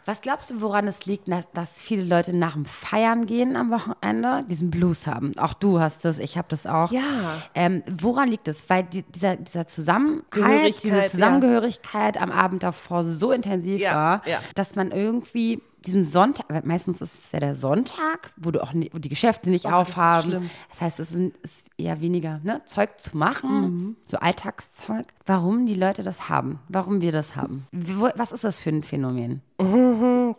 Was 0.07 0.21
glaubst 0.21 0.49
du, 0.49 0.61
woran 0.61 0.87
es 0.87 1.05
liegt, 1.05 1.27
dass, 1.27 1.51
dass 1.51 1.81
viele 1.81 2.03
Leute 2.03 2.31
nach 2.31 2.53
dem 2.53 2.63
Feiern 2.63 3.25
gehen 3.25 3.57
am 3.57 3.71
Wochenende, 3.71 4.45
diesen 4.49 4.71
Blues 4.71 5.05
haben? 5.05 5.37
Auch 5.37 5.53
du 5.53 5.81
hast 5.81 6.05
das, 6.05 6.17
ich 6.17 6.37
habe 6.37 6.47
das 6.49 6.65
auch. 6.65 6.93
Ja. 6.93 7.01
Ähm, 7.53 7.83
woran 7.89 8.29
liegt 8.29 8.47
es? 8.47 8.69
Weil 8.69 8.85
die, 8.85 9.03
dieser, 9.03 9.35
dieser 9.35 9.67
Zusammenhalt, 9.67 10.81
diese 10.81 10.99
ja. 10.99 11.07
Zusammengehörigkeit 11.07 12.21
am 12.21 12.31
Abend 12.31 12.63
davor 12.63 13.03
so 13.03 13.33
intensiv 13.33 13.81
Ja, 13.81 13.95
war, 13.95 14.21
ja. 14.25 14.39
dass 14.55 14.75
man 14.75 14.91
irgendwie 14.91 15.61
diesen 15.87 16.03
Sonntag, 16.03 16.45
weil 16.49 16.61
meistens 16.65 17.01
ist 17.01 17.13
es 17.13 17.31
ja 17.31 17.39
der 17.39 17.55
Sonntag, 17.55 18.31
wo 18.37 18.51
du 18.51 18.61
auch 18.61 18.73
nie, 18.73 18.89
wo 18.93 18.99
die 18.99 19.09
Geschäfte 19.09 19.49
nicht 19.49 19.65
Oh, 19.65 19.69
das 19.69 19.79
aufhaben. 19.89 20.29
schlimm. 20.29 20.49
Das 20.69 20.81
heißt, 20.81 20.99
es 20.99 21.11
ist, 21.13 21.65
eher 21.77 22.01
weniger 22.01 22.39
ne, 22.43 22.61
Zeug 22.65 22.99
zu 22.99 23.17
machen, 23.17 23.61
Mhm. 23.61 23.95
so 24.05 24.17
Alltagszeug. 24.17 25.05
Warum 25.25 25.65
die 25.65 25.73
Leute 25.75 26.03
das 26.03 26.27
haben, 26.29 26.59
warum 26.69 27.01
wir 27.01 27.11
das 27.11 27.35
haben. 27.35 27.65
Was 27.71 28.31
ist 28.31 28.43
das 28.43 28.59
für 28.59 28.69
ein 28.69 28.83
Phänomen? 28.83 29.41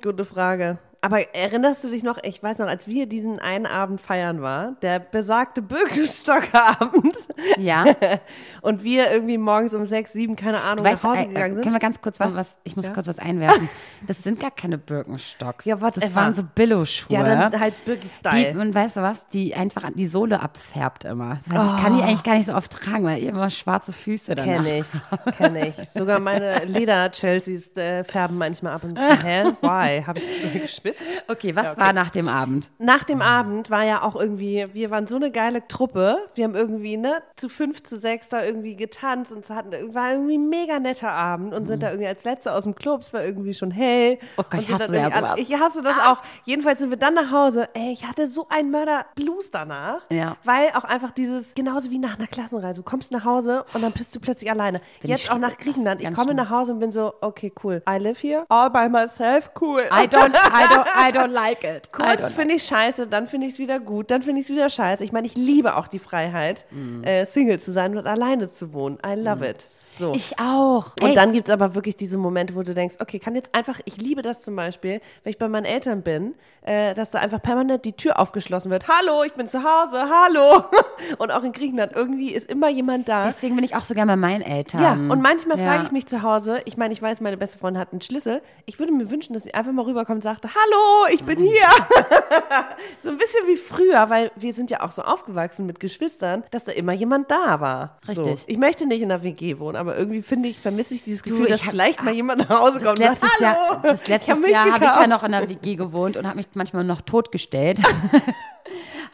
Gute 0.02 0.24
Frage. 0.24 0.78
Aber 1.00 1.32
erinnerst 1.34 1.84
du 1.84 1.90
dich 1.90 2.02
noch, 2.02 2.18
ich 2.24 2.42
weiß 2.42 2.58
noch, 2.58 2.66
als 2.66 2.88
wir 2.88 3.06
diesen 3.06 3.38
einen 3.38 3.66
Abend 3.66 4.00
feiern 4.00 4.42
war, 4.42 4.72
der 4.82 4.98
besagte 4.98 5.62
Birkenstock-Abend 5.62 7.16
Ja. 7.56 7.84
und 8.62 8.82
wir 8.84 9.10
irgendwie 9.12 9.38
morgens 9.38 9.74
um 9.74 9.86
sechs, 9.86 10.12
sieben, 10.12 10.34
keine 10.36 10.60
Ahnung, 10.60 10.84
Weißt 10.84 11.02
nach 11.04 11.10
Hause 11.10 11.20
äh, 11.22 11.26
gegangen 11.26 11.54
sind? 11.54 11.62
können 11.62 11.74
wir 11.74 11.80
ganz 11.80 12.00
kurz 12.00 12.18
mal 12.18 12.26
Was? 12.28 12.34
was, 12.34 12.56
ich 12.64 12.74
muss 12.76 12.86
Ja? 12.86 12.92
kurz 12.94 13.06
was 13.06 13.18
einwerfen. 13.18 13.68
Das 14.06 14.22
sind 14.22 14.40
gar 14.40 14.50
keine 14.50 14.76
Birkenstocks. 14.78 15.64
Ja, 15.66 15.76
das 15.76 15.82
whatever. 15.96 16.14
waren 16.14 16.34
so 16.34 16.42
Billo-Schuhe. 16.42 17.16
ja, 17.16 17.22
dann 17.22 17.60
halt 17.60 17.74
Birki-Style. 17.84 18.58
und 18.58 18.74
weißt 18.74 18.96
du 18.96 19.02
was, 19.02 19.26
die 19.28 19.54
einfach 19.54 19.88
die 19.94 20.06
Sohle 20.08 20.40
abfärbt 20.40 21.04
immer. 21.04 21.38
Das 21.48 21.54
heißt, 21.58 21.64
ich 21.74 21.78
Oh. 21.78 21.82
kann 21.84 21.96
die 21.96 22.02
eigentlich 22.02 22.22
gar 22.24 22.34
nicht 22.34 22.46
so 22.46 22.54
oft 22.54 22.72
tragen, 22.72 23.04
weil 23.04 23.18
ich 23.18 23.24
immer 23.26 23.50
schwarze 23.50 23.92
Füße 23.92 24.34
danach. 24.34 24.64
Kenne 24.64 24.78
ich, 24.80 24.88
kenne 25.36 25.68
ich. 25.68 25.76
Sogar 25.90 26.18
meine 26.18 26.64
Leder-Chelseas 26.64 27.76
äh, 27.76 28.04
färben 28.04 28.36
manchmal 28.36 28.72
ab 28.74 28.84
und 28.84 28.98
zu. 28.98 29.04
Hä? 29.22 29.44
Why? 29.60 30.02
Habe 30.04 30.18
ich 30.18 30.24
zu 30.28 30.48
doll 30.48 30.66
geschwitzt? 30.92 31.24
Okay, 31.28 31.54
was 31.56 31.64
Ja, 31.66 31.72
okay. 31.72 31.80
war 31.80 31.92
nach 31.92 32.10
dem 32.10 32.28
Abend? 32.28 32.70
Nach 32.78 33.04
dem 33.04 33.22
Abend 33.22 33.70
war 33.70 33.84
ja 33.84 34.02
auch 34.02 34.16
irgendwie, 34.16 34.66
wir 34.72 34.90
waren 34.90 35.06
so 35.06 35.16
eine 35.16 35.30
geile 35.30 35.66
Truppe. 35.68 36.18
Wir 36.34 36.44
haben 36.44 36.54
irgendwie, 36.54 36.96
ne, 36.96 37.22
zu 37.36 37.48
fünf, 37.48 37.82
zu 37.82 37.96
sechs 37.96 38.28
da 38.28 38.42
irgendwie 38.42 38.76
getanzt 38.76 39.32
und 39.32 39.48
hatten, 39.50 39.72
war 39.94 40.12
irgendwie 40.12 40.38
ein 40.38 40.48
mega 40.48 40.78
netter 40.78 41.10
Abend 41.10 41.54
und 41.54 41.66
sind 41.66 41.82
da 41.82 41.88
irgendwie 41.90 42.08
als 42.08 42.24
Letzte 42.24 42.52
aus 42.52 42.64
dem 42.64 42.74
Club. 42.74 43.00
Es 43.02 43.12
war 43.12 43.22
irgendwie 43.24 43.54
schon 43.54 43.70
hell. 43.70 44.14
Mhm. 44.14 44.18
Oh 44.36 44.42
Gott, 44.48 44.60
ich 44.60 44.72
hasse 44.72 44.96
ja 44.96 45.10
sowas. 45.10 45.22
alle- 45.30 45.40
Ich 45.40 45.54
hasse 45.58 45.82
das 45.82 45.96
auch. 45.98 46.22
Jedenfalls 46.44 46.80
sind 46.80 46.90
wir 46.90 46.96
dann 46.98 47.14
nach 47.14 47.30
Hause. 47.30 47.68
Ey, 47.74 47.92
ich 47.92 48.06
hatte 48.06 48.26
so 48.26 48.46
einen 48.48 48.70
Mörder-Blues 48.70 49.50
danach. 49.50 50.02
Ja. 50.10 50.36
Weil 50.44 50.70
auch 50.74 50.84
einfach 50.84 51.10
dieses, 51.10 51.54
genauso 51.54 51.90
wie 51.90 51.98
nach 51.98 52.18
einer 52.18 52.26
Klassenreise. 52.26 52.80
Du 52.80 52.84
kommst 52.84 53.12
nach 53.12 53.24
Hause 53.24 53.64
und 53.74 53.82
dann 53.82 53.92
bist 53.92 54.14
du 54.14 54.20
plötzlich 54.20 54.50
alleine. 54.50 54.80
Bin 55.00 55.10
Jetzt 55.10 55.30
auch 55.30 55.38
nach. 55.38 55.56
Griechenland. 55.58 56.00
Ich 56.00 56.06
komme 56.12 56.24
schlimm. 56.24 56.36
nach 56.36 56.50
Hause 56.50 56.72
und 56.72 56.78
bin 56.78 56.92
so, 56.92 57.12
okay, 57.20 57.52
cool. 57.64 57.82
I 57.88 57.96
live 57.98 58.20
here, 58.22 58.44
all 58.48 58.70
by 58.70 58.88
myself, 58.88 59.50
cool. 59.60 59.80
I 59.90 60.06
don't, 60.06 60.28
I 60.34 60.64
don't, 60.68 60.77
I 60.86 61.10
don't 61.12 61.32
like 61.32 61.64
it. 61.64 61.92
Kurz 61.92 62.32
finde 62.32 62.54
ich 62.54 62.64
scheiße, 62.64 63.06
dann 63.06 63.26
finde 63.26 63.46
ich 63.46 63.54
es 63.54 63.58
wieder 63.58 63.78
gut, 63.80 64.10
dann 64.10 64.22
finde 64.22 64.40
ich 64.40 64.46
es 64.48 64.52
wieder 64.54 64.68
scheiße. 64.70 65.02
Ich 65.04 65.12
meine, 65.12 65.26
ich 65.26 65.36
liebe 65.36 65.76
auch 65.76 65.88
die 65.88 65.98
Freiheit, 65.98 66.64
Mhm. 66.70 67.04
äh, 67.04 67.24
Single 67.26 67.58
zu 67.60 67.72
sein 67.72 67.96
und 67.96 68.06
alleine 68.06 68.50
zu 68.50 68.72
wohnen. 68.72 68.98
I 69.06 69.14
love 69.14 69.46
it. 69.48 69.66
So. 69.98 70.12
Ich 70.14 70.38
auch. 70.38 70.92
und 71.00 71.08
Ey, 71.08 71.14
dann 71.14 71.32
gibt 71.32 71.48
es 71.48 71.52
aber 71.52 71.74
wirklich 71.74 71.96
diese 71.96 72.18
Momente, 72.18 72.54
wo 72.54 72.62
du 72.62 72.72
denkst, 72.74 72.96
okay, 73.00 73.18
kann 73.18 73.34
jetzt 73.34 73.54
einfach, 73.54 73.80
ich 73.84 73.96
liebe 73.96 74.22
das 74.22 74.42
zum 74.42 74.54
Beispiel, 74.56 75.00
wenn 75.24 75.30
ich 75.30 75.38
bei 75.38 75.48
meinen 75.48 75.64
Eltern 75.64 76.02
bin, 76.02 76.34
äh, 76.62 76.94
dass 76.94 77.10
da 77.10 77.18
einfach 77.18 77.42
permanent 77.42 77.84
die 77.84 77.92
Tür 77.94 78.18
aufgeschlossen 78.18 78.70
wird. 78.70 78.86
Hallo, 78.88 79.24
ich 79.24 79.32
bin 79.34 79.48
zu 79.48 79.58
Hause, 79.62 80.04
hallo. 80.08 80.64
Und 81.18 81.30
auch 81.32 81.42
in 81.42 81.52
Griechenland, 81.52 81.92
irgendwie 81.94 82.30
ist 82.32 82.48
immer 82.50 82.68
jemand 82.68 83.08
da. 83.08 83.24
deswegen 83.24 83.54
bin 83.56 83.64
ich 83.64 83.74
auch 83.76 83.84
so 83.84 83.94
gerne 83.94 84.12
bei 84.12 84.16
meinen 84.16 84.42
Eltern. 84.42 84.80
Ja, 84.82 84.92
und 84.92 85.22
manchmal 85.22 85.58
Ja. 85.58 85.64
frage 85.64 85.84
ich 85.84 85.90
mich 85.92 86.06
zu 86.06 86.22
Hause, 86.22 86.60
ich 86.64 86.76
meine, 86.76 86.92
ich 86.92 87.00
weiß, 87.00 87.20
meine 87.20 87.36
beste 87.36 87.58
Freundin 87.58 87.80
hat 87.80 87.92
einen 87.92 88.00
Schlüssel. 88.00 88.42
Ich 88.66 88.78
würde 88.78 88.92
mir 88.92 89.10
wünschen, 89.10 89.32
dass 89.32 89.44
sie 89.44 89.54
einfach 89.54 89.72
mal 89.72 89.84
rüberkommt 89.84 90.16
und 90.16 90.22
sagt, 90.22 90.44
hallo, 90.44 91.12
ich 91.12 91.22
Mhm. 91.22 91.26
bin 91.26 91.38
hier. 91.38 91.68
so 93.02 93.10
ein 93.10 93.18
bisschen 93.18 93.46
wie 93.46 93.56
früher, 93.56 94.10
weil 94.10 94.30
wir 94.36 94.52
sind 94.52 94.70
ja 94.70 94.82
auch 94.82 94.90
so 94.90 95.02
aufgewachsen 95.02 95.66
mit 95.66 95.80
Geschwistern, 95.80 96.44
dass 96.50 96.64
da 96.64 96.72
immer 96.72 96.92
jemand 96.92 97.30
da 97.30 97.60
war. 97.60 97.98
So. 98.10 98.22
Richtig. 98.22 98.44
Ich 98.48 98.58
möchte 98.58 98.86
nicht 98.86 99.02
in 99.02 99.10
einer 99.10 99.22
WG 99.22 99.58
wohnen, 99.58 99.76
aber 99.76 99.87
irgendwie 99.96 100.22
finde 100.22 100.48
ich, 100.48 100.58
vermisse 100.58 100.94
ich 100.94 101.02
dieses 101.02 101.22
Gefühl, 101.22 101.44
ich 101.44 101.50
dass 101.52 101.62
hab- 101.64 101.70
vielleicht 101.70 102.02
mal 102.02 102.12
jemand 102.14 102.48
nach 102.48 102.60
Hause 102.60 102.80
kommt 102.80 102.98
und 102.98 102.98
sagt, 102.98 103.10
letztes 103.22 103.30
hallo. 103.40 103.42
Jahr, 103.44 103.80
das 103.82 104.06
letztes 104.08 104.48
Jahr 104.48 104.72
habe 104.72 104.84
ich 104.84 104.90
ja 105.00 105.06
noch 105.06 105.22
in 105.24 105.32
der 105.32 105.48
WG 105.48 105.74
gewohnt 105.76 106.16
und 106.16 106.26
habe 106.26 106.36
mich 106.36 106.46
manchmal 106.54 106.84
noch 106.84 107.00
totgestellt. 107.00 107.80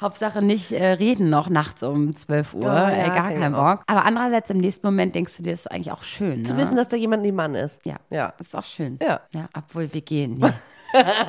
Hauptsache 0.00 0.42
nicht 0.44 0.72
äh, 0.72 0.85
reden 0.92 1.30
noch 1.30 1.48
nachts 1.48 1.83
um 1.83 2.14
12 2.14 2.54
Uhr, 2.54 2.62
Oh, 2.62 2.66
ja, 2.66 2.90
äh, 2.90 3.07
gar 3.09 3.28
keinen 3.30 3.54
auch. 3.54 3.76
Bock. 3.76 3.85
Aber 3.87 4.04
andererseits 4.04 4.50
im 4.50 4.59
nächsten 4.59 4.87
Moment 4.87 5.14
denkst 5.14 5.37
du 5.37 5.42
dir, 5.42 5.50
das 5.52 5.61
ist 5.61 5.70
eigentlich 5.72 5.92
auch 5.92 6.02
schön. 6.02 6.38
Ne? 6.40 6.44
Zu 6.44 6.57
wissen, 6.57 6.76
dass 6.76 6.88
da 6.88 6.96
jemand 6.96 7.22
neben 7.22 7.37
Mann 7.37 7.54
ist. 7.54 7.80
ja, 7.85 7.96
Ja. 8.11 8.33
das 8.38 8.48
ist 8.48 8.54
auch 8.57 8.64
schön. 8.64 8.98
Ja. 9.02 9.20
ja 9.33 9.46
obwohl 9.57 9.92
wir 9.92 10.00
gehen 10.00 10.38
nie. 10.38 10.44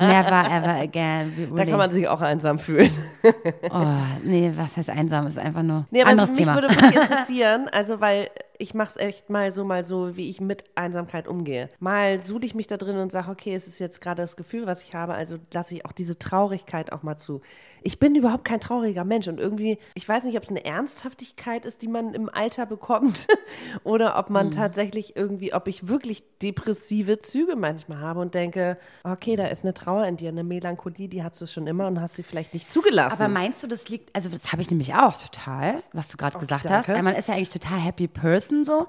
Never 0.00 0.44
ever 0.48 0.80
again. 0.80 1.48
Da 1.56 1.64
kann 1.64 1.78
man 1.78 1.90
sich 1.90 2.06
auch 2.06 2.20
einsam 2.20 2.60
fühlen. 2.60 2.90
oh, 3.72 3.84
nee, 4.22 4.52
was 4.54 4.76
heißt 4.76 4.90
einsam? 4.90 5.26
Ist 5.26 5.38
einfach 5.38 5.64
nur 5.64 5.86
Nee, 5.90 6.02
aber 6.02 6.10
anderes 6.10 6.30
mich 6.30 6.38
Thema. 6.40 6.54
würde 6.54 6.70
wirklich 6.70 6.94
interessieren, 7.02 7.68
also 7.72 8.00
weil 8.00 8.28
ich 8.58 8.74
mache 8.74 8.90
es 8.90 8.96
echt 8.96 9.28
mal 9.28 9.50
so, 9.50 9.64
mal 9.64 9.84
so, 9.84 10.16
wie 10.16 10.28
ich 10.30 10.40
mit 10.40 10.64
Einsamkeit 10.76 11.26
umgehe. 11.28 11.68
Mal 11.80 12.24
suhle 12.24 12.46
ich 12.46 12.54
mich 12.54 12.68
da 12.68 12.76
drin 12.76 12.96
und 12.96 13.10
sage, 13.10 13.28
okay, 13.30 13.54
es 13.54 13.66
ist 13.66 13.80
jetzt 13.80 14.00
gerade 14.00 14.22
das 14.22 14.36
Gefühl, 14.36 14.66
was 14.66 14.84
ich 14.84 14.94
habe, 14.94 15.14
also 15.14 15.36
lasse 15.52 15.74
ich 15.74 15.84
auch 15.84 15.92
diese 15.92 16.16
Traurigkeit 16.18 16.92
auch 16.92 17.02
mal 17.02 17.16
zu. 17.16 17.40
Ich 17.86 18.00
bin 18.00 18.16
überhaupt 18.16 18.44
kein 18.44 18.58
trauriger 18.58 19.04
Mensch 19.04 19.28
und 19.28 19.38
irgendwie, 19.38 19.78
ich 19.94 20.08
weiß 20.08 20.24
nicht, 20.24 20.36
ob 20.36 20.42
es 20.42 20.48
eine 20.48 20.64
Ernsthaftigkeit 20.64 21.64
ist, 21.64 21.82
die 21.82 21.86
man 21.86 22.14
im 22.14 22.28
Alter 22.28 22.66
bekommt 22.66 23.28
oder 23.84 24.18
ob 24.18 24.28
man 24.28 24.50
tatsächlich 24.50 25.14
irgendwie, 25.14 25.54
ob 25.54 25.68
ich 25.68 25.86
wirklich 25.86 26.24
depressive 26.42 27.20
Züge 27.20 27.54
manchmal 27.54 28.00
habe 28.00 28.18
und 28.18 28.34
denke, 28.34 28.76
okay, 29.04 29.36
da 29.36 29.46
ist 29.46 29.62
eine 29.62 29.72
Trauer 29.72 30.04
in 30.06 30.16
dir, 30.16 30.30
eine 30.30 30.42
Melancholie, 30.42 31.08
die 31.08 31.22
hast 31.22 31.40
du 31.40 31.46
schon 31.46 31.68
immer 31.68 31.86
und 31.86 32.00
hast 32.00 32.16
sie 32.16 32.24
vielleicht 32.24 32.54
nicht 32.54 32.72
zugelassen. 32.72 33.22
Aber 33.22 33.28
meinst 33.28 33.62
du, 33.62 33.68
das 33.68 33.88
liegt, 33.88 34.12
also 34.16 34.30
das 34.30 34.50
habe 34.50 34.62
ich 34.62 34.70
nämlich 34.70 34.92
auch 34.96 35.16
total, 35.16 35.80
was 35.92 36.08
du 36.08 36.16
gerade 36.16 36.38
gesagt 36.38 36.68
hast. 36.68 36.88
danke. 36.88 36.98
Äh, 36.98 37.02
Man 37.02 37.14
ist 37.14 37.28
ja 37.28 37.36
eigentlich 37.36 37.50
total 37.50 37.78
happy 37.78 38.08
person 38.08 38.64
so, 38.64 38.88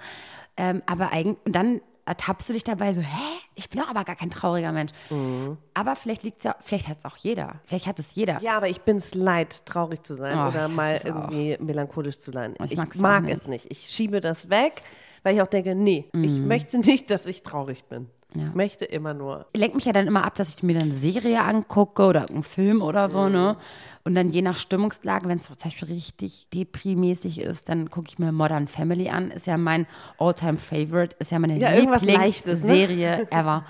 ähm, 0.58 0.82
aber 0.88 1.12
eigentlich, 1.14 1.38
und 1.46 1.56
dann 1.56 1.82
ertappst 2.08 2.50
du 2.50 2.54
dich 2.54 2.64
dabei 2.64 2.94
so, 2.94 3.02
hä, 3.02 3.38
ich 3.56 3.70
bin 3.70 3.82
doch 3.82 3.90
aber 3.90 4.04
gar 4.04 4.16
kein 4.16 4.30
trauriger 4.30 4.72
Mensch. 4.72 4.92
Mhm. 5.10 5.58
Aber 5.74 5.96
vielleicht 5.96 6.24
liegt 6.24 6.44
ja, 6.44 6.56
vielleicht 6.62 6.88
hat 6.88 7.00
es 7.00 7.06
auch 7.06 7.18
jeder. 7.18 7.56
Vielleicht 7.66 7.86
hat 7.86 8.00
es 8.00 8.16
jeder. 8.16 8.42
Ja, 8.42 8.58
aber 8.58 8.70
ich 8.70 8.82
bin 8.82 8.98
es 8.98 9.14
leid, 9.14 9.66
traurig 9.66 10.04
zu 10.04 10.16
sein 10.16 10.38
Oh, 10.40 10.50
ich 10.50 10.56
oder 10.56 10.70
mal 10.70 10.96
es 10.96 11.02
auch. 11.04 11.08
irgendwie 11.30 11.58
melancholisch 11.64 12.20
zu 12.20 12.32
sein. 12.32 12.56
Ich 12.64 12.72
Ich, 12.72 12.80
auch 12.80 12.96
mag 12.96 13.26
nicht. 13.26 13.38
es 13.38 13.48
nicht. 13.48 13.68
Ich 13.70 13.90
schiebe 13.90 14.22
das 14.22 14.50
weg, 14.50 14.82
weil 15.24 15.36
ich 15.36 15.42
auch 15.42 15.48
denke, 15.48 15.76
nee, 15.76 16.10
ich 16.14 16.32
Mhm. 16.40 16.48
möchte 16.48 16.80
nicht, 16.80 17.10
dass 17.12 17.26
ich 17.26 17.44
traurig 17.44 17.84
bin. 17.86 18.10
Ich 18.46 18.54
möchte 18.56 18.86
immer 18.86 19.14
nur. 19.14 19.46
lenkt 19.56 19.76
mich 19.76 19.86
ja 19.86 19.94
dann 19.94 20.08
immer 20.08 20.24
ab, 20.24 20.36
dass 20.36 20.56
ich 20.56 20.64
mir 20.64 20.74
dann 20.78 20.90
eine 20.90 20.98
Serie 20.98 21.42
angucke 21.42 22.04
oder 22.04 22.30
einen 22.30 22.44
Film 22.44 22.82
oder 22.82 23.10
so, 23.10 23.30
ne? 23.30 23.58
Mhm. 23.58 23.64
Und 24.04 24.16
dann 24.16 24.30
je 24.30 24.42
nach 24.42 24.56
Stimmungslage, 24.56 25.28
wenn 25.28 25.40
es 25.40 25.48
zum 25.48 25.56
Beispiel 25.62 25.90
richtig 25.90 26.48
deprimäßig 26.54 27.42
ist, 27.42 27.68
dann 27.68 27.90
gucke 27.90 28.08
ich 28.10 28.20
mir 28.20 28.32
Modern 28.32 28.68
Family 28.68 29.10
an. 29.10 29.32
Ist 29.32 29.48
ja 29.48 29.58
mein 29.58 29.86
All-Time 30.18 30.58
Favorite, 30.58 31.18
ist 31.20 31.32
ja 31.32 31.40
meine 31.40 31.58
Ja, 31.58 31.72
Leichtes, 31.72 32.64
ne? 32.64 32.74
Lieblingsserie 32.74 33.28
ever. 33.32 33.66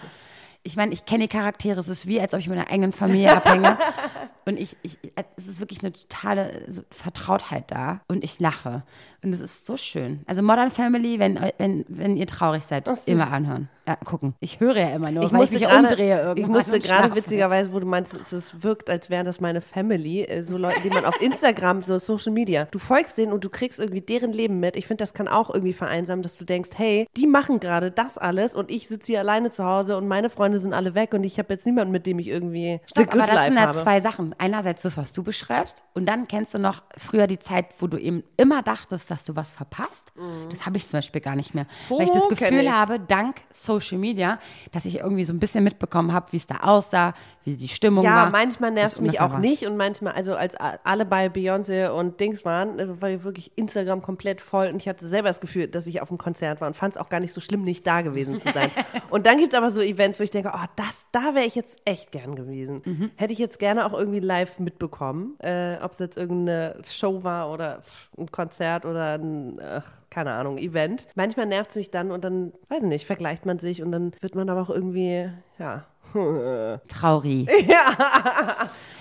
Ich 0.62 0.76
meine, 0.76 0.92
ich 0.92 1.06
kenne 1.06 1.24
die 1.24 1.28
Charaktere, 1.30 1.80
es 1.80 1.88
ist 1.88 2.08
wie, 2.08 2.20
als 2.20 2.34
ob 2.34 2.42
ich 2.42 2.50
mit 2.50 2.60
einer 2.60 2.70
eigenen 2.70 2.92
Familie 2.92 3.36
abhänge. 3.36 3.78
Und 4.46 4.60
ich, 4.60 4.76
ich, 4.82 4.98
es 5.38 5.48
ist 5.48 5.60
wirklich 5.60 5.80
eine 5.82 5.94
totale 5.94 6.66
Vertrautheit 6.92 7.72
da. 7.72 8.02
Und 8.08 8.24
ich 8.24 8.40
lache. 8.40 8.84
Und 9.24 9.34
es 9.34 9.40
ist 9.40 9.66
so 9.66 9.76
schön. 9.76 10.24
Also 10.26 10.42
Modern 10.42 10.70
Family, 10.70 11.20
wenn, 11.20 11.40
wenn, 11.58 11.86
wenn 11.88 12.16
ihr 12.18 12.28
traurig 12.28 12.64
seid, 12.64 12.88
immer 13.08 13.32
anhören. 13.32 13.70
Gucken. 13.96 14.36
Ich 14.40 14.60
höre 14.60 14.76
ja 14.78 14.90
immer 14.90 15.12
nur, 15.12 15.24
Ich 15.24 15.32
weil 15.32 15.40
musste, 15.40 15.56
ich 15.56 15.62
mich 15.62 15.70
gerade, 15.70 15.88
umdrehe 15.88 16.18
irgendwann. 16.20 16.38
ich 16.38 16.48
musste 16.48 16.80
gerade 16.80 17.16
witzigerweise, 17.16 17.72
wo 17.74 17.80
du 17.80 17.86
meinst, 17.86 18.14
es- 18.14 18.32
es 18.32 18.64
wirkt, 18.64 18.90
als 18.90 19.10
wären 19.10 19.26
das 19.26 19.40
meine 19.40 19.62
Family, 19.62 20.24
äh, 20.24 20.44
so 20.44 20.58
Leute, 20.58 20.82
die 20.82 20.90
man 20.90 21.06
auf 21.06 21.20
Instagram, 21.22 21.82
so 21.84 21.98
Social 21.98 22.32
Media, 22.34 22.66
du 22.72 22.80
folgst 22.80 23.18
denen 23.18 23.32
und 23.32 23.44
du 23.44 23.50
kriegst 23.50 23.80
irgendwie 23.80 24.02
deren 24.02 24.34
Leben 24.34 24.60
mit. 24.60 24.76
Ich 24.76 24.88
finde, 24.88 25.02
das 25.04 25.14
kann 25.14 25.28
auch 25.28 25.50
irgendwie 25.54 25.74
vereinsamen, 25.74 26.22
dass 26.24 26.38
du 26.38 26.46
denkst, 26.46 26.72
hey, 26.76 27.08
die 27.16 27.28
machen 27.28 27.60
gerade 27.60 27.92
das 27.92 28.18
alles 28.18 28.56
und 28.56 28.70
ich 28.72 28.88
sitze 28.88 29.14
hier 29.14 29.20
alleine 29.20 29.50
zu 29.50 29.64
Hause 29.64 29.98
und 29.98 30.08
meine 30.08 30.30
Freunde 30.30 30.60
sind 30.60 30.74
alle 30.74 30.94
weg 30.96 31.14
und 31.14 31.24
ich 31.24 31.40
habe 31.40 31.54
jetzt 31.54 31.66
niemanden, 31.66 31.92
mit 31.92 32.06
dem 32.06 32.20
ich 32.20 32.28
irgendwie 32.28 32.80
Stopp, 32.88 33.14
aber 33.14 33.26
das 33.26 33.46
sind 33.46 33.56
ja 33.56 33.62
habe. 33.68 33.78
zwei 33.78 34.02
Sachen. 34.02 34.36
Einerseits 34.38 34.82
das, 34.82 34.98
was 34.98 35.14
du 35.14 35.24
beschreibst, 35.24 35.84
und 35.94 36.06
dann 36.08 36.28
kennst 36.28 36.54
du 36.54 36.60
noch 36.60 36.84
früher 36.98 37.28
die 37.28 37.40
Zeit, 37.40 37.68
wo 37.80 37.88
du 37.88 37.98
eben 37.98 38.24
immer 38.38 38.62
dachtest, 38.62 39.10
dass 39.10 39.24
du 39.24 39.36
was 39.36 39.52
verpasst. 39.52 40.12
Das 40.50 40.66
habe 40.66 40.78
ich 40.78 40.86
zum 40.88 40.98
Beispiel 40.98 41.22
gar 41.22 41.36
nicht 41.36 41.56
mehr. 41.56 41.66
Weil 41.90 42.04
ich 42.04 42.12
das 42.12 42.28
Gefühl 42.28 42.62
ich. 42.62 42.72
habe, 42.72 43.00
dank 43.00 43.38
Social 43.52 43.77
Media, 43.98 44.40
dass 44.72 44.86
ich 44.86 45.00
irgendwie 45.00 45.24
so 45.24 45.34
ein 45.34 45.40
bisschen 45.40 45.64
mitbekommen 45.64 46.14
habe, 46.14 46.28
wie 46.32 46.38
es 46.38 46.48
da 46.48 46.58
aussah, 46.62 47.14
wie 47.44 47.56
die 47.56 47.68
Stimmung 47.68 48.04
Ja, 48.04 48.16
war. 48.16 48.30
manchmal 48.32 48.72
wie 48.72 48.76
nervt 48.76 48.96
es 48.96 49.02
mich 49.02 49.20
auch 49.22 49.34
war. 49.34 49.40
nicht 49.40 49.66
und 49.66 49.78
manchmal, 49.78 50.14
also 50.14 50.36
als 50.36 50.56
alle 50.56 51.06
bei 51.06 51.28
Beyoncé 51.28 51.90
und 51.90 52.20
Dings 52.20 52.44
waren, 52.46 52.80
äh, 52.80 53.02
war 53.02 53.24
wirklich 53.24 53.52
Instagram 53.56 54.02
komplett 54.02 54.42
voll 54.42 54.68
und 54.68 54.78
ich 54.82 54.88
hatte 54.88 55.08
selber 55.08 55.28
das 55.30 55.40
Gefühl, 55.42 55.68
dass 55.68 55.88
ich 55.88 56.02
auf 56.02 56.10
einem 56.10 56.18
Konzert 56.18 56.62
war 56.62 56.68
und 56.68 56.74
fand 56.76 56.96
es 56.96 57.02
auch 57.02 57.10
gar 57.10 57.20
nicht 57.20 57.34
so 57.34 57.42
schlimm, 57.42 57.64
nicht 57.64 57.86
da 57.88 58.02
gewesen 58.02 58.38
zu 58.38 58.52
sein. 58.52 58.72
und 59.10 59.26
dann 59.26 59.38
gibt 59.38 59.54
es 59.54 59.58
aber 59.58 59.70
so 59.72 59.82
Events, 59.82 60.20
wo 60.20 60.24
ich 60.24 60.32
denke, 60.32 60.52
oh, 60.54 60.66
das, 60.76 61.06
da 61.12 61.34
wäre 61.36 61.46
ich 61.46 61.56
jetzt 61.56 61.80
echt 61.86 62.12
gern 62.12 62.36
gewesen. 62.36 62.82
Mhm. 62.86 63.12
Hätte 63.16 63.34
ich 63.34 63.40
jetzt 63.40 63.60
gerne 63.60 63.86
auch 63.86 63.94
irgendwie 63.98 64.20
live 64.20 64.60
mitbekommen, 64.60 65.36
äh, 65.40 65.78
ob 65.82 65.92
es 65.94 66.00
jetzt 66.00 66.18
irgendeine 66.18 66.76
Show 66.86 67.24
war 67.24 67.52
oder 67.52 67.82
ein 68.18 68.32
Konzert 68.32 68.86
oder 68.86 69.18
ein, 69.18 69.60
ach, 69.62 69.86
keine 70.10 70.32
Ahnung, 70.32 70.58
Event. 70.58 71.08
Manchmal 71.16 71.46
nervt 71.46 71.72
es 71.72 71.76
mich 71.76 71.92
dann 71.92 72.12
und 72.12 72.24
dann, 72.24 72.54
weiß 72.70 72.80
ich 72.82 72.88
nicht, 72.88 73.06
vergleicht 73.06 73.46
man 73.46 73.60
sich 73.60 73.67
und 73.84 73.92
dann 73.92 74.12
wird 74.22 74.36
man 74.36 74.50
aber 74.50 74.62
auch 74.62 74.70
irgendwie, 74.70 75.30
ja, 75.60 75.86
Traurig. 76.88 77.48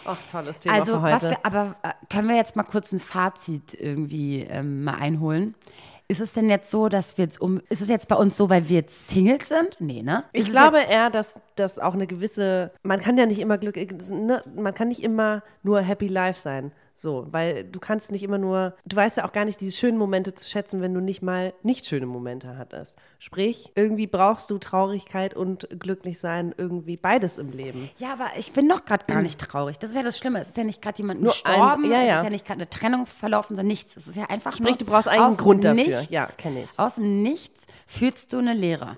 Ach, 0.05 0.19
tolles 0.31 0.59
Thema 0.61 0.75
Also, 0.75 0.97
für 0.97 1.03
was, 1.03 1.23
heute. 1.25 1.29
ge- 1.35 1.39
aber 1.43 1.77
äh, 1.83 1.91
können 2.11 2.29
wir 2.29 2.37
jetzt 2.37 2.57
mal 2.57 2.63
kurz 2.65 2.93
ein 2.93 2.99
Fazit 3.01 3.75
irgendwie 3.79 4.41
ähm, 4.43 4.85
mal 4.85 4.95
einholen? 4.97 5.55
Ist 6.09 6.21
es 6.21 6.33
denn 6.33 6.49
jetzt 6.49 6.71
so, 6.71 6.89
dass 6.89 7.19
wir 7.19 7.25
jetzt 7.25 7.41
um, 7.41 7.61
ist 7.69 7.83
es 7.83 7.89
jetzt 7.89 8.07
bei 8.09 8.15
uns 8.15 8.37
so, 8.37 8.49
weil 8.49 8.69
wir 8.69 8.77
jetzt 8.77 9.09
Singles 9.09 9.49
sind? 9.49 9.77
Nee, 9.81 10.03
ne? 10.03 10.23
Ist 10.33 10.47
Ich 10.47 10.51
glaube 10.53 10.79
eher, 10.79 11.11
dass 11.11 11.39
das 11.57 11.79
auch 11.81 11.95
eine 11.95 12.07
gewisse, 12.07 12.71
man 12.85 13.01
kann 13.01 13.19
ja 13.19 13.27
nicht 13.27 13.41
immer 13.41 13.59
Glück, 13.59 13.77
ne, 14.11 14.41
man 14.55 14.73
kann 14.75 14.89
nicht 14.89 15.03
immer 15.03 15.43
nur 15.65 15.81
Happy 15.81 16.07
Life 16.07 16.39
sein. 16.41 16.71
So, 16.99 17.27
weil 17.31 17.65
du 17.65 17.79
kannst 17.79 18.11
nicht 18.11 18.23
immer 18.23 18.39
nur, 18.39 18.75
du 18.87 18.97
weißt 18.97 19.19
ja 19.19 19.27
auch 19.27 19.33
gar 19.33 19.45
nicht 19.45 19.61
diese 19.61 19.77
schönen 19.77 19.99
Momente 19.99 20.35
zu 20.35 20.49
schätzen, 20.49 20.81
wenn 20.81 20.95
du 20.95 21.01
nicht 21.01 21.21
mal 21.21 21.53
nicht 21.63 21.85
schöne 21.85 22.07
Momente 22.07 22.57
hattest. 22.57 22.97
Sprich, 23.19 23.71
irgendwie 23.75 24.07
brauchst 24.07 24.49
du 24.49 24.57
Traurigkeit 24.57 25.35
und 25.35 25.69
glücklich 25.79 26.19
sein, 26.19 26.55
irgendwie 26.57 26.97
beides 26.97 27.37
im 27.37 27.51
Leben. 27.51 27.91
Ja, 27.99 28.15
aber 28.15 28.31
ich 28.39 28.55
bin 28.55 28.67
doch 28.67 28.87
gerade 28.87 29.05
gar 29.05 29.21
nicht 29.21 29.39
traurig. 29.39 29.79
Das 29.79 29.91
ist 29.91 29.97
ja 29.97 30.03
das 30.03 30.17
Schlimme. 30.17 30.41
Es 30.41 30.49
ist 30.49 30.57
ja 30.57 30.65
nicht 30.65 30.81
gerade 30.81 30.97
jemand 30.97 31.21
Nur 31.21 31.33
gestorben. 31.33 31.85
eins- 31.85 31.93
ja, 31.93 32.01
Es 32.03 32.09
ja. 32.09 32.17
ist 32.19 32.25
ja 32.25 32.31
nicht 32.31 32.47
gerade 32.47 32.61
eine 32.63 32.71
Trennung 32.71 33.05
verlaufen, 33.05 33.57
sondern 33.57 33.67
nichts. 33.67 33.95
Es 33.95 34.07
ist 34.09 34.17
ja 34.17 34.25
einfach 34.31 34.57
Sprich, 34.57 34.79
du 34.79 34.87
brauchst 34.87 35.09
einen 35.09 35.37
Grund 35.37 35.65
dafür. 35.65 35.85
Nichts, 35.85 36.07
Ja, 36.09 36.27
kenn 36.39 36.57
ich. 36.57 36.71
Aus 36.79 36.95
dem 36.95 37.23
Nichts 37.23 37.67
fühlst 37.87 38.33
du 38.33 38.39
eine 38.39 38.55
Leere. 38.55 38.97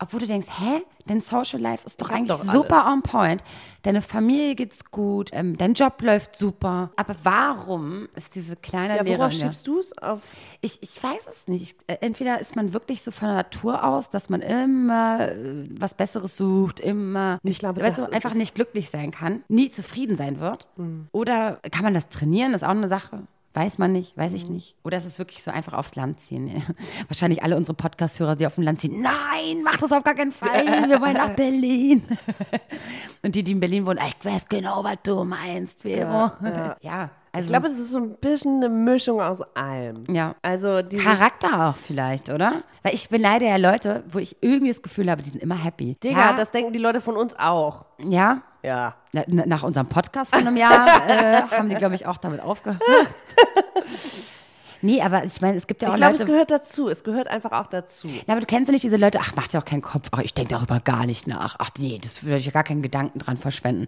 Obwohl 0.00 0.20
du 0.20 0.26
denkst, 0.26 0.46
hä, 0.58 0.82
dein 1.06 1.20
Social 1.20 1.60
Life 1.60 1.84
ist 1.84 2.00
doch 2.00 2.10
eigentlich 2.10 2.28
doch 2.28 2.44
super 2.44 2.86
on 2.86 3.02
point. 3.02 3.42
Deine 3.82 4.00
Familie 4.00 4.54
geht's 4.54 4.84
gut, 4.84 5.30
ähm, 5.32 5.56
dein 5.56 5.74
Job 5.74 6.00
läuft 6.02 6.36
super. 6.36 6.90
Aber 6.94 7.16
warum 7.24 8.08
ist 8.14 8.36
diese 8.36 8.54
kleine 8.54 8.96
Ja, 8.96 9.02
Leere 9.02 9.18
worauf 9.18 9.32
schiebst 9.32 9.66
du 9.66 9.78
es? 9.80 9.96
Auf 9.98 10.20
Ich, 10.60 10.80
ich 10.82 11.02
weiß 11.02 11.26
es 11.28 11.48
nicht. 11.48 11.62
Ich, 11.62 11.76
äh, 11.88 11.98
entweder 12.00 12.40
ist 12.40 12.54
man 12.54 12.72
wirklich 12.72 13.02
so 13.02 13.10
von 13.10 13.26
der 13.28 13.36
Natur 13.38 13.82
aus, 13.84 14.10
dass 14.10 14.28
man 14.28 14.40
immer 14.40 15.28
äh, 15.30 15.66
was 15.78 15.94
Besseres 15.94 16.36
sucht, 16.36 16.78
immer 16.78 17.38
nicht, 17.42 17.58
glaube, 17.58 17.82
weißt 17.82 17.98
du, 17.98 18.12
einfach. 18.12 18.32
Mhm. 18.32 18.38
nicht 18.38 18.54
glücklich 18.54 18.90
sein 18.90 19.10
kann, 19.10 19.42
nie 19.48 19.68
zufrieden 19.70 20.16
sein 20.16 20.38
wird. 20.38 20.68
Oder 21.10 21.60
kann 21.72 21.82
man 21.82 21.94
das 21.94 22.08
trainieren? 22.08 22.52
Das 22.52 22.62
ist 22.62 22.68
auch 22.68 22.72
eine 22.72 22.88
Sache. 22.88 23.24
Weiß 23.58 23.76
man 23.78 23.90
nicht, 23.90 24.16
weiß 24.16 24.30
Mhm. 24.30 24.36
ich 24.36 24.48
nicht. 24.48 24.76
Oder 24.84 24.98
ist 24.98 25.04
es 25.04 25.18
wirklich 25.18 25.42
so 25.42 25.50
einfach 25.50 25.72
aufs 25.72 25.96
Land 25.96 26.20
ziehen? 26.20 26.62
Wahrscheinlich 27.08 27.42
alle 27.42 27.56
unsere 27.56 27.74
Podcast-Hörer, 27.74 28.36
die 28.36 28.46
auf 28.46 28.54
dem 28.54 28.62
Land 28.62 28.78
ziehen. 28.78 29.00
Nein, 29.02 29.62
mach 29.64 29.76
das 29.78 29.90
auf 29.90 30.04
gar 30.04 30.14
keinen 30.14 30.30
Fall. 30.30 30.64
Wir 30.88 31.00
wollen 31.00 31.14
nach 31.14 31.30
Berlin. 31.34 32.04
Und 33.24 33.34
die, 33.34 33.42
die 33.42 33.50
in 33.52 33.58
Berlin 33.60 33.84
wohnen, 33.84 33.98
ich 34.06 34.24
weiß 34.24 34.48
genau, 34.48 34.84
was 34.84 34.96
du 35.02 35.24
meinst, 35.24 35.82
Vero. 35.82 36.30
Ja, 36.80 37.10
also 37.32 37.46
ich 37.46 37.48
glaube, 37.48 37.66
es 37.66 37.78
ist 37.78 37.90
so 37.90 37.98
ein 37.98 38.14
bisschen 38.16 38.56
eine 38.58 38.68
Mischung 38.68 39.20
aus 39.20 39.40
allem. 39.56 40.04
Ja. 40.08 40.36
Also 40.40 40.80
Charakter 40.96 41.68
auch 41.70 41.76
vielleicht, 41.76 42.28
oder? 42.30 42.62
Weil 42.84 42.94
ich 42.94 43.08
beneide 43.08 43.46
ja 43.46 43.56
Leute, 43.56 44.04
wo 44.08 44.18
ich 44.18 44.36
irgendwie 44.40 44.68
das 44.68 44.82
Gefühl 44.82 45.10
habe, 45.10 45.22
die 45.22 45.30
sind 45.30 45.42
immer 45.42 45.56
happy. 45.56 45.96
Digga, 46.02 46.18
ja, 46.18 46.32
das 46.32 46.52
denken 46.52 46.72
die 46.72 46.78
Leute 46.78 47.00
von 47.00 47.16
uns 47.16 47.36
auch. 47.38 47.84
ja. 47.98 48.42
Ja. 48.62 48.94
Na- 49.12 49.22
na- 49.26 49.46
Nach 49.46 49.62
unserem 49.62 49.88
Podcast 49.88 50.34
von 50.34 50.46
einem 50.46 50.56
Jahr 50.56 50.86
äh, 51.08 51.42
haben 51.50 51.68
die, 51.68 51.76
glaube 51.76 51.94
ich, 51.94 52.06
auch 52.06 52.18
damit 52.18 52.40
aufgehört. 52.40 52.82
nee, 54.82 55.00
aber 55.02 55.24
ich 55.24 55.40
meine, 55.40 55.56
es 55.56 55.66
gibt 55.66 55.82
ja 55.82 55.88
auch 55.88 55.92
Ich 55.94 55.98
glaube, 55.98 56.14
es 56.14 56.20
Leute. 56.20 56.32
gehört 56.32 56.50
dazu. 56.50 56.88
Es 56.88 57.04
gehört 57.04 57.28
einfach 57.28 57.52
auch 57.52 57.66
dazu. 57.66 58.08
Na, 58.26 58.34
aber 58.34 58.40
du 58.40 58.46
kennst 58.46 58.68
ja 58.68 58.72
nicht 58.72 58.84
diese 58.84 58.96
Leute, 58.96 59.18
ach, 59.20 59.32
mach 59.36 59.48
dir 59.48 59.58
auch 59.58 59.64
keinen 59.64 59.82
Kopf, 59.82 60.08
ach, 60.12 60.20
ich 60.20 60.34
denke 60.34 60.54
darüber 60.54 60.80
gar 60.80 61.06
nicht 61.06 61.26
nach. 61.26 61.56
Ach 61.58 61.70
nee, 61.78 61.98
das 62.02 62.24
würde 62.24 62.36
ich 62.38 62.46
ja 62.46 62.52
gar 62.52 62.64
keinen 62.64 62.82
Gedanken 62.82 63.18
dran 63.18 63.36
verschwenden. 63.36 63.86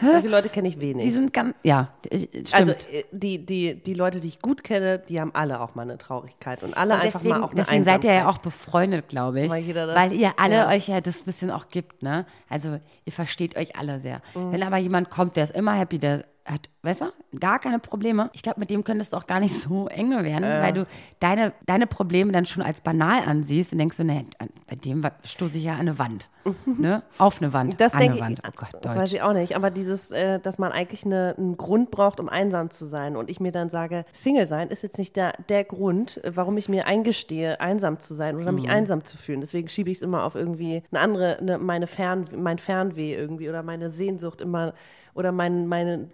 Solche 0.00 0.28
Leute 0.28 0.48
kenne 0.48 0.68
ich 0.68 0.80
wenig. 0.80 1.04
Die 1.04 1.10
sind 1.10 1.32
ganz, 1.32 1.54
ja, 1.62 1.88
äh, 2.10 2.20
stimmt. 2.20 2.54
Also 2.54 2.72
äh, 2.72 3.04
die, 3.12 3.44
die, 3.44 3.82
die 3.82 3.94
Leute, 3.94 4.20
die 4.20 4.28
ich 4.28 4.40
gut 4.40 4.62
kenne, 4.64 4.98
die 4.98 5.20
haben 5.20 5.34
alle 5.34 5.60
auch 5.60 5.74
mal 5.74 5.82
eine 5.82 5.98
Traurigkeit 5.98 6.62
und 6.62 6.76
alle 6.76 6.94
Und 6.94 7.00
einfach 7.00 7.20
deswegen, 7.20 7.38
mal 7.38 7.44
auch 7.44 7.50
eine 7.52 7.56
deswegen 7.62 7.84
seid 7.84 8.04
ihr 8.04 8.10
ja 8.12 8.16
Einsamkeit. 8.20 8.34
auch 8.40 8.42
befreundet, 8.42 9.08
glaube 9.08 9.40
ich. 9.42 9.50
Weil 9.50 9.62
jeder 9.62 9.86
das- 9.86 9.96
weil 9.96 10.12
ihr 10.12 10.32
alle 10.38 10.54
ja. 10.54 10.68
euch 10.68 10.88
ja 10.88 11.00
das 11.00 11.22
bisschen 11.22 11.50
auch 11.50 11.68
gibt, 11.68 12.02
ne? 12.02 12.26
Also 12.48 12.78
ihr 13.04 13.12
versteht 13.12 13.56
euch 13.56 13.76
alle 13.76 14.00
sehr. 14.00 14.20
Mhm. 14.34 14.52
Wenn 14.52 14.62
aber 14.62 14.76
jemand 14.78 15.10
kommt, 15.10 15.36
der 15.36 15.44
ist 15.44 15.54
immer 15.54 15.72
happy, 15.74 15.98
der 15.98 16.24
hat, 16.44 16.68
weißt 16.82 17.00
du, 17.00 17.38
gar 17.38 17.58
keine 17.58 17.78
Probleme. 17.80 18.30
Ich 18.32 18.42
glaube, 18.42 18.60
mit 18.60 18.70
dem 18.70 18.84
könntest 18.84 19.12
du 19.12 19.16
auch 19.16 19.26
gar 19.26 19.40
nicht 19.40 19.54
so 19.54 19.88
enge 19.88 20.22
werden, 20.24 20.44
weil 20.44 20.72
du 20.72 20.86
deine, 21.18 21.52
deine 21.66 21.86
Probleme 21.86 22.30
dann 22.32 22.46
schon 22.46 22.62
als 22.62 22.80
banal 22.80 23.22
ansiehst 23.26 23.72
und 23.72 23.78
denkst 23.78 23.96
so, 23.96 24.04
ne, 24.04 24.24
bei 24.68 24.76
dem 24.76 25.04
stoße 25.24 25.58
ich 25.58 25.64
ja 25.64 25.72
an 25.74 25.80
eine 25.80 25.98
Wand. 25.98 26.28
ne? 26.66 27.02
Auf 27.18 27.42
eine 27.42 27.52
Wand. 27.52 27.78
Das 27.78 27.92
an 27.92 27.98
denke 27.98 28.22
eine 28.22 28.32
ich, 28.32 28.38
Wand. 28.38 28.42
Oh 28.46 28.52
Gott, 28.56 28.84
weiß 28.84 28.94
Deutsch. 28.96 29.12
ich 29.12 29.22
auch 29.22 29.34
nicht, 29.34 29.54
aber 29.56 29.70
dieses, 29.70 30.12
äh, 30.12 30.38
dass 30.40 30.58
man 30.58 30.72
eigentlich 30.72 31.04
eine, 31.04 31.34
einen 31.36 31.56
Grund 31.58 31.90
braucht, 31.90 32.20
um 32.20 32.28
einsam 32.30 32.70
zu 32.70 32.86
sein 32.86 33.16
und 33.16 33.28
ich 33.28 33.38
mir 33.38 33.52
dann 33.52 33.68
sage, 33.68 34.06
Single 34.14 34.46
sein 34.46 34.68
ist 34.68 34.82
jetzt 34.82 34.96
nicht 34.96 35.16
der, 35.16 35.34
der 35.50 35.64
Grund, 35.64 36.24
äh, 36.24 36.30
warum 36.36 36.56
ich 36.56 36.68
mir 36.70 36.86
eingestehe, 36.86 37.60
einsam 37.60 37.98
zu 37.98 38.14
sein 38.14 38.36
oder 38.36 38.52
Mhm. 38.52 38.54
mich 38.54 38.70
einsam 38.70 39.04
zu 39.04 39.18
fühlen. 39.18 39.40
Deswegen 39.42 39.68
schiebe 39.68 39.90
ich 39.90 39.98
es 39.98 40.02
immer 40.02 40.22
auf 40.24 40.36
irgendwie 40.36 40.82
eine 40.90 41.00
andere, 41.00 41.38
eine, 41.38 41.58
meine 41.58 41.86
Fern, 41.86 42.24
mein 42.34 42.58
Fernweh 42.58 43.14
irgendwie 43.14 43.48
oder 43.50 43.62
meine 43.62 43.90
Sehnsucht 43.90 44.40
immer 44.40 44.72
oder 45.14 45.32
mein, 45.32 45.66
meine 45.66 46.08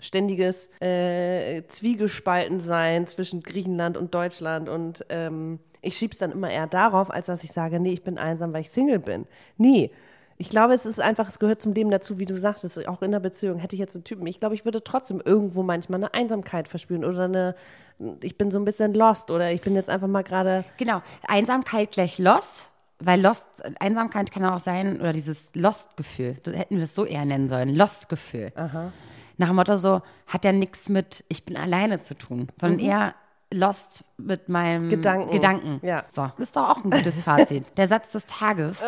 ständiges 0.00 0.70
äh, 0.80 1.62
Zwiegespaltensein 1.66 3.06
zwischen 3.06 3.42
Griechenland 3.42 3.96
und 3.96 4.14
Deutschland 4.14 4.68
und 4.68 5.04
ähm, 5.08 5.58
ich 5.80 5.96
schiebe 5.96 6.12
es 6.12 6.18
dann 6.18 6.32
immer 6.32 6.50
eher 6.50 6.66
darauf, 6.66 7.10
als 7.10 7.26
dass 7.26 7.44
ich 7.44 7.52
sage, 7.52 7.80
nee, 7.80 7.92
ich 7.92 8.02
bin 8.02 8.18
einsam, 8.18 8.52
weil 8.52 8.62
ich 8.62 8.70
Single 8.70 8.98
bin. 8.98 9.26
Nee, 9.56 9.90
ich 10.40 10.48
glaube, 10.48 10.72
es 10.72 10.86
ist 10.86 11.00
einfach, 11.00 11.28
es 11.28 11.40
gehört 11.40 11.60
zum 11.60 11.74
Leben 11.74 11.90
dazu, 11.90 12.20
wie 12.20 12.24
du 12.24 12.38
sagst, 12.38 12.86
auch 12.86 13.02
in 13.02 13.10
der 13.10 13.18
Beziehung 13.18 13.58
hätte 13.58 13.74
ich 13.74 13.80
jetzt 13.80 13.96
einen 13.96 14.04
Typen. 14.04 14.26
Ich 14.28 14.38
glaube, 14.38 14.54
ich 14.54 14.64
würde 14.64 14.84
trotzdem 14.84 15.20
irgendwo 15.24 15.64
manchmal 15.64 15.98
eine 15.98 16.14
Einsamkeit 16.14 16.68
verspüren 16.68 17.04
oder 17.04 17.24
eine, 17.24 17.54
ich 18.22 18.38
bin 18.38 18.52
so 18.52 18.58
ein 18.60 18.64
bisschen 18.64 18.94
lost 18.94 19.32
oder 19.32 19.50
ich 19.50 19.62
bin 19.62 19.74
jetzt 19.74 19.90
einfach 19.90 20.06
mal 20.06 20.22
gerade, 20.22 20.64
Genau, 20.76 21.02
Einsamkeit 21.26 21.90
gleich 21.90 22.18
Lost, 22.18 22.70
weil 23.00 23.20
Lost, 23.20 23.48
Einsamkeit 23.80 24.30
kann 24.30 24.44
auch 24.44 24.60
sein, 24.60 25.00
oder 25.00 25.12
dieses 25.12 25.50
Lost-Gefühl, 25.54 26.36
hätten 26.46 26.76
wir 26.76 26.82
das 26.82 26.94
so 26.94 27.04
eher 27.04 27.24
nennen 27.24 27.48
sollen, 27.48 27.74
Lost-Gefühl. 27.74 28.52
Nach 29.38 29.46
dem 29.48 29.56
Motto 29.56 29.76
so, 29.76 30.02
hat 30.26 30.44
ja 30.44 30.52
nichts 30.52 30.88
mit 30.88 31.24
ich 31.28 31.44
bin 31.44 31.56
alleine 31.56 32.00
zu 32.00 32.14
tun, 32.14 32.48
sondern 32.60 32.78
eher 32.80 33.14
Lost 33.50 34.04
mit 34.18 34.48
meinem 34.50 34.84
Mhm. 34.86 34.90
Gedanken. 34.90 35.30
Gedanken. 35.32 35.80
Ja. 35.86 36.04
So, 36.10 36.30
ist 36.36 36.54
doch 36.54 36.68
auch 36.68 36.84
ein 36.84 36.90
gutes 36.90 37.22
Fazit. 37.22 37.64
Der 37.78 37.88
Satz 37.88 38.12
des 38.12 38.26
Tages. 38.26 38.82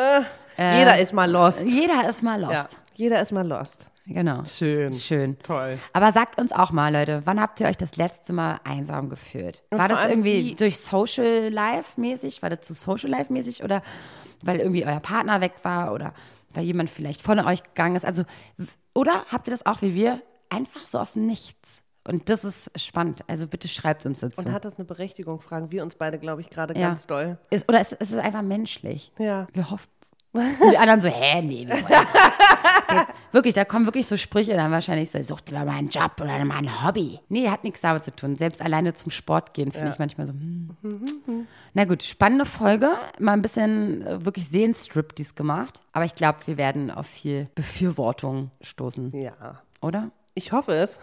jeder 0.59 0.99
ist 0.99 1.15
mal 1.15 1.31
lost. 1.31 1.67
Jeder 1.67 2.07
ist 2.09 2.23
mal 2.23 2.39
Lost. 2.39 2.53
Ja, 2.53 2.67
jeder 2.95 3.23
ist 3.23 3.33
mal 3.33 3.47
lost. 3.47 3.91
Genau. 4.07 4.45
Schön. 4.45 4.93
Schön. 4.93 5.39
Toll. 5.43 5.79
Aber 5.93 6.11
sagt 6.13 6.41
uns 6.41 6.51
auch 6.53 6.73
mal, 6.73 6.93
Leute, 6.93 7.23
wann 7.27 7.41
habt 7.41 7.61
ihr 7.61 7.69
euch 7.69 7.77
das 7.77 7.97
letzte 7.97 8.33
Mal 8.33 8.59
einsam 8.65 9.09
gefühlt? 9.09 9.63
War 9.71 9.87
das 9.89 10.05
irgendwie 10.05 10.45
wie- 10.47 10.55
durch 10.57 10.81
Social 10.81 11.49
Life 11.49 11.99
mäßig? 12.01 12.43
War 12.43 12.51
das 12.51 12.63
zu 12.63 12.75
Social 12.75 13.09
Life 13.11 13.33
mäßig? 13.33 13.63
Oder 13.63 13.83
weil 14.43 14.59
irgendwie 14.59 14.85
euer 14.85 14.99
Partner 15.01 15.41
weg 15.41 15.53
war? 15.63 15.93
Oder 15.93 16.13
weil 16.53 16.65
jemand 16.65 16.91
vielleicht 16.91 17.23
von 17.23 17.39
euch 17.39 17.63
gegangen 17.63 17.95
ist? 17.95 18.05
Also, 18.05 18.25
oder 18.95 19.13
habt 19.31 19.47
ihr 19.49 19.53
das 19.53 19.65
auch 19.65 19.81
wie 19.81 19.95
wir? 19.95 20.21
Einfach 20.51 20.87
so 20.87 20.99
aus 20.99 21.15
dem 21.15 21.27
Nichts. 21.27 21.83
Und 22.07 22.29
das 22.29 22.45
ist 22.45 22.71
spannend. 22.81 23.23
Also 23.29 23.47
bitte 23.47 23.69
schreibt 23.69 24.07
uns 24.07 24.21
dazu. 24.21 24.47
Und 24.47 24.53
hat 24.53 24.65
das 24.65 24.77
eine 24.77 24.85
Berechtigung, 24.85 25.41
fragen 25.41 25.71
wir 25.71 25.83
uns 25.83 25.97
beide, 25.97 26.19
glaube 26.19 26.41
ich, 26.41 26.51
gerade 26.51 26.75
ja. 26.79 26.89
ganz 26.89 27.07
doll. 27.07 27.39
Ist, 27.51 27.69
oder 27.69 27.81
ist, 27.81 27.93
ist 27.93 28.13
es 28.13 28.19
einfach 28.19 28.43
menschlich? 28.43 29.13
Ja. 29.19 29.47
Wir 29.53 29.71
hoffen 29.71 29.89
Und 30.33 30.71
die 30.71 30.79
anderen 30.79 31.01
so, 31.01 31.09
hä, 31.09 31.43
nee, 31.43 31.67
wir 31.67 31.75
wollen. 31.75 32.07
Wirklich, 33.33 33.55
da 33.55 33.65
kommen 33.65 33.87
wirklich 33.87 34.07
so 34.07 34.17
Sprüche 34.17 34.55
dann 34.55 34.71
wahrscheinlich 34.71 35.11
so, 35.11 35.21
such 35.23 35.41
dir 35.41 35.57
doch 35.57 35.65
mal 35.65 35.77
einen 35.77 35.89
Job 35.89 36.13
oder 36.21 36.45
mal 36.45 36.57
ein 36.57 36.85
Hobby. 36.85 37.21
Nee, 37.29 37.49
hat 37.49 37.65
nichts 37.65 37.81
damit 37.81 38.05
zu 38.05 38.15
tun. 38.15 38.37
Selbst 38.37 38.61
alleine 38.63 38.95
zum 38.95 39.11
Sport 39.11 39.55
gehen 39.55 39.71
finde 39.73 39.91
ich 39.91 39.99
manchmal 39.99 40.27
so, 40.27 40.33
hm. 40.33 41.47
Na 41.75 41.85
gut, 41.85 42.03
spannende 42.03 42.45
Folge. 42.45 42.91
Mal 43.19 43.33
ein 43.33 43.43
bisschen 43.43 44.05
äh, 44.07 44.25
wirklich 44.25 44.49
Sehenstrip-Dies 44.49 45.35
gemacht. 45.37 45.81
Aber 45.93 46.05
ich 46.05 46.15
glaube, 46.15 46.39
wir 46.47 46.57
werden 46.57 46.91
auf 46.91 47.07
viel 47.07 47.49
Befürwortung 47.55 48.51
stoßen, 48.61 49.11
Ja. 49.17 49.61
oder? 49.81 50.11
Ich 50.35 50.53
hoffe 50.53 50.73
es. 50.73 51.01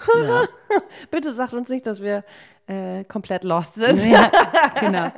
Bitte 1.11 1.33
sagt 1.33 1.53
uns 1.53 1.69
nicht, 1.69 1.85
dass 1.85 2.01
wir 2.01 2.23
äh, 2.67 3.03
komplett 3.05 3.43
lost 3.43 3.75
sind. 3.75 4.03
Ja, 4.05 4.31
genau. 4.79 5.11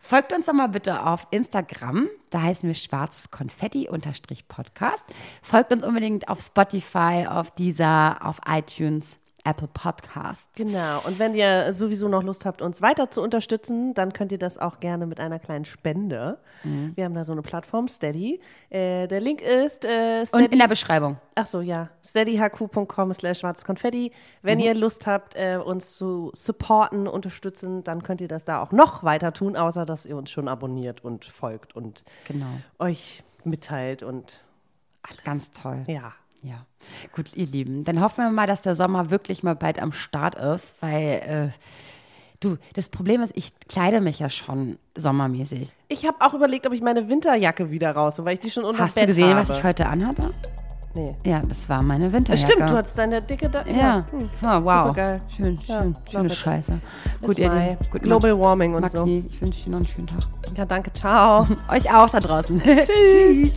Folgt 0.00 0.32
uns 0.32 0.46
doch 0.46 0.52
mal 0.52 0.68
bitte 0.68 1.04
auf 1.04 1.26
Instagram. 1.30 2.08
Da 2.30 2.42
heißen 2.42 2.66
wir 2.66 2.74
schwarzes 2.74 3.30
Konfetti 3.30 3.88
unterstrich 3.88 4.48
Podcast. 4.48 5.04
Folgt 5.42 5.72
uns 5.72 5.84
unbedingt 5.84 6.28
auf 6.28 6.40
Spotify, 6.40 7.26
auf 7.28 7.50
Deezer, 7.50 8.18
auf 8.22 8.40
iTunes, 8.46 9.20
Apple 9.46 9.68
Podcasts. 9.72 10.50
Genau. 10.54 10.98
Und 11.06 11.18
wenn 11.18 11.34
ihr 11.34 11.72
sowieso 11.72 12.08
noch 12.08 12.22
Lust 12.22 12.44
habt, 12.44 12.60
uns 12.62 12.82
weiter 12.82 13.10
zu 13.10 13.22
unterstützen, 13.22 13.94
dann 13.94 14.12
könnt 14.12 14.32
ihr 14.32 14.38
das 14.38 14.58
auch 14.58 14.80
gerne 14.80 15.06
mit 15.06 15.20
einer 15.20 15.38
kleinen 15.38 15.64
Spende. 15.64 16.38
Mhm. 16.64 16.92
Wir 16.96 17.04
haben 17.04 17.14
da 17.14 17.24
so 17.24 17.32
eine 17.32 17.42
Plattform, 17.42 17.86
Steady. 17.88 18.40
Äh, 18.70 19.06
der 19.06 19.20
Link 19.20 19.40
ist 19.40 19.84
äh, 19.84 20.24
Und 20.32 20.52
in 20.52 20.58
der 20.58 20.68
Beschreibung. 20.68 21.18
Ach 21.36 21.46
so, 21.46 21.60
ja. 21.60 21.90
steadyhq.com 22.04 23.14
slash 23.14 23.38
schwarzkonfetti. 23.38 24.10
Wenn 24.42 24.58
ihr 24.58 24.74
Lust 24.74 25.06
habt, 25.06 25.36
äh, 25.36 25.58
uns 25.64 25.96
zu 25.96 26.30
supporten, 26.34 27.06
unterstützen, 27.06 27.84
dann 27.84 28.02
könnt 28.02 28.20
ihr 28.20 28.28
das 28.28 28.44
da 28.44 28.60
auch 28.60 28.72
noch 28.72 29.04
weiter 29.04 29.32
tun, 29.32 29.56
außer 29.56 29.86
dass 29.86 30.06
ihr 30.06 30.16
uns 30.16 30.30
schon 30.30 30.48
abonniert 30.48 31.04
und 31.04 31.24
folgt 31.24 31.76
und 31.76 32.04
Genau. 32.26 32.46
euch 32.78 33.22
mitteilt 33.44 34.02
und 34.02 34.42
alles. 35.02 35.22
Ganz 35.24 35.50
toll. 35.52 35.84
Ja. 35.86 36.12
Ja, 36.46 36.64
gut, 37.14 37.34
ihr 37.34 37.46
Lieben. 37.46 37.84
Dann 37.84 38.00
hoffen 38.00 38.24
wir 38.24 38.30
mal, 38.30 38.46
dass 38.46 38.62
der 38.62 38.74
Sommer 38.76 39.10
wirklich 39.10 39.42
mal 39.42 39.56
bald 39.56 39.80
am 39.82 39.92
Start 39.92 40.34
ist, 40.36 40.74
weil 40.80 41.52
äh, 41.52 41.58
Du, 42.38 42.58
das 42.74 42.90
Problem 42.90 43.22
ist, 43.22 43.32
ich 43.34 43.50
kleide 43.66 44.02
mich 44.02 44.18
ja 44.18 44.28
schon 44.28 44.78
sommermäßig. 44.94 45.74
Ich 45.88 46.06
habe 46.06 46.18
auch 46.20 46.34
überlegt, 46.34 46.66
ob 46.66 46.74
ich 46.74 46.82
meine 46.82 47.08
Winterjacke 47.08 47.70
wieder 47.70 47.92
raus, 47.92 48.22
weil 48.22 48.34
ich 48.34 48.40
die 48.40 48.50
schon 48.50 48.64
unter 48.64 48.84
Hast 48.84 48.94
Bett 48.96 49.04
du 49.04 49.06
gesehen, 49.06 49.30
habe. 49.30 49.40
was 49.48 49.56
ich 49.56 49.64
heute 49.64 49.86
anhatte? 49.86 50.34
Nee. 50.94 51.14
Ja, 51.24 51.40
das 51.48 51.66
war 51.70 51.82
meine 51.82 52.12
Winterjacke. 52.12 52.52
Stimmt, 52.52 52.70
du 52.70 52.76
hattest 52.76 52.98
deine 52.98 53.22
dicke 53.22 53.48
da 53.48 53.64
Ja, 53.66 54.04
Hm. 54.10 54.28
ja 54.42 54.62
wow. 54.64 54.72
Supergeil. 54.88 55.20
Schön, 55.34 55.58
Ja, 55.66 55.82
schön, 55.82 55.92
love 55.92 56.10
schöne. 56.10 56.30
Scheiße. 56.30 56.80
Gut, 57.22 57.38
ihr. 57.38 57.50
Lieben. 57.54 57.76
Gut, 57.90 58.02
Global 58.02 58.30
Max- 58.32 58.42
Warming 58.44 58.74
und 58.74 58.80
Maxi, 58.82 58.96
so. 58.98 59.06
ich 59.06 59.40
wünsche 59.40 59.64
dir 59.64 59.70
noch 59.70 59.76
einen 59.78 59.86
schönen 59.86 60.06
Tag. 60.06 60.20
Ja, 60.56 60.64
danke, 60.66 60.92
ciao. 60.92 61.46
Euch 61.70 61.90
auch 61.90 62.10
da 62.10 62.20
draußen. 62.20 62.60
Tschüss. 62.62 63.56